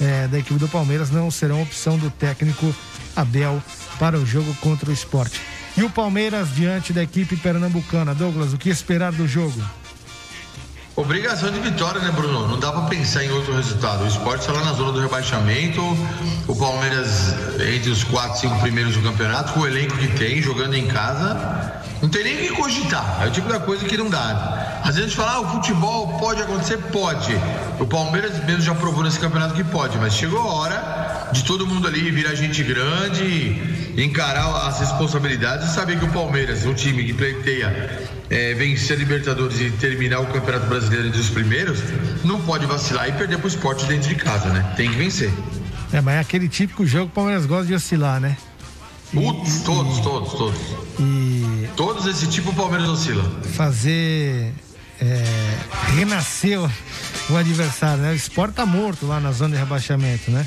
é, 0.00 0.28
da 0.28 0.38
equipe 0.38 0.58
do 0.58 0.68
Palmeiras, 0.68 1.10
não 1.10 1.30
serão 1.30 1.62
opção 1.62 1.98
do 1.98 2.10
técnico 2.10 2.74
Abel 3.14 3.62
para 3.98 4.18
o 4.18 4.24
jogo 4.24 4.54
contra 4.60 4.90
o 4.90 4.92
esporte. 4.92 5.40
E 5.76 5.82
o 5.82 5.90
Palmeiras 5.90 6.54
diante 6.54 6.92
da 6.92 7.02
equipe 7.02 7.36
pernambucana. 7.36 8.14
Douglas, 8.14 8.52
o 8.52 8.58
que 8.58 8.68
esperar 8.68 9.12
do 9.12 9.26
jogo? 9.26 9.62
Obrigação 10.94 11.50
de 11.50 11.58
vitória, 11.58 12.02
né, 12.02 12.10
Bruno? 12.10 12.46
Não 12.46 12.60
dá 12.60 12.70
para 12.70 12.82
pensar 12.82 13.24
em 13.24 13.30
outro 13.30 13.54
resultado. 13.56 14.04
O 14.04 14.06
esporte 14.06 14.40
está 14.40 14.52
lá 14.52 14.62
na 14.62 14.74
zona 14.74 14.92
do 14.92 15.00
rebaixamento. 15.00 15.80
O 16.46 16.54
Palmeiras 16.54 17.34
entre 17.74 17.88
os 17.88 18.04
quatro, 18.04 18.38
cinco 18.38 18.60
primeiros 18.60 18.94
do 18.94 19.02
campeonato, 19.02 19.54
com 19.54 19.60
o 19.60 19.66
elenco 19.66 19.96
que 19.96 20.08
tem, 20.08 20.42
jogando 20.42 20.74
em 20.74 20.86
casa. 20.86 21.80
Não 22.02 22.10
tem 22.10 22.22
nem 22.22 22.34
o 22.34 22.38
que 22.40 22.48
cogitar. 22.50 23.20
É 23.22 23.26
o 23.26 23.30
tipo 23.30 23.48
da 23.48 23.58
coisa 23.58 23.86
que 23.86 23.96
não 23.96 24.10
dá. 24.10 24.80
Às 24.84 24.96
vezes 24.96 25.00
a 25.00 25.06
gente 25.06 25.16
fala, 25.16 25.32
ah, 25.32 25.40
o 25.40 25.48
futebol 25.52 26.18
pode 26.18 26.42
acontecer? 26.42 26.76
Pode. 26.76 27.40
O 27.80 27.86
Palmeiras 27.86 28.44
mesmo 28.44 28.60
já 28.60 28.74
provou 28.74 29.02
nesse 29.02 29.18
campeonato 29.18 29.54
que 29.54 29.64
pode, 29.64 29.96
mas 29.96 30.12
chegou 30.12 30.40
a 30.40 30.52
hora 30.52 31.28
de 31.32 31.42
todo 31.44 31.66
mundo 31.66 31.88
ali 31.88 32.10
virar 32.10 32.34
gente 32.34 32.62
grande, 32.62 33.94
encarar 33.96 34.66
as 34.66 34.80
responsabilidades 34.80 35.70
e 35.70 35.74
saber 35.74 35.98
que 35.98 36.04
o 36.04 36.12
Palmeiras, 36.12 36.66
um 36.66 36.74
time 36.74 37.02
que 37.02 37.14
pleiteia 37.14 38.10
é, 38.32 38.54
vencer 38.54 38.96
a 38.96 38.98
Libertadores 38.98 39.60
e 39.60 39.70
terminar 39.72 40.20
o 40.20 40.26
Campeonato 40.26 40.66
Brasileiro 40.66 41.08
entre 41.08 41.20
os 41.20 41.28
primeiros, 41.28 41.78
não 42.24 42.40
pode 42.40 42.64
vacilar 42.64 43.08
e 43.08 43.12
perder 43.12 43.38
pro 43.38 43.46
esporte 43.46 43.84
dentro 43.84 44.08
de 44.08 44.14
casa, 44.14 44.48
né? 44.48 44.72
Tem 44.74 44.90
que 44.90 44.96
vencer. 44.96 45.30
É, 45.92 46.00
mas 46.00 46.14
é 46.14 46.20
aquele 46.20 46.48
típico 46.48 46.86
jogo 46.86 47.06
que 47.06 47.12
o 47.12 47.14
Palmeiras 47.14 47.44
gosta 47.44 47.66
de 47.66 47.74
oscilar, 47.74 48.18
né? 48.18 48.38
Putz, 49.12 49.60
todos, 49.60 50.00
todos, 50.00 50.32
todos. 50.32 50.58
E. 50.98 51.68
Todos 51.76 52.06
esse 52.06 52.26
tipo 52.26 52.50
o 52.50 52.54
Palmeiras 52.54 52.88
oscila. 52.88 53.22
Fazer. 53.54 54.54
É, 54.98 55.24
renascer 55.96 56.58
o, 56.58 56.70
o 57.28 57.36
adversário, 57.36 58.02
né? 58.02 58.12
O 58.12 58.14
esporte 58.14 58.54
tá 58.54 58.64
morto 58.64 59.06
lá 59.06 59.20
na 59.20 59.32
zona 59.32 59.54
de 59.54 59.60
rebaixamento, 59.60 60.30
né? 60.30 60.46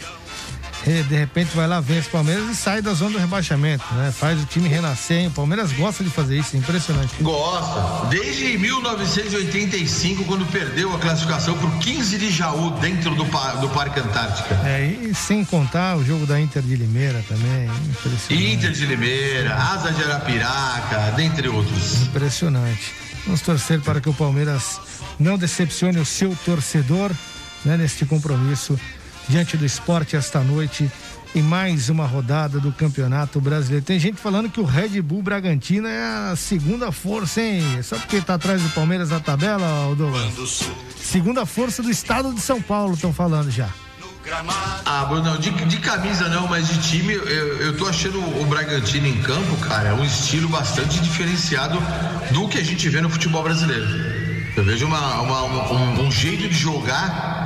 E 0.88 1.02
de 1.02 1.16
repente 1.16 1.56
vai 1.56 1.68
lá, 1.68 1.80
vence 1.80 2.08
o 2.08 2.12
Palmeiras 2.12 2.48
e 2.48 2.56
sai 2.56 2.80
da 2.80 2.94
zona 2.94 3.14
do 3.14 3.18
rebaixamento, 3.18 3.84
né? 3.96 4.12
Faz 4.12 4.40
o 4.42 4.46
time 4.46 4.70
renascer, 4.70 5.18
hein? 5.18 5.28
O 5.28 5.32
Palmeiras 5.32 5.72
gosta 5.72 6.04
de 6.04 6.12
fazer 6.12 6.38
isso, 6.38 6.56
é 6.56 6.60
impressionante. 6.60 7.16
Gosta. 7.22 8.06
Desde 8.08 8.56
1985, 8.58 10.26
quando 10.26 10.46
perdeu 10.52 10.94
a 10.94 11.00
classificação 11.00 11.58
pro 11.58 11.72
15 11.80 12.18
de 12.20 12.30
Jaú, 12.30 12.70
dentro 12.80 13.16
do, 13.16 13.24
do 13.24 13.70
Parque 13.70 14.00
Antártica. 14.00 14.54
É, 14.64 14.86
e 14.86 15.16
sem 15.16 15.44
contar 15.44 15.98
o 15.98 16.06
jogo 16.06 16.28
da 16.28 16.40
Inter 16.40 16.62
de 16.62 16.76
Limeira 16.76 17.24
também, 17.28 17.66
impressionante. 17.90 18.54
Inter 18.54 18.72
de 18.72 18.86
Limeira, 18.86 19.56
Asa 19.56 19.92
de 19.92 20.04
Arapiraca, 20.04 21.14
dentre 21.16 21.48
outros. 21.48 22.04
Impressionante. 22.04 22.94
Vamos 23.26 23.42
torcer 23.42 23.82
para 23.82 24.00
que 24.00 24.08
o 24.08 24.14
Palmeiras 24.14 24.80
não 25.20 25.36
decepcione 25.36 25.98
o 26.00 26.06
seu 26.06 26.38
torcedor 26.46 27.12
né, 27.64 27.76
neste 27.76 28.06
compromisso 28.06 28.80
diante 29.28 29.58
do 29.58 29.66
esporte 29.66 30.16
esta 30.16 30.40
noite 30.42 30.90
e 31.34 31.42
mais 31.42 31.90
uma 31.90 32.06
rodada 32.06 32.60
do 32.60 32.72
Campeonato 32.72 33.42
Brasileiro. 33.42 33.84
Tem 33.84 34.00
gente 34.00 34.20
falando 34.22 34.50
que 34.50 34.60
o 34.60 34.64
Red 34.64 35.02
Bull 35.02 35.22
Bragantino 35.22 35.88
é 35.88 36.32
a 36.32 36.36
segunda 36.36 36.92
força, 36.92 37.42
hein? 37.42 37.62
Só 37.84 37.98
porque 37.98 38.22
tá 38.22 38.36
atrás 38.36 38.62
do 38.62 38.70
Palmeiras 38.70 39.10
na 39.10 39.20
tabela, 39.20 39.94
Douglas? 39.96 40.64
Segunda 41.02 41.46
força 41.46 41.84
do 41.84 41.90
estado 41.92 42.34
de 42.34 42.40
São 42.40 42.62
Paulo, 42.62 42.94
estão 42.94 43.14
falando 43.14 43.52
já. 43.52 43.68
Ah, 44.86 45.06
Bruno, 45.06 45.38
de, 45.38 45.52
de 45.66 45.78
camisa 45.78 46.28
não, 46.30 46.48
mas 46.48 46.68
de 46.68 46.80
time, 46.82 47.14
eu, 47.14 47.22
eu 47.62 47.78
tô 47.78 47.86
achando 47.86 48.18
o 48.42 48.46
Bragantino 48.46 49.06
em 49.06 49.22
campo, 49.22 49.56
cara, 49.58 49.94
um 49.94 50.04
estilo 50.04 50.50
bastante 50.50 51.00
diferenciado 51.00 51.78
do 52.32 52.48
que 52.48 52.58
a 52.58 52.64
gente 52.64 52.90
vê 52.90 53.02
no 53.02 53.10
futebol 53.10 53.44
brasileiro. 53.44 53.86
Eu 54.58 54.64
vejo 54.64 54.88
uma, 54.88 55.22
uma- 55.22 55.44
um, 55.74 56.08
um 56.08 56.12
jeito 56.12 56.48
de 56.50 56.56
jogar 56.56 57.44
é, 57.44 57.45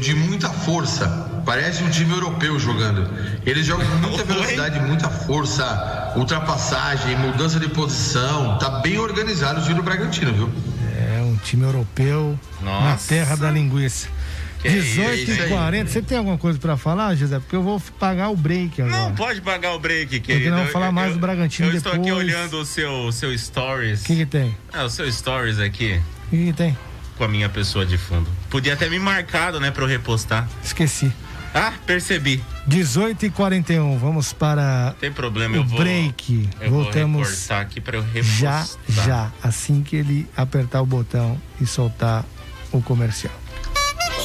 de 0.00 0.14
muita 0.14 0.48
força. 0.48 1.06
Parece 1.44 1.82
um 1.82 1.90
time 1.90 2.12
europeu 2.12 2.58
jogando. 2.58 3.08
Eles 3.44 3.66
jogam 3.66 3.86
com 3.86 3.96
muita 4.08 4.22
velocidade, 4.24 4.80
muita 4.80 5.08
força, 5.08 6.12
ultrapassagem, 6.16 7.16
mudança 7.16 7.58
de 7.58 7.68
posição. 7.68 8.58
Tá 8.58 8.80
bem 8.80 8.98
organizado 8.98 9.60
o 9.60 9.62
time 9.62 9.74
do 9.74 9.82
Bragantino, 9.82 10.32
viu? 10.32 10.50
É 11.16 11.20
um 11.22 11.36
time 11.36 11.64
europeu 11.64 12.38
na 12.60 12.90
Nossa. 12.92 13.08
terra 13.08 13.36
da 13.36 13.50
linguiça. 13.50 14.08
Que 14.60 14.70
18 14.70 15.30
isso 15.30 15.30
e 15.32 15.42
aí. 15.42 15.48
40. 15.50 15.90
Você 15.90 16.02
tem 16.02 16.18
alguma 16.18 16.38
coisa 16.38 16.58
pra 16.58 16.76
falar, 16.76 17.14
José? 17.14 17.38
Porque 17.38 17.54
eu 17.54 17.62
vou 17.62 17.80
pagar 18.00 18.30
o 18.30 18.36
break 18.36 18.80
agora. 18.82 18.96
Não 18.96 19.14
pode 19.14 19.40
pagar 19.40 19.74
o 19.74 19.78
break, 19.78 20.18
querido. 20.20 20.50
não 20.50 20.64
Eu- 20.64 20.72
falar 20.72 20.86
eu- 20.86 20.92
mais 20.92 21.12
do 21.12 21.18
Bragantino 21.20 21.68
Eu 21.68 21.74
estou 21.76 21.92
aqui 21.92 22.02
depois. 22.06 22.24
olhando 22.26 22.54
o 22.60 22.64
seu, 22.64 23.12
seu 23.12 23.36
stories. 23.38 24.02
O 24.02 24.04
que, 24.06 24.16
que 24.16 24.26
tem? 24.26 24.56
Ah, 24.72 24.84
o 24.84 24.90
seu 24.90 25.10
stories 25.12 25.60
aqui. 25.60 26.00
O 26.26 26.30
que, 26.30 26.46
que 26.46 26.52
tem? 26.54 26.76
Com 27.16 27.24
a 27.24 27.28
minha 27.28 27.48
pessoa 27.48 27.86
de 27.86 27.96
fundo. 27.96 28.28
Podia 28.50 28.76
ter 28.76 28.90
me 28.90 28.98
marcado, 28.98 29.58
né, 29.58 29.70
pra 29.70 29.82
eu 29.84 29.88
repostar. 29.88 30.48
Esqueci. 30.62 31.10
Ah, 31.54 31.72
percebi. 31.86 32.44
18 32.66 33.24
e 33.26 33.30
41. 33.30 33.96
Vamos 33.98 34.32
para 34.34 34.94
Tem 35.00 35.10
problema, 35.10 35.54
o 35.54 35.60
eu 35.60 35.64
vou. 35.64 35.78
break. 35.78 36.48
Eu 36.60 36.70
vou 36.70 36.82
Voltamos 36.82 37.28
reportar 37.30 37.60
aqui 37.62 37.80
pra 37.80 37.96
eu 37.96 38.02
repostar. 38.02 38.66
já, 38.88 39.02
já. 39.04 39.32
Assim 39.42 39.82
que 39.82 39.96
ele 39.96 40.28
apertar 40.36 40.82
o 40.82 40.86
botão 40.86 41.40
e 41.58 41.64
soltar 41.66 42.24
o 42.70 42.82
comercial. 42.82 43.32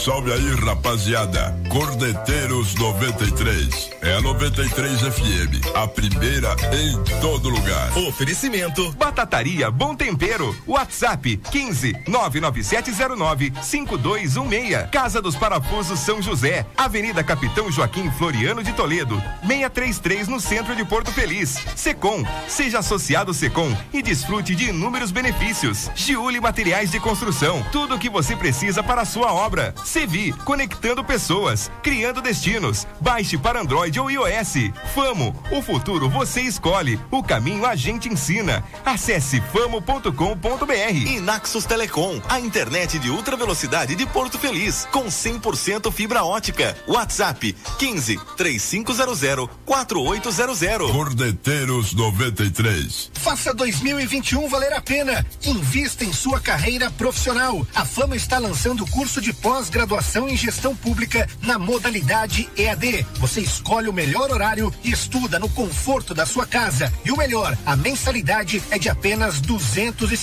Salve 0.03 0.33
aí, 0.33 0.55
rapaziada. 0.55 1.55
Cordeteiros 1.69 2.73
93. 2.73 3.91
É 4.01 4.15
a 4.15 4.21
93 4.21 4.99
FM. 4.99 5.75
A 5.75 5.87
primeira 5.87 6.55
em 6.73 7.19
todo 7.21 7.49
lugar. 7.49 7.95
Oferecimento 7.95 8.91
Batataria 8.93 9.69
Bom 9.69 9.95
Tempero. 9.95 10.57
WhatsApp 10.65 11.37
15 11.37 11.93
99709 12.07 13.53
5216. 13.61 14.89
Casa 14.89 15.21
dos 15.21 15.35
Parafusos 15.35 15.99
São 15.99 16.19
José. 16.19 16.65
Avenida 16.75 17.23
Capitão 17.23 17.71
Joaquim 17.71 18.09
Floriano 18.09 18.63
de 18.63 18.73
Toledo. 18.73 19.21
633 19.45 20.27
no 20.27 20.39
centro 20.39 20.75
de 20.75 20.83
Porto 20.83 21.11
Feliz. 21.11 21.59
Secom. 21.75 22.25
Seja 22.47 22.79
associado 22.79 23.35
Secom 23.35 23.71
e 23.93 24.01
desfrute 24.01 24.55
de 24.55 24.69
inúmeros 24.69 25.11
benefícios. 25.11 25.91
Giuli 25.93 26.41
Materiais 26.41 26.89
de 26.89 26.99
Construção. 26.99 27.63
Tudo 27.71 27.93
o 27.93 27.99
que 27.99 28.09
você 28.09 28.35
precisa 28.35 28.81
para 28.81 29.03
a 29.03 29.05
sua 29.05 29.31
obra. 29.31 29.75
Sevi. 29.91 30.31
Conectando 30.45 31.03
pessoas. 31.03 31.69
Criando 31.83 32.21
destinos. 32.21 32.87
Baixe 33.01 33.37
para 33.37 33.59
Android 33.59 33.99
ou 33.99 34.09
iOS. 34.09 34.71
Famo. 34.95 35.35
O 35.51 35.61
futuro 35.61 36.09
você 36.09 36.39
escolhe. 36.41 36.97
O 37.11 37.21
caminho 37.21 37.65
a 37.65 37.75
gente 37.75 38.07
ensina. 38.07 38.63
Acesse 38.85 39.41
famo.com.br. 39.51 41.07
E 41.07 41.19
Naxos 41.19 41.65
Telecom, 41.65 42.21
a 42.29 42.39
internet 42.39 42.97
de 42.99 43.09
ultra 43.09 43.35
velocidade 43.35 43.93
de 43.93 44.05
Porto 44.05 44.39
Feliz, 44.39 44.87
com 44.93 45.07
100% 45.07 45.91
fibra 45.91 46.23
ótica. 46.23 46.73
WhatsApp 46.87 47.53
15 47.77 48.17
3500 48.37 49.49
4800. 49.65 50.91
Cordeteiros 50.91 51.93
93. 51.93 53.11
Faça 53.15 53.53
2021 53.53 54.47
valer 54.47 54.71
a 54.71 54.81
pena. 54.81 55.25
Invista 55.45 56.05
em 56.05 56.13
sua 56.13 56.39
carreira 56.39 56.89
profissional. 56.91 57.67
A 57.75 57.83
Fama 57.83 58.15
está 58.15 58.37
lançando 58.37 58.85
o 58.85 58.89
curso 58.89 59.19
de 59.19 59.33
pós-graduação 59.33 59.80
em 60.27 60.37
gestão 60.37 60.75
pública 60.75 61.27
na 61.41 61.57
modalidade 61.57 62.49
EAD. 62.57 63.05
Você 63.19 63.41
escolhe 63.41 63.87
o 63.87 63.93
melhor 63.93 64.31
horário 64.31 64.73
e 64.83 64.91
estuda 64.91 65.39
no 65.39 65.49
conforto 65.49 66.13
da 66.13 66.25
sua 66.25 66.45
casa. 66.45 66.91
E 67.05 67.11
o 67.11 67.17
melhor, 67.17 67.57
a 67.65 67.75
mensalidade 67.75 68.61
é 68.69 68.77
de 68.77 68.89
apenas 68.89 69.39
duzentos 69.41 70.11
e 70.11 70.17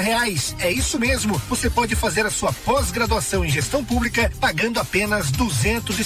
reais. 0.00 0.54
É 0.58 0.70
isso 0.70 0.98
mesmo. 0.98 1.40
Você 1.48 1.68
pode 1.68 1.94
fazer 1.94 2.26
a 2.26 2.30
sua 2.30 2.52
pós-graduação 2.52 3.44
em 3.44 3.50
gestão 3.50 3.84
pública 3.84 4.30
pagando 4.40 4.80
apenas 4.80 5.30
duzentos 5.30 5.98
e 5.98 6.04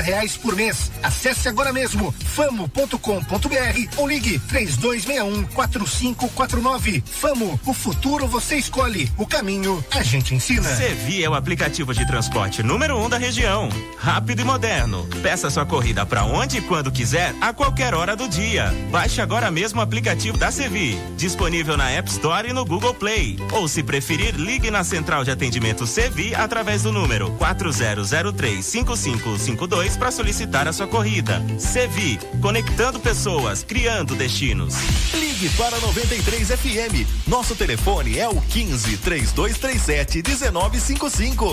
reais 0.00 0.36
por 0.36 0.54
mês. 0.54 0.90
Acesse 1.02 1.48
agora 1.48 1.72
mesmo 1.72 2.12
famo.com.br 2.34 3.96
ou 3.96 4.08
ligue 4.08 4.38
três 4.40 4.76
dois 4.76 5.04
um 5.24 5.44
quatro 5.44 5.86
cinco 5.86 6.28
quatro 6.30 6.60
nove. 6.60 7.02
Famo, 7.06 7.58
o 7.64 7.72
futuro 7.72 8.26
você 8.26 8.56
escolhe, 8.56 9.10
o 9.16 9.26
caminho 9.26 9.84
a 9.90 10.02
gente 10.02 10.34
ensina. 10.34 10.76
Sevi 10.76 11.22
é 11.22 11.28
o 11.28 11.34
aplicativo 11.34 11.94
de 11.94 12.06
transporte 12.06 12.47
número 12.62 12.98
um 12.98 13.08
da 13.08 13.16
região. 13.18 13.68
Rápido 13.98 14.40
e 14.40 14.44
moderno. 14.44 15.06
Peça 15.22 15.50
sua 15.50 15.66
corrida 15.66 16.06
para 16.06 16.24
onde 16.24 16.58
e 16.58 16.62
quando 16.62 16.90
quiser, 16.90 17.32
a 17.40 17.52
qualquer 17.52 17.94
hora 17.94 18.16
do 18.16 18.28
dia. 18.28 18.72
Baixe 18.90 19.20
agora 19.20 19.48
mesmo 19.50 19.80
o 19.80 19.82
aplicativo 19.82 20.38
da 20.38 20.50
Sevi. 20.50 20.98
Disponível 21.16 21.76
na 21.76 21.90
App 21.90 22.10
Store 22.10 22.48
e 22.48 22.52
no 22.52 22.64
Google 22.64 22.94
Play. 22.94 23.38
Ou 23.52 23.68
se 23.68 23.82
preferir, 23.82 24.34
ligue 24.34 24.70
na 24.70 24.82
central 24.82 25.24
de 25.24 25.30
atendimento 25.30 25.86
Sevi 25.86 26.34
através 26.34 26.82
do 26.82 26.92
número 26.92 27.30
40035552 27.38 29.98
para 29.98 30.10
solicitar 30.10 30.66
a 30.66 30.72
sua 30.72 30.86
corrida. 30.86 31.44
Sevi, 31.58 32.18
conectando 32.40 32.98
pessoas, 32.98 33.62
criando 33.62 34.14
destinos. 34.14 34.74
Ligue 35.12 35.50
para 35.50 35.78
93 35.80 36.48
FM. 36.48 37.06
Nosso 37.26 37.54
telefone 37.54 38.18
é 38.18 38.26
o 38.28 38.40
15 38.40 38.96
3237 38.98 40.22
1955. 40.22 41.52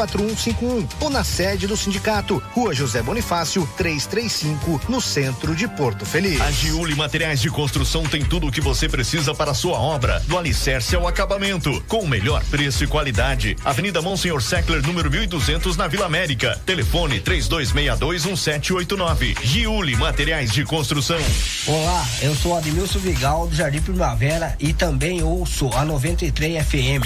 32614151 0.07 0.87
ou 0.99 1.09
na 1.09 1.23
sede 1.23 1.65
do 1.67 1.77
sindicato, 1.77 2.41
Rua 2.53 2.73
José 2.73 3.01
Bonifácio, 3.01 3.65
335, 3.77 4.81
no 4.89 4.99
centro 5.01 5.55
de 5.55 5.65
Porto 5.67 6.05
Feliz. 6.05 6.39
A 6.41 6.51
Giuli 6.51 6.95
Materiais 6.95 7.41
de 7.41 7.49
Construção 7.49 8.03
tem 8.03 8.23
tudo 8.23 8.47
o 8.47 8.51
que 8.51 8.61
você 8.61 8.87
precisa 8.87 9.33
para 9.33 9.49
a 9.51 9.55
sua 9.55 9.79
obra, 9.79 10.21
do 10.27 10.37
alicerce 10.37 10.95
ao 10.95 11.07
acabamento, 11.07 11.81
com 11.87 11.99
o 11.99 12.07
melhor 12.07 12.43
preço 12.45 12.83
e 12.83 12.87
qualidade. 12.87 13.55
Avenida 13.63 14.01
Monsenhor 14.01 14.41
Seckler, 14.41 14.81
número 14.85 15.09
1200, 15.09 15.77
na 15.77 15.87
Vila 15.87 16.05
América. 16.05 16.59
Telefone 16.65 17.21
32621789. 17.21 19.37
Giuli 19.43 19.95
Materiais 19.95 20.51
de 20.51 20.65
Construção. 20.65 21.19
Olá, 21.67 22.05
eu 22.21 22.35
sou 22.35 22.57
Admilson 22.57 22.99
Vigal 22.99 23.47
do 23.47 23.55
Jardim 23.55 23.81
Primavera 23.81 24.55
e 24.59 24.73
também 24.73 25.23
ouço 25.23 25.69
a 25.73 25.85
93 25.85 26.65
FM. 26.65 27.05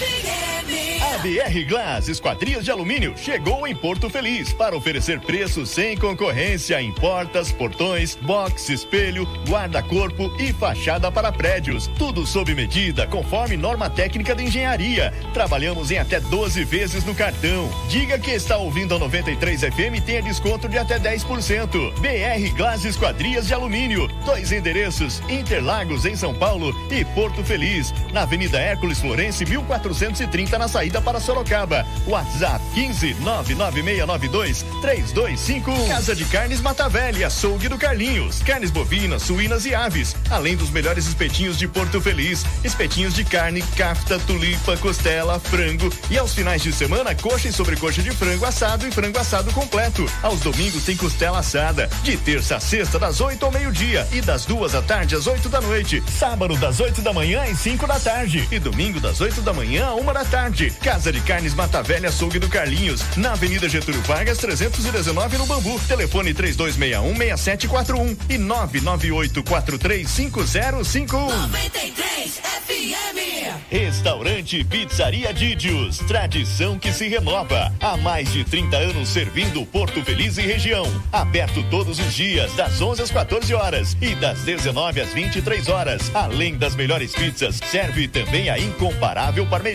A 0.00 1.18
BR 1.18 1.68
Glass 1.68 2.08
Esquadrias 2.08 2.64
de 2.64 2.70
Alumínio 2.70 3.14
chegou 3.16 3.66
em 3.66 3.74
Porto 3.74 4.08
Feliz 4.08 4.52
para 4.52 4.74
oferecer 4.74 5.20
preços 5.20 5.68
sem 5.68 5.94
concorrência 5.96 6.80
em 6.80 6.92
portas, 6.92 7.52
portões, 7.52 8.14
box, 8.14 8.70
espelho, 8.70 9.24
guarda-corpo 9.46 10.32
e 10.38 10.52
fachada 10.52 11.10
para 11.12 11.32
prédios. 11.32 11.88
Tudo 11.98 12.26
sob 12.26 12.54
medida, 12.54 13.06
conforme 13.06 13.56
norma 13.56 13.90
técnica 13.90 14.34
de 14.34 14.44
engenharia. 14.44 15.12
Trabalhamos 15.34 15.90
em 15.90 15.98
até 15.98 16.20
12 16.20 16.64
vezes 16.64 17.04
no 17.04 17.14
cartão. 17.14 17.68
Diga 17.88 18.18
que 18.18 18.30
está 18.30 18.56
ouvindo 18.56 18.94
a 18.94 18.98
93 18.98 19.60
FM 19.62 19.96
e 19.96 20.00
tenha 20.00 20.22
desconto 20.22 20.68
de 20.68 20.78
até 20.78 20.98
10%. 20.98 21.92
BR 21.98 22.56
Glass 22.56 22.84
Esquadrias 22.84 23.46
de 23.46 23.52
Alumínio. 23.52 24.08
Dois 24.24 24.52
endereços: 24.52 25.20
Interlagos 25.28 26.06
em 26.06 26.16
São 26.16 26.32
Paulo 26.32 26.74
e 26.90 27.04
Porto 27.04 27.44
Feliz, 27.44 27.92
na 28.12 28.22
Avenida 28.22 28.58
Hércules 28.58 29.00
Florense, 29.00 29.44
1430 29.90 30.58
na 30.58 30.68
saída 30.68 31.00
para 31.00 31.20
Sorocaba. 31.20 31.86
WhatsApp 32.06 32.64
15 32.74 33.14
99692 33.20 34.64
3251. 34.80 35.88
Casa 35.88 36.14
de 36.14 36.24
Carnes 36.26 36.60
Mata 36.60 36.88
Velha, 36.88 37.26
açougue 37.26 37.68
do 37.68 37.78
Carlinhos. 37.78 38.42
Carnes 38.42 38.70
bovinas, 38.70 39.22
suínas 39.22 39.64
e 39.66 39.74
aves. 39.74 40.16
Além 40.30 40.56
dos 40.56 40.70
melhores 40.70 41.06
espetinhos 41.06 41.58
de 41.58 41.66
Porto 41.66 42.00
Feliz. 42.00 42.44
Espetinhos 42.64 43.14
de 43.14 43.24
carne, 43.24 43.62
cafta, 43.76 44.18
tulipa, 44.20 44.76
costela, 44.76 45.38
frango. 45.38 45.92
E 46.10 46.18
aos 46.18 46.34
finais 46.34 46.62
de 46.62 46.72
semana, 46.72 47.14
coxa 47.14 47.48
e 47.48 47.52
sobrecoxa 47.52 48.02
de 48.02 48.10
frango 48.10 48.44
assado 48.44 48.86
e 48.86 48.90
frango 48.90 49.18
assado 49.18 49.52
completo. 49.52 50.06
Aos 50.22 50.40
domingos 50.40 50.84
tem 50.84 50.96
costela 50.96 51.38
assada. 51.38 51.88
De 52.02 52.16
terça 52.16 52.56
a 52.56 52.60
sexta, 52.60 52.98
das 52.98 53.20
8 53.20 53.44
ao 53.44 53.52
meio-dia. 53.52 54.06
E 54.12 54.20
das 54.20 54.44
duas 54.44 54.72
da 54.72 54.82
tarde 54.82 55.14
às 55.14 55.26
8 55.26 55.48
da 55.48 55.60
noite. 55.60 56.02
Sábado, 56.18 56.56
das 56.56 56.80
8 56.80 57.00
da 57.02 57.12
manhã 57.12 57.42
às 57.42 57.58
5 57.58 57.86
da 57.86 57.98
tarde. 57.98 58.46
E 58.50 58.58
domingo, 58.58 59.00
das 59.00 59.20
8 59.20 59.40
da 59.42 59.52
manhã 59.52 59.79
a 59.88 59.94
uma 59.94 60.12
da 60.12 60.24
tarde. 60.24 60.70
Casa 60.82 61.10
de 61.10 61.20
Carnes 61.20 61.54
Mata 61.54 61.82
Velha, 61.82 62.08
açougue 62.08 62.38
do 62.38 62.48
Carlinhos. 62.48 63.02
Na 63.16 63.32
Avenida 63.32 63.68
Getúlio 63.68 64.02
Vargas, 64.02 64.38
319 64.38 65.38
no 65.38 65.46
Bambu. 65.46 65.80
Telefone 65.88 66.34
3261 66.34 67.16
6741 67.16 68.16
e 68.28 68.38
998 68.38 69.42
435051. 69.42 71.26
93 71.48 72.40
FM. 72.66 73.70
Restaurante 73.70 74.64
Pizzaria 74.64 75.32
Didios, 75.32 75.98
tradição 75.98 76.78
que 76.78 76.92
se 76.92 77.08
renova. 77.08 77.72
Há 77.80 77.96
mais 77.96 78.32
de 78.32 78.44
30 78.44 78.76
anos 78.76 79.08
servindo 79.08 79.64
Porto 79.66 80.04
Feliz 80.04 80.36
e 80.38 80.42
região. 80.42 80.84
Aberto 81.12 81.62
todos 81.70 81.98
os 81.98 82.14
dias, 82.14 82.52
das 82.54 82.80
11 82.80 83.02
às 83.02 83.10
14 83.10 83.54
horas 83.54 83.96
e 84.00 84.14
das 84.16 84.40
19 84.40 85.00
às 85.00 85.12
23 85.12 85.68
horas. 85.68 86.10
Além 86.14 86.56
das 86.56 86.74
melhores 86.74 87.12
pizzas, 87.12 87.60
serve 87.70 88.08
também 88.08 88.50
a 88.50 88.58
incomparável 88.58 89.46
parmegiana. 89.46 89.69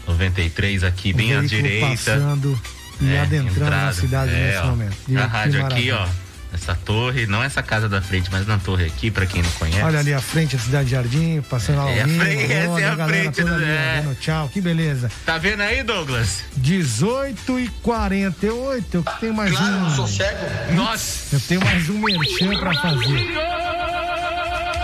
93 0.07 0.85
aqui, 0.85 1.13
bem 1.13 1.35
o 1.35 1.39
à 1.39 1.41
veículo 1.41 1.63
direita. 1.63 1.87
passando 1.89 2.61
e 3.01 3.13
É, 3.13 3.21
adentrando 3.21 3.61
na 3.61 3.67
entrada. 3.77 3.93
cidade 3.93 4.33
É, 4.33 4.47
nesse 4.47 4.59
ó. 4.59 4.67
momento. 4.67 4.93
A 4.93 5.05
Que 5.07 5.15
rádio 5.17 5.67
aqui, 5.67 5.91
ó. 5.93 6.09
Essa 6.53 6.75
torre, 6.75 7.27
não 7.27 7.43
essa 7.43 7.63
casa 7.63 7.89
da 7.89 8.03
frente, 8.03 8.29
mas 8.33 8.45
na 8.47 8.59
torre 8.59 8.85
aqui, 8.87 9.09
pra 9.11 9.25
quem 9.25 9.41
não 9.41 9.51
conhece. 9.53 9.83
Olha 9.83 10.01
ali 10.01 10.13
a 10.13 10.21
frente 10.21 10.57
da 10.57 10.63
Cidade 10.63 10.91
Jardim, 10.91 11.41
passando 11.49 11.79
É 11.89 12.01
a 12.01 12.03
Almino, 12.03 12.25
frente, 12.25 12.53
essa 12.53 12.81
é 12.81 12.89
a 12.89 13.07
frente 13.07 13.43
do- 13.45 13.63
é. 13.65 14.03
dando 14.03 14.15
tchau, 14.17 14.49
que 14.49 14.61
beleza. 14.61 15.11
Tá 15.25 15.39
vendo 15.39 15.61
aí, 15.63 15.83
Douglas? 15.85 16.45
18 16.57 17.61
e 17.61 17.69
48, 17.83 18.97
eu 18.97 19.03
tenho 19.21 19.33
mais 19.33 19.53
Claro, 19.57 19.73
um. 19.75 19.81
não 19.81 19.91
sou 19.97 20.09
cego. 20.09 20.39
Nossa! 20.75 21.37
Eu 21.37 21.41
tenho 21.41 21.65
mais 21.65 21.89
um 21.89 21.99
merchan 22.01 22.59
pra 22.59 22.75
fazer. 22.75 23.29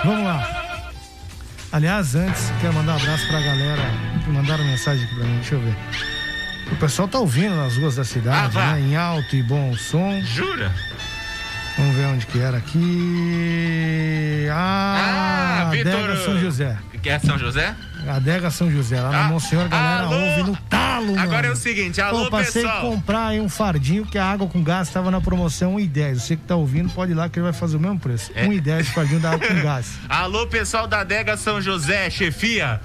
Vamos 0.04 0.24
lá. 0.24 0.82
Aliás, 1.72 2.14
antes, 2.14 2.52
quero 2.60 2.74
mandar 2.74 2.92
um 2.92 2.96
abraço 2.96 3.26
pra 3.26 3.40
galera 3.40 3.82
que 4.24 4.30
mandaram 4.30 4.64
mensagem 4.64 5.04
aqui 5.04 5.14
pra 5.16 5.24
mim, 5.24 5.34
deixa 5.36 5.54
eu 5.56 5.60
ver. 5.60 5.76
O 6.72 6.76
pessoal 6.76 7.06
tá 7.08 7.18
ouvindo 7.18 7.54
nas 7.56 7.76
ruas 7.76 7.96
da 7.96 8.04
cidade, 8.04 8.56
Ah, 8.58 8.74
né? 8.74 8.80
Em 8.80 8.96
alto 8.96 9.34
e 9.36 9.42
bom 9.42 9.76
som. 9.76 10.20
Jura? 10.22 10.72
Vamos 11.76 11.94
ver 11.94 12.06
onde 12.06 12.26
que 12.26 12.38
era 12.40 12.56
aqui. 12.56 14.46
Ah, 14.50 15.66
Ah, 15.66 15.70
Vitor. 15.70 16.16
São 16.24 16.38
José. 16.40 16.76
Que 17.02 17.10
é 17.10 17.18
São 17.18 17.38
José? 17.38 17.74
Adega 18.08 18.50
São 18.50 18.70
José, 18.70 19.00
lá 19.00 19.10
na 19.10 19.24
Ah, 19.26 19.28
Monsenhor, 19.28 19.64
a 19.66 19.68
galera 19.68 20.02
alô? 20.04 20.16
ouve 20.16 20.42
no 20.50 20.56
talo, 20.68 21.06
mano. 21.08 21.20
Agora 21.20 21.48
é 21.48 21.50
o 21.50 21.56
seguinte, 21.56 22.00
alô, 22.00 22.24
Pô, 22.24 22.30
passei 22.30 22.62
pessoal. 22.62 22.78
a 22.78 22.80
comprar 22.82 23.26
aí 23.28 23.40
um 23.40 23.48
fardinho 23.48 24.06
que 24.06 24.16
a 24.16 24.24
água 24.24 24.46
com 24.48 24.62
gás 24.62 24.88
estava 24.88 25.10
na 25.10 25.20
promoção 25.20 25.76
1,10. 25.76 26.14
Você 26.20 26.36
que 26.36 26.42
tá 26.44 26.54
ouvindo, 26.56 26.88
pode 26.90 27.12
ir 27.12 27.14
lá 27.14 27.28
que 27.28 27.38
ele 27.38 27.44
vai 27.44 27.52
fazer 27.52 27.76
o 27.76 27.80
mesmo 27.80 27.98
preço. 27.98 28.30
É. 28.34 28.46
1,10 28.46 28.82
o 28.82 28.84
fardinho 28.92 29.20
da 29.20 29.32
água 29.32 29.46
com 29.46 29.54
gás. 29.62 29.98
Alô, 30.08 30.46
pessoal 30.46 30.86
da 30.86 31.00
Adega 31.00 31.36
São 31.36 31.60
José, 31.60 32.08
chefia. 32.10 32.80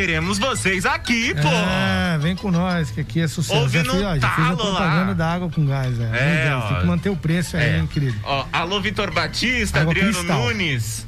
Queremos 0.00 0.38
vocês 0.38 0.84
aqui, 0.86 1.34
pô. 1.34 1.48
É, 1.48 2.18
vem 2.18 2.34
com 2.36 2.50
nós, 2.50 2.90
que 2.90 3.00
aqui 3.00 3.20
é 3.20 3.28
sucesso. 3.28 3.58
Ouve 3.60 3.78
já 3.78 3.84
fiz, 3.84 4.02
ó, 4.02 4.18
já 4.18 4.30
fiz 4.30 4.44
a 4.44 4.56
propaganda 4.56 5.06
lá. 5.06 5.12
da 5.12 5.32
água 5.32 5.48
com 5.50 5.64
gás, 5.66 5.98
é. 6.00 6.04
É, 6.04 6.50
1,10, 6.50 6.68
Tem 6.68 6.76
ó. 6.76 6.80
que 6.80 6.86
manter 6.86 7.08
o 7.10 7.16
preço 7.16 7.56
aí, 7.56 7.62
É. 7.70 7.78
hein, 7.78 7.86
querido. 7.86 8.16
Ó, 8.24 8.44
alô, 8.52 8.80
Vitor 8.80 9.12
Batista, 9.12 9.80
Água 9.80 9.92
Adriano 9.92 10.12
Cristal. 10.14 10.38
Nunes. 10.40 11.06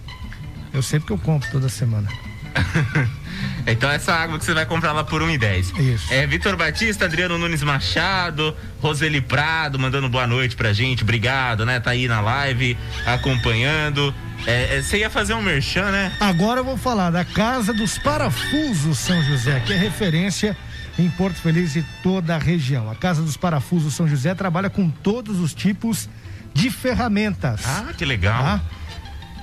Eu 0.72 0.82
sei 0.82 1.00
porque 1.00 1.12
eu 1.12 1.18
compro 1.18 1.50
toda 1.50 1.68
semana. 1.68 2.08
Então 3.68 3.90
essa 3.90 4.14
água 4.14 4.38
que 4.38 4.44
você 4.44 4.54
vai 4.54 4.64
comprar 4.64 4.92
lá 4.92 5.02
por 5.02 5.20
1,10. 5.20 5.76
Isso. 5.78 6.14
É 6.14 6.24
Vitor 6.26 6.56
Batista, 6.56 7.04
Adriano 7.04 7.36
Nunes 7.36 7.62
Machado, 7.64 8.56
Roseli 8.80 9.20
Prado, 9.20 9.76
mandando 9.78 10.08
boa 10.08 10.24
noite 10.26 10.54
pra 10.54 10.72
gente. 10.72 11.02
Obrigado, 11.02 11.66
né? 11.66 11.80
Tá 11.80 11.90
aí 11.90 12.06
na 12.06 12.20
live, 12.20 12.78
acompanhando. 13.04 14.14
É, 14.46 14.76
é, 14.78 14.82
você 14.82 14.98
ia 14.98 15.10
fazer 15.10 15.34
um 15.34 15.42
merchan, 15.42 15.90
né? 15.90 16.12
Agora 16.20 16.60
eu 16.60 16.64
vou 16.64 16.76
falar 16.76 17.10
da 17.10 17.24
Casa 17.24 17.72
dos 17.72 17.98
Parafusos 17.98 18.98
São 18.98 19.22
José, 19.22 19.60
que 19.60 19.72
é 19.72 19.76
referência 19.76 20.56
em 20.98 21.08
Porto 21.10 21.36
Feliz 21.36 21.74
e 21.76 21.84
toda 22.02 22.34
a 22.34 22.38
região. 22.38 22.90
A 22.90 22.94
Casa 22.94 23.22
dos 23.22 23.36
Parafusos 23.36 23.94
São 23.94 24.06
José 24.06 24.34
trabalha 24.34 24.70
com 24.70 24.88
todos 24.88 25.40
os 25.40 25.52
tipos 25.54 26.08
de 26.54 26.70
ferramentas. 26.70 27.62
Ah, 27.66 27.92
que 27.96 28.04
legal. 28.04 28.42
Tá? 28.42 28.60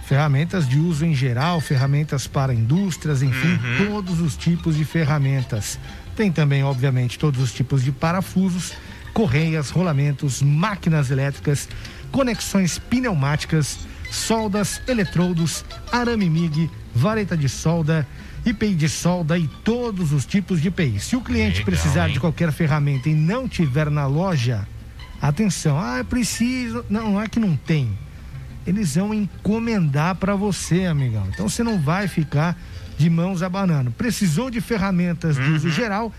Ferramentas 0.06 0.68
de 0.68 0.78
uso 0.80 1.06
em 1.06 1.14
geral, 1.16 1.60
ferramentas 1.62 2.28
para 2.28 2.54
indústrias, 2.54 3.22
enfim, 3.22 3.60
Uhum. 3.64 3.88
todos 3.88 4.20
os 4.20 4.36
tipos 4.36 4.76
de 4.76 4.84
ferramentas. 4.86 5.80
Tem 6.16 6.32
também, 6.32 6.64
obviamente, 6.64 7.18
todos 7.18 7.41
os 7.41 7.54
tipos 7.54 7.84
de 7.84 7.91
parafusos, 7.91 8.74
correias, 9.14 9.70
rolamentos, 9.70 10.41
máquinas 10.41 11.10
elétricas, 11.12 11.68
conexões 12.12 12.78
pneumáticas, 12.78 13.80
soldas, 14.14 14.82
eletrodos, 14.88 15.66
arame 15.91 16.30
MIG, 16.30 16.70
vareta 16.93 17.36
de 17.36 17.49
solda, 17.49 18.07
IPI 18.45 18.76
de 18.76 18.88
solda 18.89 19.38
e 19.38 19.47
todos 19.64 20.11
os 20.11 20.26
tipos 20.26 20.61
de 20.61 20.68
IPI. 20.68 20.99
Se 20.99 21.16
o 21.16 21.22
cliente 21.22 21.59
Legal, 21.59 21.66
precisar 21.66 22.07
hein? 22.07 22.14
de 22.14 22.20
qualquer 22.20 22.51
ferramenta 22.51 23.09
e 23.09 23.16
não 23.16 23.47
tiver 23.47 23.89
na 23.89 24.05
loja, 24.05 24.68
atenção, 25.22 25.80
ah, 25.80 25.99
é 25.99 26.03
preciso. 26.03 26.86
Não, 26.89 27.14
não 27.14 27.22
é 27.22 27.28
que 27.28 27.39
não 27.39 27.55
tem. 27.55 27.97
Eles 28.68 28.95
vão 28.95 29.14
encomendar 29.14 30.16
para 30.16 30.36
você, 30.36 30.86
amigão. 30.86 31.28
Então 31.34 31.49
você 31.49 31.64
não 31.64 31.80
vai 31.80 32.07
ficar 32.07 32.57
de 32.97 33.09
mãos 33.09 33.41
abanando. 33.41 33.91
Precisou 33.91 34.49
de 34.49 34.61
ferramentas 34.61 35.36
de 35.36 35.41
Uhum. 35.41 35.55
uso 35.55 35.70
geral? 35.70 36.14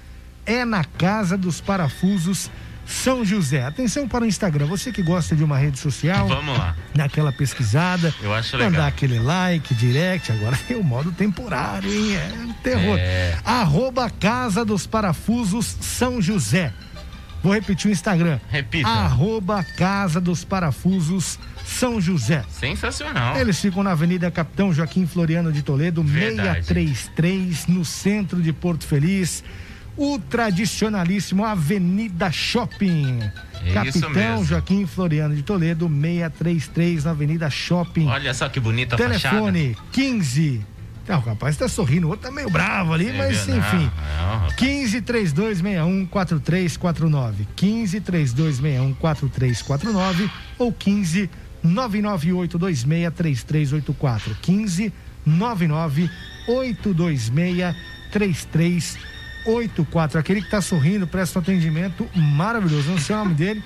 É 0.44 0.64
na 0.64 0.84
Casa 0.84 1.38
dos 1.38 1.60
Parafusos 1.60 2.50
São 2.86 3.24
José. 3.24 3.62
Atenção 3.64 4.06
para 4.06 4.24
o 4.24 4.26
Instagram. 4.26 4.66
Você 4.66 4.92
que 4.92 5.02
gosta 5.02 5.34
de 5.34 5.42
uma 5.42 5.56
rede 5.58 5.78
social, 5.78 6.28
Vamos 6.28 6.56
lá. 6.56 6.76
dá 6.94 7.04
aquela 7.04 7.32
pesquisada, 7.32 8.14
Eu 8.22 8.32
acho 8.34 8.52
mandar 8.56 8.68
legal. 8.70 8.86
aquele 8.86 9.18
like, 9.18 9.74
direct. 9.74 10.30
Agora 10.32 10.56
tem 10.68 10.76
o 10.76 10.84
modo 10.84 11.10
temporário, 11.12 11.90
hein? 11.92 12.16
É 12.16 12.32
um 12.44 12.52
terror. 12.54 12.98
É. 12.98 13.38
Arroba 13.44 14.08
Casa 14.10 14.64
dos 14.64 14.86
Parafusos 14.86 15.76
São 15.80 16.20
José. 16.20 16.72
Vou 17.42 17.52
repetir 17.52 17.90
o 17.90 17.92
Instagram. 17.92 18.38
Repita. 18.48 18.88
Arroba 18.88 19.62
Casa 19.62 20.18
dos 20.18 20.44
Parafusos 20.44 21.38
São 21.64 22.00
José. 22.00 22.42
Sensacional. 22.48 23.36
Eles 23.36 23.60
ficam 23.60 23.82
na 23.82 23.90
Avenida 23.92 24.30
Capitão 24.30 24.72
Joaquim 24.72 25.06
Floriano 25.06 25.52
de 25.52 25.62
Toledo, 25.62 26.02
Verdade. 26.02 26.64
633, 26.66 27.66
no 27.66 27.84
centro 27.84 28.40
de 28.42 28.50
Porto 28.52 28.86
Feliz. 28.86 29.44
O 29.96 30.18
tradicionalíssimo 30.18 31.44
Avenida 31.44 32.32
Shopping. 32.32 33.20
É 33.66 33.72
Capitão. 33.72 34.44
Joaquim 34.44 34.84
Floriano 34.86 35.34
de 35.36 35.42
Toledo, 35.42 35.88
633, 35.88 37.04
na 37.04 37.12
Avenida 37.12 37.48
Shopping. 37.48 38.06
Olha 38.08 38.34
só 38.34 38.46
que 38.48 38.58
bonita 38.60 38.96
a 38.96 38.98
fachada. 38.98 39.36
Telefone 39.36 39.76
15. 39.92 40.60
Ah, 41.08 41.18
o 41.18 41.20
rapaz 41.20 41.56
tá 41.56 41.68
sorrindo, 41.68 42.06
o 42.06 42.10
outro 42.10 42.28
tá 42.28 42.34
meio 42.34 42.48
bravo 42.50 42.92
ali, 42.94 43.08
É 43.08 43.12
mas 43.12 43.46
enfim. 43.46 43.90
Não, 44.18 44.38
rapaz. 44.38 44.54
15 44.54 45.00
3261 45.02 46.06
4349. 46.06 47.46
15 47.54 48.00
3261 48.00 48.94
4349 48.94 50.30
ou 50.58 50.72
15 50.72 51.30
99826 51.62 53.12
3384. 53.12 54.34
15 54.40 54.92
99826 55.26 57.30
3384. 58.10 59.13
Aquele 60.18 60.42
que 60.42 60.50
tá 60.50 60.60
sorrindo, 60.60 61.06
presta 61.06 61.38
um 61.38 61.42
atendimento 61.42 62.08
maravilhoso. 62.14 62.90
Não 62.90 62.98
sei 62.98 63.14
o 63.14 63.18
nome 63.18 63.34
dele, 63.34 63.62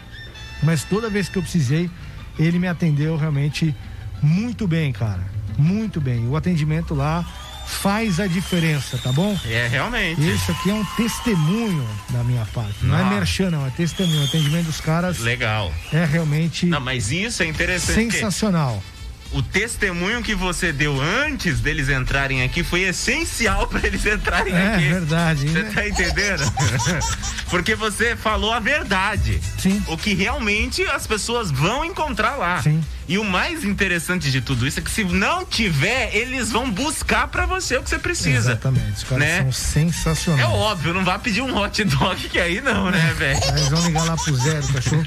mas 0.62 0.84
toda 0.84 1.08
vez 1.08 1.28
que 1.28 1.38
eu 1.38 1.42
precisei, 1.42 1.90
ele 2.38 2.58
me 2.58 2.68
atendeu 2.68 3.16
realmente 3.16 3.74
muito 4.22 4.66
bem, 4.66 4.92
cara. 4.92 5.22
Muito 5.56 6.00
bem. 6.00 6.26
O 6.28 6.36
atendimento 6.36 6.94
lá 6.94 7.24
faz 7.66 8.18
a 8.18 8.26
diferença, 8.26 8.98
tá 8.98 9.12
bom? 9.12 9.38
É, 9.44 9.66
realmente. 9.68 10.20
Isso 10.26 10.50
aqui 10.50 10.70
é 10.70 10.74
um 10.74 10.84
testemunho 10.96 11.86
da 12.10 12.24
minha 12.24 12.44
parte. 12.46 12.74
Não 12.82 12.96
é 12.96 13.02
Nossa. 13.02 13.14
merchan, 13.14 13.50
não, 13.50 13.66
é 13.66 13.70
testemunho. 13.70 14.22
O 14.22 14.24
atendimento 14.24 14.66
dos 14.66 14.80
caras 14.80 15.18
Legal. 15.18 15.72
é 15.92 16.04
realmente 16.04 16.66
Não, 16.66 16.80
mas 16.80 17.12
isso 17.12 17.42
é 17.42 17.46
interessante. 17.46 17.94
porque 17.94 18.10
sensacional. 18.12 18.82
O 19.30 19.42
testemunho 19.42 20.22
que 20.22 20.34
você 20.34 20.72
deu 20.72 20.98
antes 21.00 21.60
deles 21.60 21.88
entrarem 21.90 22.42
aqui 22.42 22.64
foi 22.64 22.82
essencial 22.82 23.66
para 23.66 23.86
eles 23.86 24.04
entrarem 24.06 24.54
É 24.54 24.74
aqui. 24.74 24.88
verdade, 24.88 25.48
Você 25.48 25.62
né? 25.62 25.70
tá 25.74 25.86
entendendo? 25.86 26.52
Porque 27.50 27.74
você 27.74 28.16
falou 28.16 28.52
a 28.54 28.58
verdade. 28.60 29.38
Sim. 29.58 29.82
O 29.86 29.96
que 29.98 30.14
realmente 30.14 30.82
as 30.84 31.06
pessoas 31.06 31.50
vão 31.50 31.84
encontrar 31.84 32.36
lá. 32.36 32.62
Sim. 32.62 32.82
E 33.06 33.16
o 33.18 33.24
mais 33.24 33.64
interessante 33.64 34.30
de 34.30 34.40
tudo 34.40 34.66
isso 34.66 34.80
é 34.80 34.82
que 34.82 34.90
se 34.90 35.02
não 35.04 35.44
tiver, 35.44 36.14
eles 36.14 36.50
vão 36.50 36.70
buscar 36.70 37.28
para 37.28 37.46
você 37.46 37.76
o 37.78 37.82
que 37.82 37.88
você 37.88 37.98
precisa. 37.98 38.36
Exatamente. 38.52 38.96
Os 38.98 39.04
caras 39.04 39.24
né? 39.24 39.38
são 39.40 39.48
É 39.48 39.52
sensacionais. 39.52 40.48
óbvio, 40.48 40.92
não 40.94 41.04
vai 41.04 41.18
pedir 41.18 41.40
um 41.42 41.56
hot 41.56 41.84
dog 41.84 42.28
que 42.28 42.38
aí 42.38 42.60
não, 42.60 42.90
né, 42.90 43.14
velho? 43.16 43.40
Aí 43.44 43.50
Eles 43.50 43.68
vão 43.68 43.86
ligar 43.86 44.04
lá 44.04 44.16
pro 44.16 44.34
zero, 44.36 44.68
cachorro. 44.68 45.04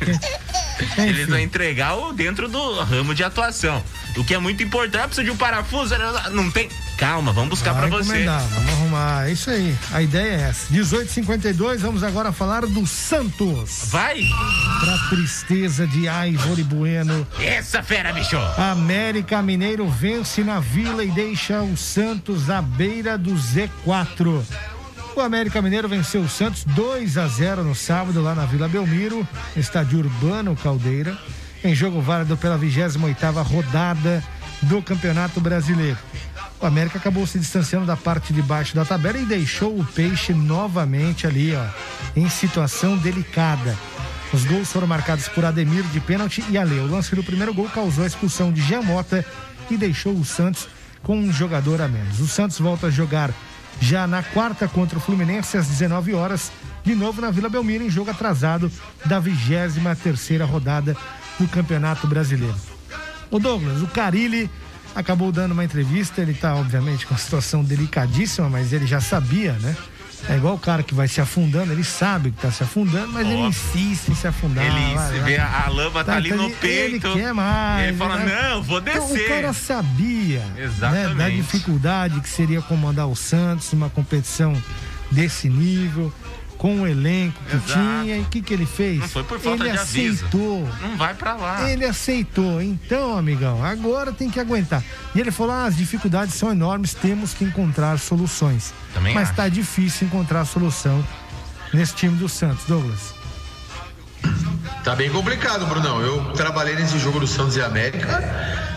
Que... 0.85 1.01
Eles 1.01 1.27
vão 1.27 1.39
entregar 1.39 1.95
o 1.95 2.13
dentro 2.13 2.47
do 2.47 2.81
ramo 2.81 3.13
de 3.13 3.23
atuação. 3.23 3.83
O 4.17 4.23
que 4.23 4.33
é 4.33 4.37
muito 4.37 4.61
importante, 4.61 5.05
precisa 5.05 5.23
de 5.23 5.31
um 5.31 5.37
parafuso, 5.37 5.95
não 6.31 6.51
tem. 6.51 6.69
Calma, 6.97 7.31
vamos 7.31 7.51
buscar 7.51 7.73
Vai 7.73 7.87
pra 7.87 7.97
você. 7.97 8.25
Vamos 8.25 8.69
arrumar. 8.73 9.27
É 9.27 9.31
isso 9.31 9.49
aí. 9.49 9.75
A 9.91 10.01
ideia 10.01 10.33
é 10.33 10.41
essa. 10.49 10.71
1852, 10.71 11.81
vamos 11.81 12.03
agora 12.03 12.31
falar 12.31 12.65
do 12.65 12.85
Santos. 12.85 13.85
Vai! 13.85 14.21
Pra 14.79 14.97
tristeza 15.09 15.87
de 15.87 16.07
Ivori 16.07 16.63
Bueno. 16.63 17.25
Essa 17.39 17.81
fera, 17.81 18.11
bicho! 18.13 18.37
América 18.57 19.41
Mineiro 19.41 19.87
vence 19.89 20.43
na 20.43 20.59
Vila 20.59 21.03
e 21.03 21.11
deixa 21.11 21.61
o 21.61 21.75
Santos 21.75 22.49
à 22.49 22.61
beira 22.61 23.17
do 23.17 23.31
Z4. 23.31 24.43
O 25.15 25.19
América 25.19 25.61
Mineiro 25.61 25.89
venceu 25.89 26.21
o 26.21 26.29
Santos 26.29 26.63
2 26.63 27.17
a 27.17 27.27
0 27.27 27.63
no 27.63 27.75
sábado 27.75 28.21
lá 28.21 28.33
na 28.33 28.45
Vila 28.45 28.69
Belmiro, 28.69 29.27
estádio 29.57 29.99
Urbano 29.99 30.55
Caldeira, 30.55 31.17
em 31.63 31.75
jogo 31.75 32.01
válido 32.01 32.37
pela 32.37 32.57
28ª 32.57 33.43
rodada 33.43 34.23
do 34.61 34.81
Campeonato 34.81 35.41
Brasileiro. 35.41 35.97
O 36.61 36.65
América 36.65 36.97
acabou 36.97 37.27
se 37.27 37.37
distanciando 37.37 37.85
da 37.85 37.97
parte 37.97 38.31
de 38.31 38.41
baixo 38.41 38.73
da 38.73 38.85
tabela 38.85 39.17
e 39.17 39.25
deixou 39.25 39.77
o 39.77 39.85
Peixe 39.85 40.33
novamente 40.33 41.27
ali, 41.27 41.53
ó, 41.53 41.65
em 42.15 42.29
situação 42.29 42.97
delicada. 42.97 43.77
Os 44.31 44.45
gols 44.45 44.71
foram 44.71 44.87
marcados 44.87 45.27
por 45.27 45.43
Ademir 45.43 45.83
de 45.85 45.99
pênalti 45.99 46.41
e 46.49 46.57
Ale. 46.57 46.79
O 46.79 46.87
lance 46.87 47.13
do 47.13 47.23
primeiro 47.23 47.53
gol 47.53 47.67
causou 47.67 48.05
a 48.05 48.07
expulsão 48.07 48.51
de 48.51 48.61
Jean 48.61 48.81
Mota 48.81 49.25
e 49.69 49.75
deixou 49.75 50.13
o 50.13 50.23
Santos 50.23 50.69
com 51.03 51.17
um 51.17 51.33
jogador 51.33 51.81
a 51.81 51.87
menos. 51.87 52.21
O 52.21 52.27
Santos 52.27 52.57
volta 52.59 52.87
a 52.87 52.91
jogar 52.91 53.31
já 53.81 54.05
na 54.05 54.21
quarta 54.21 54.67
contra 54.67 54.97
o 54.97 55.01
Fluminense 55.01 55.57
às 55.57 55.67
19 55.67 56.13
horas, 56.13 56.51
de 56.83 56.93
novo 56.93 57.19
na 57.19 57.31
Vila 57.31 57.49
Belmiro 57.49 57.83
em 57.83 57.89
jogo 57.89 58.11
atrasado 58.11 58.71
da 59.05 59.19
23 59.19 59.97
terceira 60.01 60.45
rodada 60.45 60.95
do 61.39 61.47
Campeonato 61.47 62.07
Brasileiro. 62.07 62.55
O 63.31 63.39
Douglas, 63.39 63.81
o 63.81 63.87
Carilli 63.87 64.49
acabou 64.95 65.31
dando 65.31 65.53
uma 65.53 65.65
entrevista, 65.65 66.21
ele 66.21 66.33
tá 66.33 66.55
obviamente 66.55 67.07
com 67.07 67.15
uma 67.15 67.19
situação 67.19 67.63
delicadíssima, 67.63 68.47
mas 68.49 68.71
ele 68.71 68.85
já 68.85 69.01
sabia, 69.01 69.53
né? 69.53 69.75
É 70.29 70.37
igual 70.37 70.53
o 70.55 70.59
cara 70.59 70.83
que 70.83 70.93
vai 70.93 71.07
se 71.07 71.19
afundando, 71.19 71.71
ele 71.73 71.83
sabe 71.83 72.31
que 72.31 72.41
tá 72.41 72.51
se 72.51 72.63
afundando, 72.63 73.11
mas 73.11 73.25
ele 73.27 73.39
insiste 73.39 74.09
em 74.09 74.15
se 74.15 74.27
afundar. 74.27 74.63
Ele 74.65 74.95
vai, 74.95 75.09
vai. 75.19 75.19
vê 75.23 75.37
a, 75.37 75.63
a 75.65 75.69
lama 75.69 76.03
tá, 76.03 76.15
ali 76.15 76.29
no 76.31 76.43
ele- 76.45 76.55
peito. 76.55 77.07
Ele 77.07 77.19
quer 77.19 77.33
mais. 77.33 77.87
Ele 77.89 77.97
fala, 77.97 78.17
né? 78.17 78.49
não, 78.51 78.63
vou 78.63 78.79
Então, 78.79 78.93
descer. 79.09 79.25
o 79.25 79.27
cara 79.29 79.53
sabia 79.53 80.39
né, 80.55 81.13
da 81.17 81.27
dificuldade 81.29 82.19
que 82.21 82.29
seria 82.29 82.61
comandar 82.61 83.07
o 83.07 83.15
Santos 83.15 83.71
numa 83.73 83.89
competição 83.89 84.53
desse 85.11 85.49
nível, 85.49 86.13
com 86.61 86.81
o 86.81 86.87
elenco 86.87 87.41
que 87.49 87.55
Exato. 87.55 87.71
tinha. 87.73 88.17
E 88.17 88.21
o 88.21 88.25
que, 88.25 88.39
que 88.39 88.53
ele 88.53 88.67
fez? 88.67 88.99
Não 88.99 89.09
foi 89.09 89.23
por 89.23 89.39
falta 89.39 89.63
ele 89.63 89.73
de 89.73 89.79
aviso. 89.79 90.25
aceitou. 90.25 90.69
Não 90.79 90.95
vai 90.95 91.15
pra 91.15 91.33
lá. 91.33 91.67
Ele 91.67 91.83
aceitou. 91.83 92.61
Então, 92.61 93.17
amigão, 93.17 93.65
agora 93.65 94.11
tem 94.11 94.29
que 94.29 94.39
aguentar. 94.39 94.83
E 95.15 95.19
ele 95.19 95.31
falou: 95.31 95.55
ah, 95.55 95.65
as 95.65 95.75
dificuldades 95.75 96.35
são 96.35 96.51
enormes, 96.51 96.93
temos 96.93 97.33
que 97.33 97.43
encontrar 97.43 97.97
soluções. 97.97 98.75
Também 98.93 99.15
Mas 99.15 99.29
acho. 99.29 99.37
tá 99.37 99.49
difícil 99.49 100.05
encontrar 100.05 100.45
solução 100.45 101.03
nesse 101.73 101.95
time 101.95 102.15
do 102.15 102.29
Santos, 102.29 102.63
Douglas. 102.67 103.15
Tá 104.83 104.95
bem 104.95 105.09
complicado, 105.09 105.65
Brunão. 105.65 105.99
Eu 105.99 106.31
trabalhei 106.33 106.75
nesse 106.75 106.99
jogo 106.99 107.19
do 107.19 107.25
Santos 107.25 107.55
e 107.55 107.61
América 107.61 108.23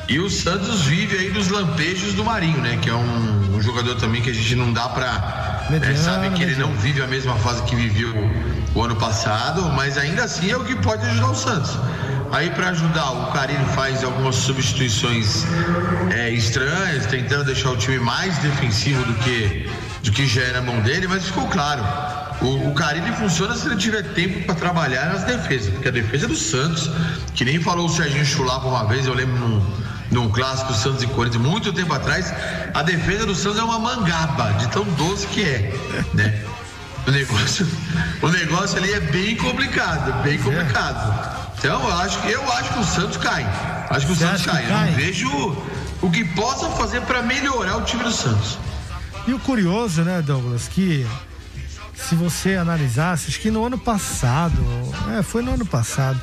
e 0.08 0.18
o 0.18 0.30
Santos 0.30 0.82
vive 0.86 1.18
aí 1.18 1.30
dos 1.30 1.48
lampejos 1.48 2.14
do 2.14 2.24
Marinho, 2.24 2.62
né? 2.62 2.78
Que 2.80 2.88
é 2.88 2.94
um, 2.94 3.43
um 3.54 3.62
jogador 3.62 3.94
também 3.96 4.20
que 4.20 4.30
a 4.30 4.34
gente 4.34 4.54
não 4.56 4.72
dá 4.72 4.88
pra. 4.88 5.66
né, 5.70 5.78
Mediano, 5.78 5.98
sabe 5.98 6.30
que 6.30 6.42
ele 6.42 6.52
mediano. 6.52 6.72
não 6.72 6.80
vive 6.80 7.02
a 7.02 7.06
mesma 7.06 7.34
fase 7.36 7.62
que 7.62 7.76
viveu 7.76 8.12
o 8.74 8.82
ano 8.82 8.96
passado, 8.96 9.62
mas 9.72 9.96
ainda 9.96 10.24
assim 10.24 10.50
é 10.50 10.56
o 10.56 10.64
que 10.64 10.74
pode 10.76 11.06
ajudar 11.06 11.30
o 11.30 11.34
Santos. 11.34 11.70
Aí 12.32 12.50
para 12.50 12.70
ajudar, 12.70 13.12
o 13.12 13.32
Carilho 13.32 13.64
faz 13.66 14.02
algumas 14.02 14.34
substituições 14.34 15.44
é, 16.10 16.30
estranhas, 16.30 17.06
tentando 17.06 17.44
deixar 17.44 17.70
o 17.70 17.76
time 17.76 17.98
mais 18.00 18.36
defensivo 18.38 19.04
do 19.04 19.14
que, 19.14 19.70
do 20.02 20.10
que 20.10 20.26
já 20.26 20.42
era 20.42 20.58
a 20.58 20.62
mão 20.62 20.80
dele, 20.80 21.06
mas 21.06 21.26
ficou 21.26 21.46
claro. 21.46 21.84
O, 22.42 22.70
o 22.70 22.74
Carilli 22.74 23.12
funciona 23.12 23.54
se 23.54 23.66
ele 23.66 23.76
tiver 23.76 24.02
tempo 24.14 24.44
para 24.46 24.54
trabalhar 24.56 25.12
nas 25.12 25.22
defesas, 25.22 25.72
porque 25.72 25.86
a 25.86 25.92
defesa 25.92 26.24
é 26.24 26.28
do 26.28 26.34
Santos, 26.34 26.90
que 27.34 27.44
nem 27.44 27.60
falou 27.60 27.86
o 27.86 27.88
Serginho 27.88 28.26
Chulapa 28.26 28.66
uma 28.66 28.84
vez, 28.84 29.06
eu 29.06 29.14
lembro 29.14 29.38
num, 29.38 29.64
num 30.10 30.28
clássico 30.30 30.72
Santos 30.74 31.02
e 31.02 31.06
Corinthians, 31.08 31.42
muito 31.42 31.72
tempo 31.72 31.92
atrás, 31.92 32.32
a 32.72 32.82
defesa 32.82 33.26
do 33.26 33.34
Santos 33.34 33.58
é 33.58 33.62
uma 33.62 33.78
mangaba, 33.78 34.52
de 34.54 34.68
tão 34.68 34.84
doce 34.84 35.26
que 35.28 35.42
é, 35.42 35.72
né? 36.14 36.42
O 37.06 37.10
negócio, 37.10 37.66
o 38.22 38.28
negócio 38.28 38.78
ali 38.78 38.92
é 38.92 39.00
bem 39.00 39.36
complicado, 39.36 40.22
bem 40.22 40.38
complicado. 40.38 41.44
Então, 41.58 41.80
eu 41.88 41.98
acho, 41.98 42.18
que- 42.20 42.30
eu 42.30 42.52
acho 42.52 42.72
que 42.72 42.78
o 42.78 42.84
Santos 42.84 43.16
cai. 43.18 43.44
Acho 43.90 44.06
que 44.06 44.12
o 44.12 44.14
Você 44.16 44.24
Santos 44.26 44.42
que 44.42 44.48
cai. 44.50 44.64
Eu 44.64 44.68
cai? 44.68 44.86
não 44.90 44.96
vejo 44.96 45.56
o 46.02 46.10
que 46.10 46.24
possa 46.24 46.68
fazer 46.70 47.00
para 47.02 47.22
melhorar 47.22 47.76
o 47.76 47.82
time 47.82 48.02
do 48.04 48.12
Santos. 48.12 48.58
E 49.26 49.32
o 49.34 49.38
curioso, 49.38 50.02
né, 50.02 50.20
Douglas, 50.22 50.66
que 50.68 51.06
se 51.94 52.14
você 52.14 52.56
analisasse, 52.56 53.28
acho 53.28 53.40
que 53.40 53.50
no 53.50 53.64
ano 53.64 53.78
passado, 53.78 54.54
é, 55.18 55.22
foi 55.22 55.42
no 55.42 55.54
ano 55.54 55.64
passado, 55.66 56.20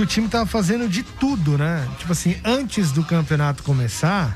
que 0.00 0.04
o 0.04 0.06
time 0.06 0.28
tava 0.28 0.46
fazendo 0.46 0.88
de 0.88 1.02
tudo, 1.02 1.58
né? 1.58 1.86
Tipo 1.98 2.12
assim, 2.12 2.34
antes 2.42 2.90
do 2.90 3.04
campeonato 3.04 3.62
começar, 3.62 4.34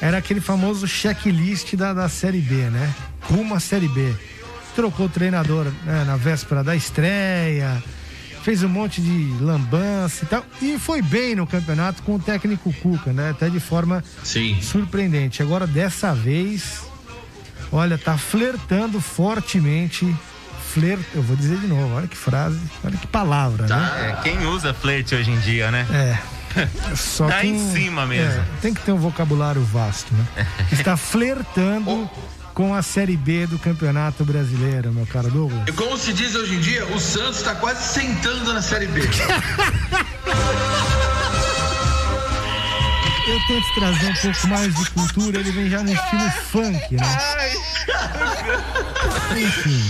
era 0.00 0.18
aquele 0.18 0.40
famoso 0.40 0.88
checklist 0.88 1.76
da, 1.76 1.94
da 1.94 2.08
Série 2.08 2.40
B, 2.40 2.54
né? 2.56 2.92
Rumo 3.22 3.54
à 3.54 3.60
Série 3.60 3.86
B. 3.86 4.12
Trocou 4.74 5.06
o 5.06 5.08
treinador 5.08 5.66
né, 5.84 6.02
na 6.04 6.16
véspera 6.16 6.64
da 6.64 6.74
estreia, 6.74 7.80
fez 8.42 8.64
um 8.64 8.68
monte 8.68 9.00
de 9.00 9.32
lambança 9.40 10.24
e 10.24 10.26
tal, 10.26 10.44
e 10.60 10.76
foi 10.76 11.02
bem 11.02 11.36
no 11.36 11.46
campeonato 11.46 12.02
com 12.02 12.16
o 12.16 12.18
técnico 12.18 12.72
Cuca, 12.72 13.12
né? 13.12 13.30
Até 13.30 13.48
de 13.48 13.60
forma 13.60 14.02
surpreendente. 14.60 15.40
Agora, 15.40 15.68
dessa 15.68 16.12
vez, 16.12 16.80
olha, 17.70 17.96
tá 17.96 18.18
flertando 18.18 19.00
fortemente. 19.00 20.12
Flirt, 20.72 21.00
eu 21.14 21.22
vou 21.22 21.36
dizer 21.36 21.58
de 21.58 21.66
novo, 21.66 21.94
olha 21.96 22.06
que 22.06 22.16
frase, 22.16 22.58
olha 22.84 22.96
que 22.96 23.06
palavra, 23.06 23.66
né? 23.66 24.16
É, 24.18 24.22
quem 24.22 24.46
usa 24.46 24.72
flerte 24.72 25.14
hoje 25.14 25.30
em 25.30 25.38
dia, 25.40 25.70
né? 25.70 25.86
É. 25.92 26.18
Só 26.96 27.26
Tá 27.28 27.40
quem- 27.40 27.54
em 27.56 27.72
cima 27.72 28.06
mesmo. 28.06 28.40
é, 28.40 28.44
tem 28.60 28.72
que 28.74 28.80
ter 28.82 28.92
um 28.92 28.98
vocabulário 28.98 29.62
vasto, 29.64 30.12
né? 30.14 30.46
Está 30.72 30.96
flertando 30.96 32.08
com 32.54 32.74
a 32.74 32.82
Série 32.82 33.16
B 33.16 33.46
do 33.46 33.58
Campeonato 33.58 34.24
Brasileiro, 34.24 34.92
meu 34.92 35.06
caro 35.06 35.30
Douglas. 35.30 35.62
E 35.68 35.72
como 35.72 35.96
se 35.96 36.12
diz 36.12 36.34
hoje 36.34 36.54
em 36.54 36.60
dia, 36.60 36.84
o 36.86 37.00
Santos 37.00 37.38
está 37.38 37.54
quase 37.54 37.82
sentando 37.92 38.52
na 38.52 38.60
Série 38.62 38.86
B. 38.86 39.00
Eu 43.28 43.38
tento 43.46 43.74
trazer 43.76 44.06
um 44.08 44.14
pouco 44.32 44.48
mais 44.48 44.74
de 44.74 44.90
cultura, 44.90 45.38
ele 45.38 45.52
vem 45.52 45.70
já 45.70 45.82
no 45.84 45.92
estilo 45.92 46.30
funk, 46.50 46.96
né? 46.96 47.18
Enfim. 49.40 49.84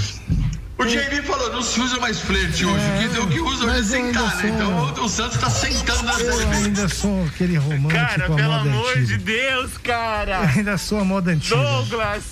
O 0.80 0.86
JB 0.86 1.22
falou, 1.22 1.52
não 1.52 1.62
se 1.62 1.78
usa 1.80 1.98
mais 2.00 2.20
flerte 2.20 2.64
hoje. 2.64 2.84
o, 2.86 3.10
que, 3.12 3.18
o 3.20 3.26
que 3.28 3.40
usa 3.40 3.66
hoje 3.66 3.78
é 3.78 3.82
sentar, 3.82 4.36
né? 4.38 4.48
Então 4.48 4.78
o, 4.78 5.04
o 5.04 5.08
Santos 5.10 5.34
está 5.36 5.50
sentando 5.50 6.02
na 6.04 6.12
Eu 6.18 6.50
ainda 6.50 6.88
sou 6.88 7.24
aquele 7.26 7.58
romântico 7.58 7.90
Cara, 7.94 8.24
pelo 8.24 8.38
moda 8.52 8.70
amor 8.70 8.90
antiga. 8.90 9.06
de 9.06 9.18
Deus, 9.18 9.78
cara. 9.78 10.36
Eu 10.36 10.48
ainda 10.58 10.78
sou 10.78 10.98
a 11.00 11.04
moda 11.04 11.32
antiga. 11.32 11.56
Douglas! 11.56 12.22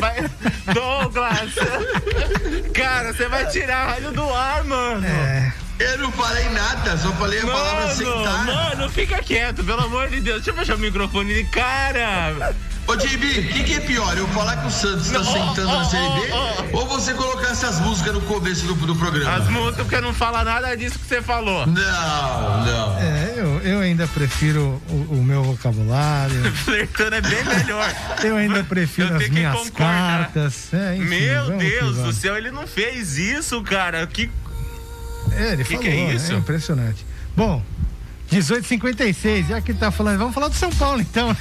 vai- 0.00 0.30
Douglas! 0.72 1.50
Cara, 2.72 3.12
você 3.12 3.28
vai 3.28 3.46
tirar 3.50 3.88
raio 3.88 4.10
do 4.12 4.32
ar, 4.32 4.64
mano! 4.64 5.06
É. 5.06 5.52
Eu 5.78 5.98
não 5.98 6.10
falei 6.12 6.48
nada, 6.50 6.96
só 6.96 7.12
falei 7.12 7.38
a 7.40 7.46
palavra 7.46 7.94
sentar. 7.94 8.44
Mano, 8.46 8.88
fica 8.90 9.22
quieto, 9.22 9.62
pelo 9.64 9.80
amor 9.82 10.08
de 10.08 10.20
Deus. 10.20 10.36
Deixa 10.42 10.50
eu 10.50 10.54
fechar 10.54 10.74
o 10.76 10.78
microfone 10.78 11.32
de 11.34 11.44
cara. 11.44 12.52
Ô, 12.86 12.96
JB, 12.96 13.26
o 13.40 13.48
que, 13.52 13.64
que 13.64 13.74
é 13.74 13.80
pior? 13.80 14.16
Eu 14.16 14.26
falar 14.28 14.56
que 14.56 14.66
o 14.66 14.70
Santos 14.70 15.06
está 15.06 15.18
Não, 15.18 15.24
sentando 15.26 15.68
ó, 15.68 15.78
na 15.78 15.84
Série 15.84 16.32
ó. 16.32 16.64
ou 16.78 16.86
você 16.86 17.12
colocar 17.12 17.50
essas 17.50 17.78
músicas 17.80 18.14
no 18.14 18.22
começo 18.22 18.64
do, 18.66 18.74
do 18.74 18.96
programa? 18.96 19.36
As 19.36 19.46
músicas, 19.48 19.86
porque 19.86 20.00
não 20.00 20.14
fala 20.14 20.42
nada 20.42 20.74
disso 20.74 20.98
que 20.98 21.06
você 21.06 21.20
falou. 21.20 21.66
Não, 21.66 22.64
não. 22.64 22.98
É, 22.98 23.34
eu, 23.36 23.60
eu 23.60 23.80
ainda 23.80 24.08
prefiro 24.08 24.82
o, 24.88 25.16
o 25.16 25.22
meu 25.22 25.44
vocabulário. 25.44 26.42
Flertando 26.64 27.16
é 27.16 27.20
bem 27.20 27.44
melhor. 27.44 27.94
Eu 28.24 28.36
ainda 28.36 28.64
prefiro 28.64 29.10
Eu 29.10 29.16
as 29.18 29.28
minhas 29.28 29.52
concordar. 29.54 30.18
cartas. 30.32 30.72
É, 30.72 30.96
enfim, 30.96 31.08
Meu 31.08 31.58
Deus 31.58 31.96
do 31.98 32.12
céu, 32.14 32.36
ele 32.38 32.50
não 32.50 32.66
fez 32.66 33.18
isso, 33.18 33.62
cara. 33.62 34.06
Que. 34.06 34.30
É, 35.36 35.52
ele 35.52 35.64
Que 35.64 35.70
falou, 35.70 35.82
que 35.82 35.88
é 35.88 35.94
né? 36.06 36.14
isso? 36.14 36.32
impressionante. 36.34 37.04
Bom, 37.36 37.62
1856, 38.30 39.48
já 39.48 39.60
que 39.60 39.72
tá 39.74 39.90
falando, 39.90 40.18
vamos 40.18 40.34
falar 40.34 40.48
do 40.48 40.54
São 40.54 40.70
Paulo 40.70 41.00
então. 41.00 41.36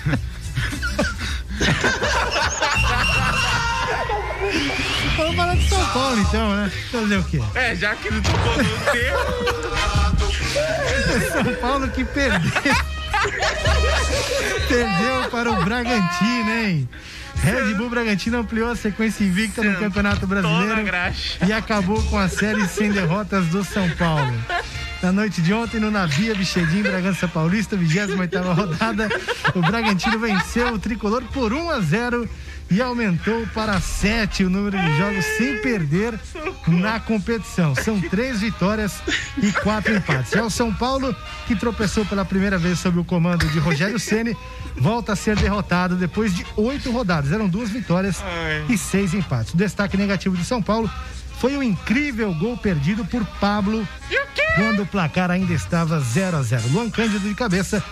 vamos 5.18 5.36
falar 5.36 5.56
do 5.56 5.64
São 5.64 5.86
Paulo 5.88 6.20
então, 6.22 6.56
né? 6.56 6.72
Fazer 6.92 7.18
o 7.18 7.24
quê? 7.24 7.42
É, 7.56 7.76
já 7.76 7.96
que 7.96 8.10
não 8.12 8.22
tocou 8.22 8.58
no 8.58 8.64
tempo. 8.92 9.18
São 11.32 11.56
Paulo 11.56 11.88
que 11.90 12.06
perdeu. 12.06 12.52
perdeu 14.68 15.30
para 15.32 15.52
o 15.52 15.64
Bragantino, 15.64 16.50
hein? 16.52 16.90
Red 17.44 17.74
Bull 17.76 17.90
Bragantino 17.90 18.40
ampliou 18.40 18.70
a 18.70 18.76
sequência 18.76 19.24
invicta 19.24 19.64
no 19.64 19.80
Campeonato 19.80 20.28
Brasileiro 20.28 20.82
e 21.48 21.54
acabou 21.54 22.02
com 22.04 22.18
a 22.18 22.28
série 22.28 22.68
sem 22.68 22.92
derrotas 22.92 23.46
do 23.48 23.64
São 23.64 23.90
Paulo. 23.92 24.34
Na 25.02 25.12
noite 25.12 25.42
de 25.42 25.54
ontem, 25.54 25.80
no 25.80 25.92
Navia 25.92 26.34
Bichedim, 26.34 26.82
Bragança 26.82 27.28
Paulista, 27.28 27.78
28 27.78 28.16
rodada, 28.42 29.08
o 29.54 29.62
Bragantino 29.62 30.18
venceu 30.18 30.74
o 30.74 30.80
tricolor 30.80 31.24
por 31.26 31.54
1 31.54 31.70
a 31.70 31.80
0 31.80 32.28
e 32.70 32.82
aumentou 32.82 33.46
para 33.54 33.80
7 33.80 34.44
o 34.44 34.50
número 34.50 34.78
de 34.78 34.98
jogos 34.98 35.26
sem 35.38 35.62
perder 35.62 36.20
na 36.68 37.00
competição. 37.00 37.76
São 37.76 38.02
três 38.02 38.42
vitórias 38.42 39.02
e 39.42 39.52
quatro 39.54 39.96
empates. 39.96 40.34
É 40.34 40.42
o 40.42 40.50
São 40.50 40.74
Paulo, 40.74 41.16
que 41.46 41.56
tropeçou 41.56 42.06
pela 42.06 42.26
primeira 42.26 42.58
vez 42.58 42.80
sob 42.80 43.00
o 43.00 43.06
comando 43.06 43.48
de 43.48 43.60
Rogério 43.60 44.00
Ceni, 44.00 44.36
volta 44.80 45.14
a 45.14 45.16
ser 45.16 45.36
derrotado 45.36 45.96
depois 45.96 46.34
de 46.34 46.46
oito 46.56 46.92
rodadas. 46.92 47.32
Eram 47.32 47.48
duas 47.48 47.70
vitórias 47.70 48.24
e 48.70 48.78
seis 48.78 49.14
empates. 49.14 49.54
O 49.54 49.58
destaque 49.58 49.98
negativo 49.98 50.36
de 50.36 50.46
São 50.46 50.62
Paulo 50.62 50.90
foi 51.40 51.56
o 51.56 51.64
incrível 51.64 52.34
gol 52.34 52.58
perdido 52.58 53.06
por 53.06 53.26
Pablo 53.40 53.88
quando 54.56 54.84
o 54.84 54.88
placar 54.88 55.30
ainda 55.30 55.54
estava 55.54 56.00
0 56.00 56.38
a 56.38 56.42
0 56.42 56.64
Luan 56.70 56.90
Cândido 56.90 57.28
de 57.28 57.36
cabeça 57.36 57.84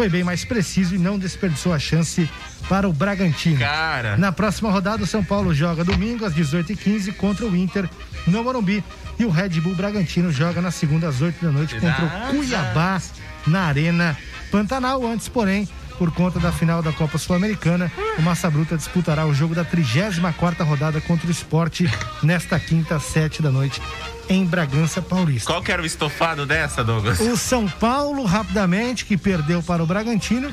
foi 0.00 0.08
bem 0.08 0.24
mais 0.24 0.46
preciso 0.46 0.94
e 0.94 0.98
não 0.98 1.18
desperdiçou 1.18 1.74
a 1.74 1.78
chance 1.78 2.26
para 2.70 2.88
o 2.88 2.92
Bragantino. 2.92 3.58
Cara. 3.58 4.16
Na 4.16 4.32
próxima 4.32 4.70
rodada, 4.70 5.02
o 5.02 5.06
São 5.06 5.22
Paulo 5.22 5.52
joga 5.52 5.84
domingo 5.84 6.24
às 6.24 6.34
18h15 6.34 7.14
contra 7.16 7.44
o 7.44 7.54
Inter 7.54 7.86
no 8.26 8.42
Morumbi. 8.42 8.82
E 9.18 9.26
o 9.26 9.30
Red 9.30 9.60
Bull 9.60 9.74
Bragantino 9.74 10.32
joga 10.32 10.62
na 10.62 10.70
segunda 10.70 11.08
às 11.08 11.20
8 11.20 11.44
da 11.44 11.52
noite 11.52 11.74
contra 11.74 12.04
o 12.06 12.30
Cuiabá 12.30 12.98
na 13.46 13.64
Arena 13.64 14.16
Pantanal. 14.50 15.06
Antes, 15.06 15.28
porém, 15.28 15.68
por 16.00 16.10
conta 16.12 16.40
da 16.40 16.50
final 16.50 16.80
da 16.80 16.94
Copa 16.94 17.18
Sul-Americana, 17.18 17.92
o 18.18 18.22
Massa 18.22 18.48
Bruta 18.48 18.74
disputará 18.74 19.26
o 19.26 19.34
jogo 19.34 19.54
da 19.54 19.62
34 19.66 20.64
rodada 20.64 20.98
contra 20.98 21.28
o 21.28 21.30
Esporte 21.30 21.86
nesta 22.22 22.58
quinta, 22.58 22.96
às 22.96 23.02
7 23.02 23.42
da 23.42 23.50
noite, 23.50 23.82
em 24.26 24.46
Bragança 24.46 25.02
Paulista. 25.02 25.52
Qual 25.52 25.62
que 25.62 25.70
era 25.70 25.82
o 25.82 25.84
estofado 25.84 26.46
dessa, 26.46 26.82
Douglas? 26.82 27.20
O 27.20 27.36
São 27.36 27.68
Paulo, 27.68 28.24
rapidamente, 28.24 29.04
que 29.04 29.18
perdeu 29.18 29.62
para 29.62 29.82
o 29.82 29.86
Bragantino. 29.86 30.50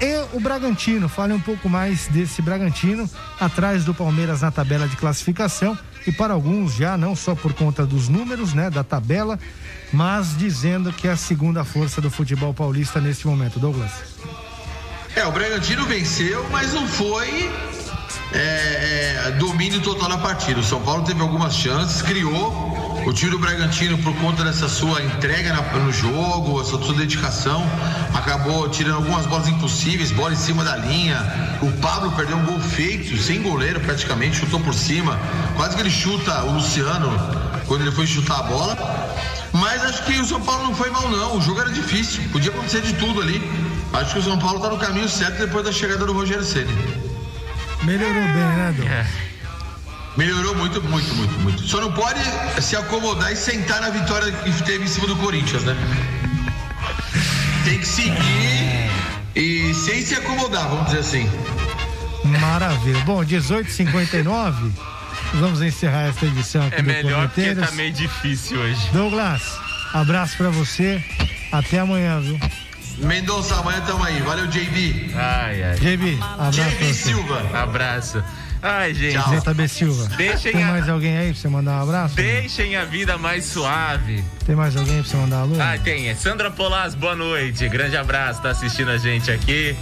E 0.00 0.24
o 0.32 0.40
Bragantino, 0.40 1.10
fale 1.10 1.34
um 1.34 1.40
pouco 1.40 1.68
mais 1.68 2.08
desse 2.08 2.40
Bragantino, 2.40 3.06
atrás 3.38 3.84
do 3.84 3.92
Palmeiras 3.92 4.40
na 4.40 4.50
tabela 4.50 4.88
de 4.88 4.96
classificação. 4.96 5.78
E 6.06 6.10
para 6.10 6.32
alguns 6.32 6.74
já, 6.74 6.96
não 6.96 7.14
só 7.14 7.34
por 7.34 7.52
conta 7.52 7.84
dos 7.84 8.08
números, 8.08 8.54
né, 8.54 8.70
da 8.70 8.82
tabela, 8.82 9.38
mas 9.92 10.34
dizendo 10.38 10.90
que 10.90 11.06
é 11.06 11.10
a 11.10 11.16
segunda 11.18 11.64
força 11.64 12.00
do 12.00 12.10
futebol 12.10 12.54
paulista 12.54 12.98
neste 12.98 13.26
momento. 13.26 13.60
Douglas. 13.60 13.92
É, 15.16 15.24
o 15.26 15.32
Bragantino 15.32 15.84
venceu, 15.86 16.46
mas 16.50 16.72
não 16.72 16.86
foi 16.86 17.50
é, 18.32 19.22
é, 19.26 19.30
domínio 19.38 19.80
total 19.80 20.08
na 20.08 20.18
partida. 20.18 20.60
O 20.60 20.64
São 20.64 20.80
Paulo 20.80 21.02
teve 21.04 21.20
algumas 21.20 21.54
chances, 21.54 22.00
criou. 22.02 22.78
O 23.04 23.12
time 23.12 23.30
do 23.30 23.38
Bragantino, 23.38 23.96
por 23.98 24.14
conta 24.16 24.44
dessa 24.44 24.68
sua 24.68 25.02
entrega 25.02 25.52
na- 25.54 25.62
no 25.78 25.90
jogo, 25.90 26.60
essa 26.60 26.78
sua 26.78 26.94
dedicação, 26.94 27.66
acabou 28.14 28.68
tirando 28.68 28.96
algumas 28.96 29.24
bolas 29.26 29.48
impossíveis, 29.48 30.12
bola 30.12 30.32
em 30.32 30.36
cima 30.36 30.62
da 30.62 30.76
linha. 30.76 31.58
O 31.62 31.72
Pablo 31.80 32.12
perdeu 32.12 32.36
um 32.36 32.44
gol 32.44 32.60
feito, 32.60 33.16
sem 33.16 33.42
goleiro 33.42 33.80
praticamente, 33.80 34.36
chutou 34.36 34.60
por 34.60 34.74
cima. 34.74 35.18
Quase 35.56 35.74
que 35.76 35.82
ele 35.82 35.90
chuta 35.90 36.42
o 36.44 36.52
Luciano 36.52 37.10
quando 37.66 37.80
ele 37.82 37.90
foi 37.92 38.06
chutar 38.06 38.40
a 38.40 38.42
bola. 38.42 38.76
Mas 39.52 39.82
acho 39.82 40.04
que 40.04 40.12
o 40.20 40.24
São 40.24 40.40
Paulo 40.40 40.62
não 40.64 40.74
foi 40.74 40.90
mal, 40.90 41.08
não. 41.08 41.36
O 41.38 41.40
jogo 41.40 41.60
era 41.60 41.70
difícil, 41.70 42.22
podia 42.30 42.50
acontecer 42.50 42.82
de 42.82 42.92
tudo 42.94 43.20
ali. 43.22 43.40
Acho 43.92 44.12
que 44.12 44.18
o 44.20 44.22
São 44.22 44.38
Paulo 44.38 44.56
está 44.56 44.68
no 44.70 44.78
caminho 44.78 45.08
certo 45.08 45.38
depois 45.38 45.64
da 45.64 45.72
chegada 45.72 46.06
do 46.06 46.12
Rogério 46.12 46.44
Ceni. 46.44 46.72
Melhorou 47.82 48.22
bem, 48.22 48.34
né, 48.34 48.74
Douglas? 48.76 49.06
Melhorou 50.16 50.54
muito, 50.56 50.82
muito, 50.82 51.14
muito, 51.14 51.32
muito. 51.40 51.62
Só 51.62 51.80
não 51.80 51.92
pode 51.92 52.20
se 52.60 52.76
acomodar 52.76 53.32
e 53.32 53.36
sentar 53.36 53.80
na 53.80 53.90
vitória 53.90 54.30
que 54.30 54.62
teve 54.64 54.84
em 54.84 54.88
cima 54.88 55.06
do 55.06 55.16
Corinthians, 55.16 55.64
né? 55.64 55.76
Tem 57.64 57.78
que 57.78 57.86
seguir 57.86 58.90
e 59.34 59.72
sem 59.74 60.02
se 60.02 60.14
acomodar, 60.14 60.68
vamos 60.68 60.86
dizer 60.86 60.98
assim. 60.98 61.30
Maravilha. 62.24 63.00
Bom, 63.04 63.24
18h59, 63.24 64.72
vamos 65.34 65.62
encerrar 65.62 66.08
esta 66.08 66.26
edição 66.26 66.66
aqui 66.66 66.76
É 66.76 66.82
do 66.82 66.86
melhor 66.86 67.28
porque 67.28 67.54
tá 67.54 67.70
meio 67.72 67.92
difícil 67.92 68.58
hoje. 68.58 68.90
Douglas, 68.92 69.42
abraço 69.94 70.36
pra 70.36 70.50
você. 70.50 71.02
Até 71.52 71.78
amanhã, 71.78 72.20
viu? 72.20 72.38
Mendonça, 73.00 73.54
amanhã 73.56 73.80
tamo 73.86 74.02
aí. 74.04 74.20
Valeu, 74.20 74.46
JB. 74.46 75.10
Ai, 75.14 75.62
ai. 75.62 75.74
JB, 75.76 76.18
abraço. 76.22 76.60
JB. 76.60 76.94
Silva. 76.94 77.50
Abraço. 77.58 78.22
Ai, 78.62 78.92
gente. 78.92 79.16
JB 79.40 79.68
Silva. 79.68 80.06
Deixem 80.16 80.52
Tem 80.52 80.62
a- 80.62 80.66
mais 80.66 80.88
alguém 80.88 81.16
aí 81.16 81.32
pra 81.32 81.40
você 81.40 81.48
mandar 81.48 81.78
um 81.78 81.82
abraço? 81.82 82.14
Deixem 82.14 82.76
a 82.76 82.84
vida 82.84 83.16
mais 83.16 83.46
suave. 83.46 84.22
Tem 84.44 84.54
mais 84.54 84.76
alguém 84.76 85.00
pra 85.00 85.10
você 85.10 85.16
mandar 85.16 85.36
um 85.38 85.42
alô? 85.42 85.56
Ah, 85.60 85.78
tem. 85.82 86.08
É 86.10 86.14
Sandra 86.14 86.50
Polas, 86.50 86.94
boa 86.94 87.16
noite. 87.16 87.66
Grande 87.70 87.96
abraço, 87.96 88.42
tá 88.42 88.50
assistindo 88.50 88.90
a 88.90 88.98
gente 88.98 89.30
aqui. 89.30 89.74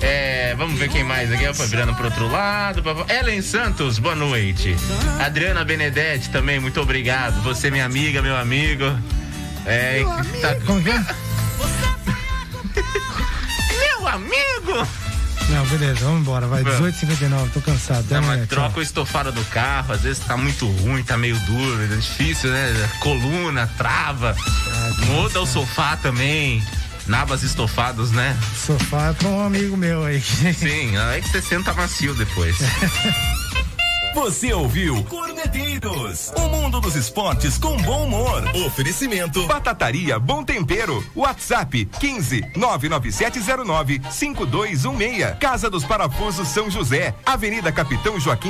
É, 0.00 0.54
vamos 0.56 0.78
ver 0.78 0.88
quem 0.88 1.02
mais 1.02 1.30
aqui. 1.32 1.52
Foi 1.52 1.66
virando 1.66 1.92
pro 1.94 2.04
outro 2.04 2.30
lado. 2.30 2.82
Ellen 3.08 3.42
Santos, 3.42 3.98
boa 3.98 4.14
noite. 4.14 4.76
Adriana 5.18 5.64
Benedetti 5.64 6.30
também, 6.30 6.60
muito 6.60 6.80
obrigado. 6.80 7.42
Você, 7.42 7.68
minha 7.70 7.84
amiga, 7.84 8.22
meu 8.22 8.36
amigo. 8.36 8.84
É, 9.66 10.02
tá- 10.40 10.54
Como 10.64 10.80
que 10.82 10.88
é? 10.90 11.04
Meu 14.00 14.08
amigo! 14.08 14.88
Não, 15.50 15.66
beleza, 15.66 16.04
vamos 16.04 16.20
embora. 16.22 16.46
Vai, 16.46 16.62
Vamos. 16.62 16.94
18h59, 16.94 17.50
tô 17.52 17.60
cansado. 17.60 18.06
Não, 18.10 18.22
mas 18.22 18.38
tchau. 18.40 18.46
troca 18.46 18.78
o 18.78 18.82
estofado 18.82 19.30
do 19.30 19.44
carro, 19.46 19.92
às 19.92 20.00
vezes 20.02 20.24
tá 20.24 20.36
muito 20.36 20.66
ruim, 20.66 21.02
tá 21.02 21.18
meio 21.18 21.38
duro, 21.40 21.82
é 21.82 21.96
difícil, 21.96 22.50
né? 22.50 22.88
Coluna, 23.00 23.66
trava. 23.76 24.34
Muda 25.06 25.40
o 25.40 25.46
sofá 25.46 25.96
também. 25.96 26.62
Nabas 27.06 27.42
estofados, 27.42 28.10
né? 28.12 28.36
Sofá 28.54 29.08
é 29.08 29.12
pra 29.12 29.28
um 29.28 29.44
amigo 29.44 29.76
meu 29.76 30.04
aí. 30.04 30.20
Sim, 30.20 30.96
aí 30.96 31.20
que 31.20 31.28
você 31.28 31.42
senta 31.42 31.74
macio 31.74 32.14
depois. 32.14 32.56
Você 34.14 34.52
ouviu 34.52 35.04
Corneteiros, 35.04 36.32
o 36.36 36.48
mundo 36.48 36.80
dos 36.80 36.96
esportes 36.96 37.56
com 37.56 37.76
bom 37.76 38.04
humor. 38.04 38.42
Oferecimento. 38.66 39.46
Batataria 39.46 40.18
Bom 40.18 40.42
Tempero. 40.42 41.04
WhatsApp 41.14 41.84
15 41.84 42.44
99709 42.56 44.00
5216. 44.10 45.38
Casa 45.38 45.70
dos 45.70 45.84
Parafusos 45.84 46.48
São 46.48 46.68
José. 46.68 47.14
Avenida 47.24 47.70
Capitão 47.70 48.18
Joaquim 48.18 48.48